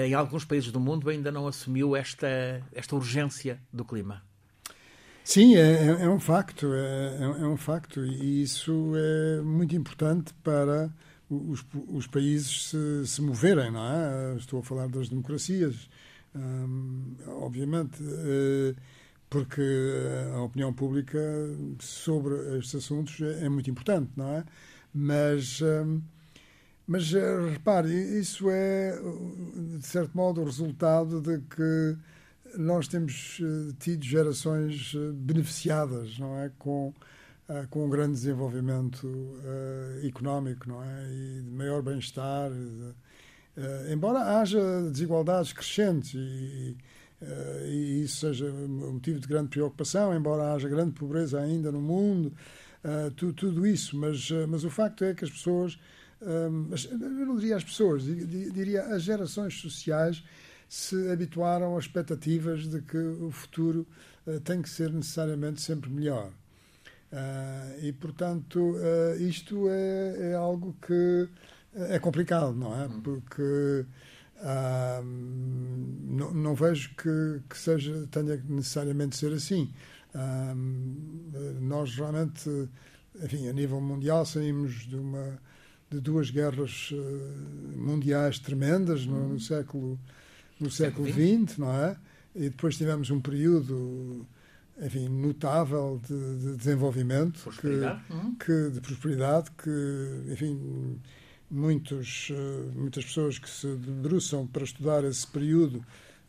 em 0.05 0.13
alguns 0.15 0.43
países 0.43 0.71
do 0.71 0.79
mundo 0.79 1.07
ainda 1.07 1.31
não 1.31 1.47
assumiu 1.47 1.95
esta, 1.95 2.27
esta 2.73 2.95
urgência 2.95 3.59
do 3.71 3.85
clima. 3.85 4.26
Sim, 5.29 5.57
é, 5.57 5.59
é, 5.59 5.87
é 6.05 6.09
um 6.09 6.21
facto, 6.21 6.73
é, 6.73 7.17
é, 7.19 7.23
é, 7.23 7.45
um 7.45 7.57
facto 7.57 7.99
e 8.05 8.43
isso 8.43 8.93
é 8.95 9.41
muito 9.41 9.75
importante 9.75 10.33
para 10.35 10.89
os, 11.29 11.65
os 11.89 12.07
países 12.07 12.69
se, 12.69 13.05
se, 13.05 13.21
moverem, 13.21 13.69
não 13.69 13.85
é? 13.85 14.37
Estou 14.37 14.61
a 14.61 14.63
falar 14.63 14.87
das 14.87 15.09
democracias, 15.09 15.89
hum, 16.33 17.13
obviamente, 17.27 18.01
uh, 18.01 18.73
porque 19.29 19.61
a 20.33 20.41
opinião 20.43 20.71
pública 20.71 21.19
sobre 21.77 22.57
estes 22.57 22.75
assuntos 22.75 23.19
é, 23.19 23.47
é 23.47 23.49
muito 23.49 23.69
importante, 23.69 24.09
não 24.15 24.29
é? 24.29 24.45
Mas, 24.93 25.59
hum, 25.61 26.01
mas 26.87 27.11
repare, 27.51 27.91
isso 28.17 28.49
é, 28.49 28.97
de 29.77 29.85
certo 29.85 30.15
modo, 30.15 30.39
o 30.39 30.45
resultado 30.45 31.19
de 31.19 31.39
que 31.53 31.97
nós 32.57 32.87
temos 32.87 33.39
tido 33.79 34.03
gerações 34.03 34.93
beneficiadas, 35.13 36.17
não 36.17 36.37
é? 36.39 36.51
Com 36.57 36.93
uh, 37.49 37.67
com 37.69 37.85
um 37.85 37.89
grande 37.89 38.13
desenvolvimento 38.13 39.07
uh, 39.07 40.05
económico, 40.05 40.67
não 40.67 40.83
é? 40.83 41.07
E 41.11 41.41
de 41.41 41.51
maior 41.51 41.81
bem-estar. 41.81 42.51
Uh, 42.51 43.91
embora 43.91 44.39
haja 44.39 44.59
desigualdades 44.91 45.51
crescentes 45.51 46.13
e, 46.13 46.77
e, 47.65 48.03
isso 48.03 48.27
seja 48.27 48.51
motivo 48.51 49.19
de 49.19 49.27
grande 49.27 49.49
preocupação, 49.49 50.15
embora 50.15 50.53
haja 50.53 50.69
grande 50.69 50.91
pobreza 50.91 51.39
ainda 51.39 51.71
no 51.71 51.81
mundo, 51.81 52.31
tu, 53.15 53.33
tudo 53.33 53.65
isso, 53.65 53.97
mas, 53.97 54.29
mas 54.47 54.63
o 54.63 54.69
facto 54.69 55.03
é 55.03 55.15
que 55.15 55.25
as 55.25 55.31
pessoas, 55.31 55.79
mas 56.69 56.85
eu 56.85 56.99
não 56.99 57.35
diria 57.35 57.55
as 57.55 57.63
pessoas, 57.63 58.03
diria 58.03 58.83
as 58.83 59.01
gerações 59.01 59.59
sociais 59.59 60.23
se 60.67 61.09
habituaram 61.09 61.75
a 61.75 61.79
expectativas 61.79 62.67
de 62.67 62.81
que 62.81 62.97
o 62.97 63.31
futuro 63.31 63.87
tem 64.43 64.61
que 64.61 64.69
ser 64.69 64.91
necessariamente 64.91 65.61
sempre 65.61 65.89
melhor. 65.89 66.31
Uh, 67.11 67.85
e, 67.85 67.93
portanto, 67.93 68.59
uh, 68.59 69.21
isto 69.21 69.69
é, 69.69 70.31
é, 70.31 70.33
algo 70.33 70.75
que 70.85 71.29
é 71.73 71.97
complicado, 71.99 72.53
não 72.53 72.75
é? 72.75 72.85
Hum. 72.85 73.01
Porque 73.01 73.85
uh, 74.41 75.03
não, 75.03 76.33
não, 76.33 76.53
vejo 76.53 76.93
que, 76.95 77.41
que, 77.49 77.57
seja, 77.57 78.05
tenha 78.11 78.35
necessariamente 78.49 79.15
ser 79.15 79.31
assim. 79.31 79.71
nós 81.61 81.95
realmente, 81.95 82.49
enfim, 83.23 83.47
a 83.47 83.53
nível 83.53 83.79
mundial, 83.79 84.25
saímos 84.25 84.85
de 84.87 84.95
uma 84.95 85.39
de 85.89 86.01
duas 86.01 86.29
guerras 86.29 86.89
mundiais 87.73 88.39
tremendas 88.39 89.05
no, 89.05 89.29
no 89.29 89.35
hum. 89.35 89.39
século 89.39 89.97
no 90.59 90.69
século 90.71 91.07
XX, 91.07 91.57
não 91.57 91.71
é? 91.71 91.97
E 92.35 92.49
depois 92.49 92.77
tivemos 92.77 93.09
um 93.09 93.19
período 93.19 94.25
enfim, 94.79 95.07
notável 95.09 95.99
de, 96.07 96.37
de 96.37 96.57
desenvolvimento, 96.57 97.39
prosperidade. 97.41 98.01
Que, 98.39 98.45
que, 98.45 98.69
de 98.71 98.81
prosperidade, 98.81 99.51
que, 99.51 100.31
enfim, 100.31 100.99
muitos, 101.49 102.29
eh, 102.31 102.71
muitas 102.75 103.05
pessoas 103.05 103.39
que 103.39 103.49
se 103.49 103.67
debruçam 103.67 104.45
para 104.45 104.63
estudar 104.63 105.03
esse 105.03 105.25
período, 105.25 105.83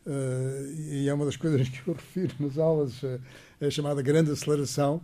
uh, 0.05 0.71
e 0.91 1.07
é 1.07 1.13
uma 1.13 1.25
das 1.25 1.35
coisas 1.35 1.67
que 1.69 1.87
eu 1.87 1.93
refiro 1.93 2.33
nas 2.39 2.57
aulas, 2.57 3.03
uh, 3.03 3.21
é 3.61 3.67
a 3.67 3.71
chamada 3.71 4.01
grande 4.01 4.31
aceleração, 4.31 5.01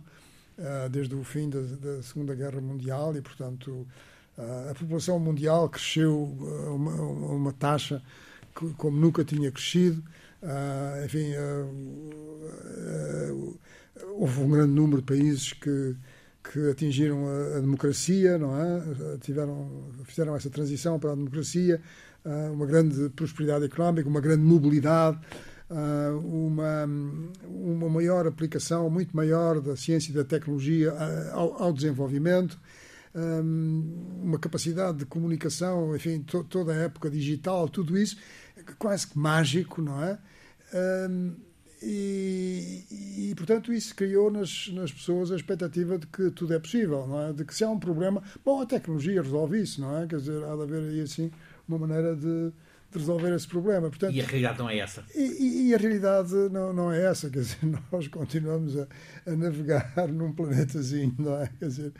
uh, 0.58 0.88
desde 0.88 1.14
o 1.14 1.22
fim 1.22 1.48
da, 1.48 1.60
da, 1.60 2.02
Segunda 2.02 2.34
Guerra 2.34 2.60
Mundial, 2.60 3.16
e, 3.16 3.20
portanto, 3.20 3.86
a 4.70 4.74
população 4.74 5.18
mundial 5.18 5.66
cresceu 5.66 6.36
a 6.66 6.70
uma, 6.70 6.92
uma 6.92 7.52
taxa 7.54 8.02
como 8.76 8.98
nunca 8.98 9.24
tinha 9.24 9.50
crescido, 9.50 10.02
Uh, 10.42 11.04
enfim, 11.04 11.32
uh, 11.34 11.64
uh, 13.42 13.58
houve 14.18 14.40
um 14.40 14.50
grande 14.50 14.72
número 14.72 15.00
de 15.00 15.06
países 15.06 15.52
que, 15.54 15.96
que 16.44 16.70
atingiram 16.70 17.26
a, 17.26 17.56
a, 17.56 17.60
democracia, 17.60 18.38
não 18.38 18.56
é? 18.56 19.18
Tiveram, 19.20 19.90
fizeram 20.04 20.36
essa 20.36 20.50
transição 20.50 20.98
para 21.00 21.12
a 21.12 21.14
democracia, 21.14 21.80
uma 22.52 22.66
grande 22.66 23.08
prosperidade 23.10 23.64
económica, 23.64 24.08
uma 24.08 24.20
grande 24.20 24.42
mobilidade, 24.42 25.18
uma, 26.24 26.84
uma 27.44 27.88
maior 27.88 28.26
aplicação, 28.26 28.90
muito 28.90 29.16
maior 29.16 29.60
da 29.60 29.76
ciência 29.76 30.10
e 30.10 30.14
da 30.14 30.24
tecnologia 30.24 30.92
ao, 31.32 31.62
ao 31.62 31.72
desenvolvimento 31.72 32.58
uma 34.22 34.38
capacidade 34.38 34.98
de 34.98 35.06
comunicação, 35.06 35.96
enfim, 35.96 36.20
to, 36.20 36.44
toda 36.44 36.72
a 36.72 36.76
época 36.76 37.08
digital, 37.08 37.66
tudo 37.66 37.96
isso 37.96 38.18
quase 38.74 39.06
que 39.06 39.18
mágico, 39.18 39.80
não 39.80 40.02
é? 40.02 40.18
Um, 41.08 41.34
e, 41.82 43.28
e, 43.30 43.34
portanto, 43.36 43.72
isso 43.72 43.94
criou 43.94 44.30
nas, 44.30 44.68
nas 44.72 44.90
pessoas 44.90 45.30
a 45.30 45.36
expectativa 45.36 45.98
de 45.98 46.06
que 46.06 46.30
tudo 46.30 46.54
é 46.54 46.58
possível, 46.58 47.06
não 47.06 47.20
é? 47.20 47.32
De 47.32 47.44
que 47.44 47.54
se 47.54 47.64
há 47.64 47.70
um 47.70 47.78
problema, 47.78 48.22
bom, 48.44 48.62
a 48.62 48.66
tecnologia 48.66 49.20
resolve 49.20 49.60
isso, 49.60 49.80
não 49.80 49.96
é? 49.96 50.06
Quer 50.06 50.16
dizer, 50.16 50.42
há 50.44 50.56
de 50.56 50.62
haver 50.62 50.82
aí, 50.82 51.00
assim, 51.02 51.30
uma 51.68 51.78
maneira 51.78 52.16
de, 52.16 52.50
de 52.90 52.98
resolver 52.98 53.34
esse 53.34 53.46
problema. 53.46 53.88
Portanto, 53.90 54.14
e 54.14 54.20
a 54.20 54.24
realidade 54.24 54.58
não 54.58 54.70
é 54.70 54.78
essa. 54.78 55.04
E, 55.14 55.68
e, 55.68 55.74
a 55.74 55.78
realidade 55.78 56.32
não, 56.50 56.72
não 56.72 56.90
é 56.90 57.04
essa, 57.04 57.28
quer 57.28 57.40
dizer, 57.40 57.58
nós 57.92 58.08
continuamos 58.08 58.76
a, 58.78 58.86
a 59.26 59.36
navegar 59.36 60.08
num 60.08 60.32
planetazinho, 60.32 61.14
não 61.18 61.36
é? 61.42 61.50
Quer 61.58 61.68
dizer, 61.68 61.92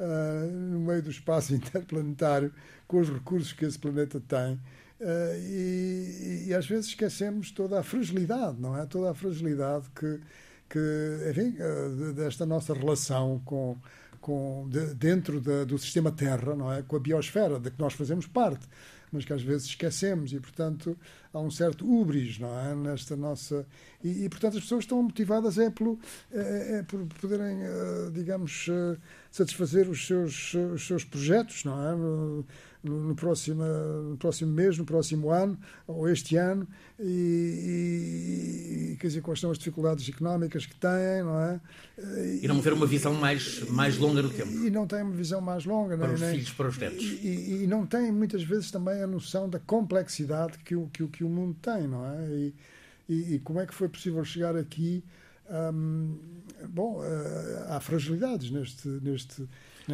uh, 0.00 0.50
no 0.50 0.80
meio 0.80 1.02
do 1.02 1.10
espaço 1.10 1.54
interplanetário, 1.56 2.52
com 2.88 2.98
os 2.98 3.08
recursos 3.08 3.52
que 3.52 3.64
esse 3.64 3.78
planeta 3.78 4.20
tem. 4.20 4.60
Uh, 5.00 5.34
e, 5.48 6.44
e, 6.48 6.54
às 6.54 6.66
vezes 6.66 6.88
esquecemos 6.88 7.50
toda 7.50 7.80
a 7.80 7.82
fragilidade, 7.82 8.60
não 8.60 8.76
é? 8.76 8.84
Toda 8.84 9.10
a 9.10 9.14
fragilidade 9.14 9.86
que, 9.98 10.20
que 10.68 11.30
enfim, 11.30 11.56
uh, 11.58 12.12
desta 12.12 12.44
nossa 12.44 12.74
relação 12.74 13.40
com, 13.42 13.78
com 14.20 14.68
de, 14.68 14.92
dentro 14.94 15.40
de, 15.40 15.64
do 15.64 15.78
sistema 15.78 16.12
Terra, 16.12 16.54
não 16.54 16.70
é? 16.70 16.82
Com 16.82 16.96
a 16.96 17.00
biosfera, 17.00 17.58
de 17.58 17.70
que 17.70 17.80
nós 17.80 17.94
fazemos 17.94 18.26
parte, 18.26 18.68
mas 19.10 19.24
que 19.24 19.32
às 19.32 19.42
vezes 19.42 19.68
esquecemos 19.68 20.34
e, 20.34 20.38
portanto, 20.38 20.94
há 21.32 21.40
um 21.40 21.50
certo 21.50 21.90
ubris, 21.90 22.38
não 22.38 22.60
é? 22.60 22.74
Nesta 22.74 23.16
nossa 23.16 23.66
e, 24.04 24.26
e 24.26 24.28
portanto 24.28 24.58
as 24.58 24.64
pessoas 24.64 24.84
estão 24.84 25.02
motivadas 25.02 25.56
é 25.56 25.70
pelo 25.70 25.98
é, 26.30 26.80
é 26.80 26.82
por 26.82 27.06
poderem, 27.06 27.56
uh, 27.56 28.10
digamos, 28.12 28.66
satisfazer 29.30 29.88
os 29.88 30.06
seus 30.06 30.52
os 30.52 30.86
seus 30.86 31.04
projetos, 31.06 31.64
não 31.64 32.44
é? 32.44 32.44
No, 32.82 33.14
próximo, 33.14 33.62
no 33.62 34.16
próximo 34.16 34.52
mês, 34.52 34.78
no 34.78 34.84
próximo 34.84 35.30
ano, 35.30 35.58
ou 35.86 36.08
este 36.08 36.36
ano, 36.36 36.66
e, 36.98 38.92
e 38.92 38.96
quer 38.96 39.08
dizer, 39.08 39.20
quais 39.20 39.40
são 39.40 39.50
as 39.50 39.58
dificuldades 39.58 40.08
económicas 40.08 40.66
que 40.66 40.74
têm, 40.74 41.22
não 41.22 41.40
é? 41.40 41.60
E, 42.42 42.48
não 42.48 42.60
ver 42.60 42.72
uma 42.72 42.86
visão 42.86 43.14
mais, 43.14 43.68
mais 43.68 43.98
longa 43.98 44.22
no 44.22 44.30
tempo. 44.30 44.50
E 44.50 44.70
não 44.70 44.86
tem 44.86 45.02
uma 45.02 45.14
visão 45.14 45.40
mais 45.40 45.64
longa. 45.64 45.96
Para 45.96 46.06
nem, 46.06 46.14
os 46.14 46.20
nem, 46.20 46.30
filhos, 46.32 46.50
para 46.52 46.68
os 46.68 46.78
netos. 46.78 47.02
E, 47.02 47.62
e, 47.62 47.66
não 47.66 47.86
tem, 47.86 48.10
muitas 48.10 48.42
vezes, 48.42 48.70
também 48.70 49.02
a 49.02 49.06
noção 49.06 49.48
da 49.48 49.58
complexidade 49.58 50.58
que 50.58 50.74
o, 50.74 50.88
que, 50.92 51.06
que 51.08 51.24
o 51.24 51.28
mundo 51.28 51.56
tem, 51.60 51.86
não 51.86 52.06
é? 52.06 52.52
E, 53.08 53.34
e, 53.34 53.38
como 53.40 53.60
é 53.60 53.66
que 53.66 53.74
foi 53.74 53.88
possível 53.88 54.24
chegar 54.24 54.56
aqui... 54.56 55.04
Hum, 55.74 56.16
bom, 56.68 57.00
uh, 57.00 57.72
há 57.72 57.80
fragilidades 57.80 58.52
neste, 58.52 58.86
neste, 58.86 59.48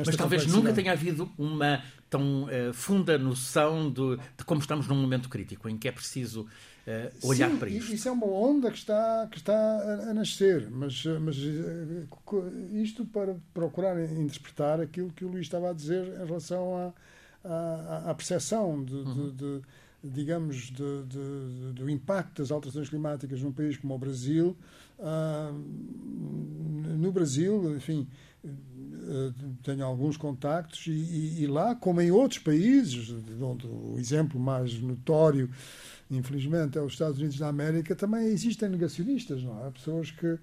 mas 0.05 0.17
talvez 0.17 0.47
nunca 0.47 0.73
tenha 0.73 0.93
havido 0.93 1.31
uma 1.39 1.83
tão 2.17 2.45
uh, 2.45 2.73
funda 2.73 3.19
noção 3.19 3.91
de, 3.91 4.17
de, 4.37 4.45
como 4.45 4.61
estamos 4.61 4.89
num 4.89 4.97
momento 4.97 5.29
crítico, 5.29 5.69
em 5.69 5.77
que 5.77 5.87
é 5.89 5.93
preciso 5.93 6.43
uh, 6.43 7.29
olhar 7.29 7.51
Sim, 7.51 7.57
para 7.59 7.69
isto. 7.69 7.93
Isso 7.93 8.09
é 8.09 8.11
uma 8.11 8.27
onda 8.27 8.71
que 8.71 8.79
está, 8.79 9.29
que 9.31 9.39
está 9.39 9.55
a, 9.55 10.11
a 10.11 10.15
nascer, 10.15 10.69
mas, 10.71 11.05
mas 11.21 11.37
uh, 11.37 12.09
isto 12.73 13.05
para 13.05 13.37
procurar 13.53 14.03
interpretar 14.03 14.81
aquilo 14.81 15.13
que 15.13 15.25
o 15.25 15.29
Luís 15.29 15.47
estava 15.47 15.71
a 15.71 15.73
dizer 15.73 16.07
em 16.23 16.27
relação 16.27 16.77
à, 16.77 16.93
à, 17.45 18.11
à 18.11 18.15
percepção 18.15 18.83
de, 18.83 18.95
uhum. 18.95 19.31
de, 19.31 19.33
de 19.33 19.63
digamos, 20.03 20.71
de, 20.71 21.03
de, 21.05 21.73
do 21.75 21.91
impacto 21.91 22.41
das 22.43 22.51
alterações 22.51 22.89
climáticas 22.89 23.43
num 23.43 23.53
país 23.53 23.77
como 23.77 23.95
o 23.95 23.99
Brasil. 23.99 24.57
Uh, 24.99 25.53
no 26.97 27.13
Brasil, 27.13 27.77
enfim, 27.77 28.09
tenho 29.63 29.85
alguns 29.85 30.17
contactos 30.17 30.87
e, 30.87 30.91
e, 30.91 31.43
e, 31.43 31.47
lá, 31.47 31.75
como 31.75 32.01
em 32.01 32.11
outros 32.11 32.41
países, 32.41 33.15
onde 33.41 33.67
o 33.67 33.97
exemplo 33.99 34.39
mais 34.39 34.81
notório, 34.81 35.51
infelizmente, 36.11 36.79
é 36.79 36.83
os 36.83 36.93
Estados 36.93 37.19
Unidos 37.19 37.39
da 37.39 37.49
América, 37.49 37.95
também 37.95 38.27
existem 38.27 38.69
negacionistas, 38.69 39.43
não 39.43 39.67
é? 39.67 39.71
Pessoas 39.71 40.11
que 40.11 40.39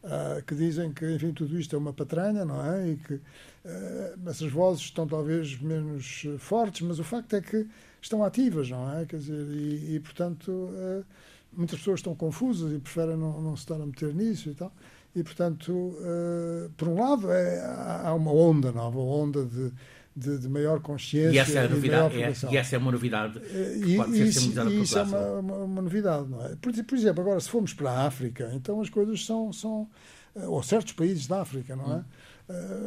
Uh, 0.00 0.40
que 0.44 0.54
dizem 0.54 0.92
que 0.92 1.12
enfim 1.12 1.32
tudo 1.32 1.58
isto 1.58 1.74
é 1.74 1.78
uma 1.78 1.92
patranha 1.92 2.44
não 2.44 2.64
é 2.64 2.90
e 2.90 2.96
que 2.98 3.14
uh, 3.14 4.28
essas 4.28 4.48
vozes 4.48 4.82
estão 4.82 5.08
talvez 5.08 5.60
menos 5.60 6.24
fortes 6.38 6.82
mas 6.82 7.00
o 7.00 7.04
facto 7.04 7.34
é 7.34 7.40
que 7.40 7.66
estão 8.00 8.22
ativas, 8.24 8.70
não 8.70 8.96
é? 8.96 9.04
Quer 9.06 9.16
dizer, 9.18 9.46
e, 9.48 9.96
e 9.96 10.00
portanto, 10.00 10.50
uh, 10.50 11.04
muitas 11.52 11.78
pessoas 11.78 12.00
estão 12.00 12.14
confusas 12.14 12.72
e 12.72 12.78
preferem 12.78 13.16
não, 13.16 13.40
não 13.40 13.56
se 13.56 13.62
estar 13.62 13.74
a 13.74 13.86
meter 13.86 14.14
nisso 14.14 14.50
e 14.50 14.54
tal. 14.54 14.72
E, 15.14 15.22
portanto, 15.22 15.72
uh, 15.72 16.70
por 16.76 16.88
um 16.88 17.00
lado, 17.00 17.30
é, 17.30 17.64
há 18.04 18.12
uma 18.14 18.32
onda 18.32 18.70
nova, 18.70 18.98
onda 18.98 19.44
de, 19.44 19.72
de, 20.14 20.38
de 20.38 20.48
maior 20.48 20.80
consciência 20.80 21.34
e 21.34 21.38
essa 21.38 21.58
é 21.58 21.64
a 21.64 21.68
novidade, 21.68 22.22
é, 22.22 22.32
e 22.50 22.56
essa 22.56 22.76
é 22.76 22.78
uma 22.78 22.92
novidade 22.92 23.40
que 23.40 23.96
pode 23.96 24.16
ser 24.16 24.24
isso, 24.26 24.70
isso 24.70 24.98
é 24.98 25.02
uma, 25.02 25.30
uma, 25.38 25.56
uma, 25.56 25.82
novidade, 25.82 26.28
não 26.28 26.44
é? 26.44 26.54
Por, 26.56 26.72
por, 26.84 26.96
exemplo, 26.96 27.22
agora, 27.22 27.40
se 27.40 27.48
formos 27.48 27.72
para 27.72 27.90
a 27.90 28.06
África, 28.06 28.50
então 28.54 28.80
as 28.80 28.88
coisas 28.88 29.24
são, 29.24 29.52
são 29.52 29.88
ou 30.34 30.62
certos 30.62 30.92
países 30.92 31.26
da 31.26 31.40
África, 31.40 31.74
não 31.74 31.92
é? 31.92 31.96
Hum 31.96 32.04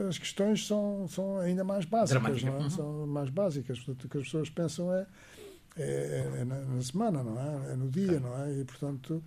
as 0.10 0.18
questões 0.18 0.66
são, 0.66 1.08
são 1.08 1.38
ainda 1.38 1.64
mais 1.64 1.86
básicas, 1.86 2.44
não 2.44 2.58
é? 2.58 2.60
Uhum. 2.60 2.70
São 2.70 3.08
mais 3.08 3.30
básicas. 3.30 3.80
Portanto, 3.80 4.06
o 4.06 4.10
que 4.10 4.18
as 4.18 4.24
pessoas 4.24 4.50
pensam 4.50 4.94
é, 4.94 5.06
é, 5.78 6.32
é 6.40 6.46
na, 6.46 6.60
na, 6.62 6.82
semana, 6.82 7.24
não 7.24 7.40
é? 7.40 7.74
É 7.74 7.76
no 7.76 7.90
dia, 7.90 8.20
não 8.20 8.44
é? 8.44 8.60
E, 8.60 8.66
portanto, 8.66 9.24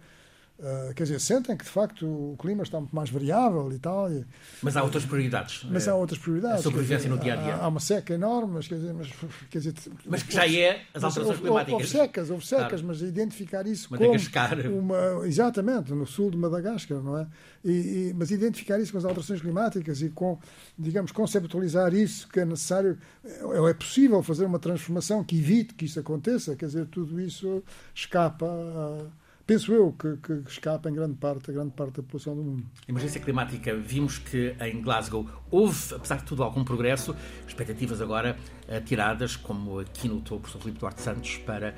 Uh, 0.57 0.95
quer 0.95 1.03
dizer, 1.03 1.21
sentem 1.21 1.57
que 1.57 1.65
de 1.65 1.71
facto 1.71 2.07
o 2.07 2.37
clima 2.39 2.63
está 2.63 2.79
muito 2.79 2.95
mais 2.95 3.11
variável 3.11 3.73
e 3.73 3.79
tal. 3.79 4.11
E, 4.11 4.25
mas 4.63 4.77
há 4.77 4.85
outras 4.85 5.05
prioridades. 5.05 5.67
Mas 5.69 5.89
há 5.89 5.97
outras 5.97 6.17
prioridades. 6.17 6.61
A 6.61 6.63
sobrevivência 6.63 7.09
dizer, 7.09 7.17
no 7.17 7.19
dia 7.19 7.33
a 7.33 7.37
dia. 7.37 7.55
Há, 7.57 7.65
há, 7.65 7.69
uma 7.69 7.81
seca 7.81 8.15
enorme, 8.15 8.53
mas 8.55 8.69
quer 8.69 8.77
dizer. 8.77 8.95
Mas, 8.95 9.09
quer 9.51 9.59
dizer, 9.59 9.75
mas 10.07 10.23
que 10.23 10.33
já 10.33 10.49
é 10.49 10.83
as 10.95 11.03
alterações 11.03 11.41
climáticas. 11.41 11.73
Houve 11.73 11.87
secas, 11.89 12.31
houve 12.31 12.47
secas, 12.47 12.69
claro. 12.69 12.87
mas 12.87 13.03
identificar 13.03 13.67
isso 13.67 13.89
Madagascar. 13.91 14.63
como. 14.63 14.79
Uma, 14.79 15.27
exatamente, 15.27 15.93
no 15.93 16.07
sul 16.07 16.31
de 16.31 16.37
Madagascar, 16.37 17.03
não 17.03 17.19
é? 17.19 17.27
E, 17.65 17.71
e, 17.71 18.15
mas 18.17 18.31
identificar 18.31 18.79
isso 18.79 18.93
com 18.93 18.99
as 18.99 19.05
alterações 19.05 19.41
climáticas 19.41 20.03
e 20.03 20.11
com, 20.11 20.39
digamos, 20.79 21.11
conceptualizar 21.11 21.93
isso 21.95 22.29
que 22.29 22.39
é 22.39 22.45
necessário, 22.45 22.97
é, 23.25 23.71
é 23.71 23.75
possível 23.75 24.23
fazer 24.23 24.45
uma 24.45 24.61
transformação 24.61 25.25
que 25.25 25.37
evite 25.37 25.75
que 25.75 25.87
isso 25.87 25.99
aconteça, 25.99 26.55
quer 26.55 26.67
dizer, 26.67 26.87
tudo 26.87 27.21
isso 27.21 27.61
escapa. 27.93 28.47
A, 28.47 29.24
penso 29.47 29.73
eu, 29.73 29.93
que, 29.93 30.17
que 30.17 30.33
escapa 30.49 30.89
em 30.89 30.95
grande 30.95 31.15
parte, 31.15 31.51
a 31.51 31.55
grande 31.55 31.73
parte 31.73 31.97
da 31.97 32.03
população 32.03 32.35
do 32.35 32.43
mundo. 32.43 32.65
Emergência 32.89 33.21
climática, 33.21 33.75
vimos 33.75 34.19
que 34.19 34.57
em 34.61 34.81
Glasgow 34.81 35.29
houve, 35.51 35.95
apesar 35.95 36.17
de 36.17 36.25
tudo, 36.25 36.43
algum 36.43 36.65
progresso, 36.65 37.15
expectativas 37.47 38.01
agora 38.01 38.37
uh, 38.69 38.81
tiradas, 38.85 39.37
como 39.37 39.81
aqui 39.81 40.09
no 40.09 40.21
topo, 40.21 40.47
o 40.47 40.51
Sr. 40.51 40.61
Filipe 40.61 40.79
Duarte 40.79 41.03
Santos, 41.03 41.37
para 41.39 41.75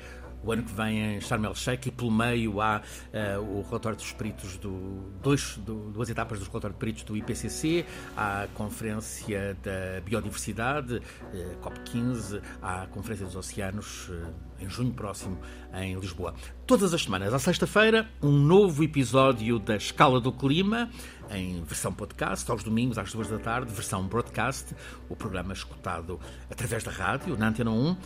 o 0.47 0.51
ano 0.53 0.63
que 0.63 0.71
vem 0.71 1.15
em 1.15 1.21
Sharm 1.21 1.43
el 1.43 1.53
Sheikh 1.53 1.89
e 1.89 1.91
pelo 1.91 2.09
meio 2.09 2.61
há 2.61 2.81
uh, 2.81 3.41
o 3.41 3.61
relatório 3.63 3.97
dos 3.97 4.13
peritos 4.13 4.57
do, 4.57 5.11
dois, 5.21 5.57
do, 5.57 5.91
duas 5.91 6.09
etapas 6.09 6.39
do 6.39 6.45
relatório 6.45 6.73
de 6.73 6.79
peritos 6.79 7.03
do 7.03 7.17
IPCC, 7.17 7.85
há 8.15 8.43
a 8.43 8.47
conferência 8.47 9.57
da 9.61 9.99
biodiversidade, 10.05 10.95
uh, 10.95 11.57
COP15, 11.61 12.41
há 12.61 12.83
a 12.83 12.87
conferência 12.87 13.25
dos 13.25 13.35
oceanos 13.35 14.07
uh, 14.07 14.33
em 14.59 14.69
junho 14.69 14.93
próximo 14.93 15.37
em 15.73 15.99
Lisboa. 15.99 16.33
Todas 16.65 16.93
as 16.93 17.03
semanas, 17.03 17.33
à 17.33 17.39
sexta-feira, 17.39 18.09
um 18.21 18.31
novo 18.31 18.83
episódio 18.83 19.59
da 19.59 19.75
Escala 19.75 20.21
do 20.21 20.31
Clima 20.31 20.89
em 21.29 21.61
versão 21.63 21.93
podcast, 21.93 22.49
aos 22.49 22.63
domingos 22.63 22.97
às 22.97 23.11
duas 23.11 23.27
da 23.27 23.37
tarde, 23.37 23.71
versão 23.73 24.07
broadcast, 24.07 24.73
o 25.09 25.15
programa 25.15 25.53
escutado 25.53 26.19
através 26.49 26.83
da 26.83 26.91
rádio, 26.91 27.37
na 27.37 27.49
Antena 27.49 27.71
1. 27.71 27.97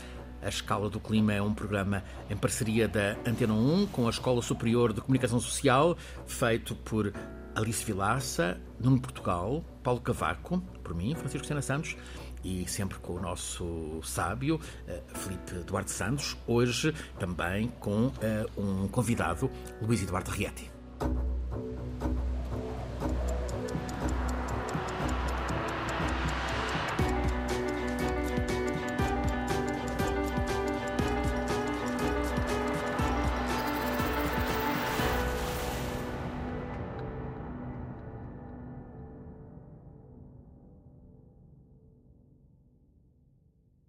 A 0.41 0.49
Escala 0.49 0.89
do 0.89 0.99
Clima 0.99 1.33
é 1.33 1.41
um 1.41 1.53
programa 1.53 2.03
em 2.29 2.35
parceria 2.35 2.87
da 2.87 3.15
Antena 3.25 3.53
1 3.53 3.87
com 3.87 4.07
a 4.07 4.09
Escola 4.09 4.41
Superior 4.41 4.91
de 4.91 5.01
Comunicação 5.01 5.39
Social, 5.39 5.95
feito 6.25 6.75
por 6.75 7.13
Alice 7.55 7.83
Vilaça, 7.85 8.59
Nuno 8.79 8.99
Portugal, 8.99 9.63
Paulo 9.83 10.01
Cavaco, 10.01 10.59
por 10.83 10.95
mim, 10.95 11.13
Francisco 11.15 11.45
Sena 11.45 11.61
Santos, 11.61 11.95
e 12.43 12.67
sempre 12.67 12.97
com 12.99 13.13
o 13.13 13.21
nosso 13.21 14.01
sábio, 14.03 14.55
uh, 14.55 15.17
Felipe 15.19 15.53
Duarte 15.65 15.91
Santos, 15.91 16.35
hoje 16.47 16.93
também 17.19 17.67
com 17.79 18.07
uh, 18.07 18.13
um 18.57 18.87
convidado, 18.87 19.49
Luís 19.81 20.01
Eduardo 20.01 20.31
Rietti. 20.31 20.71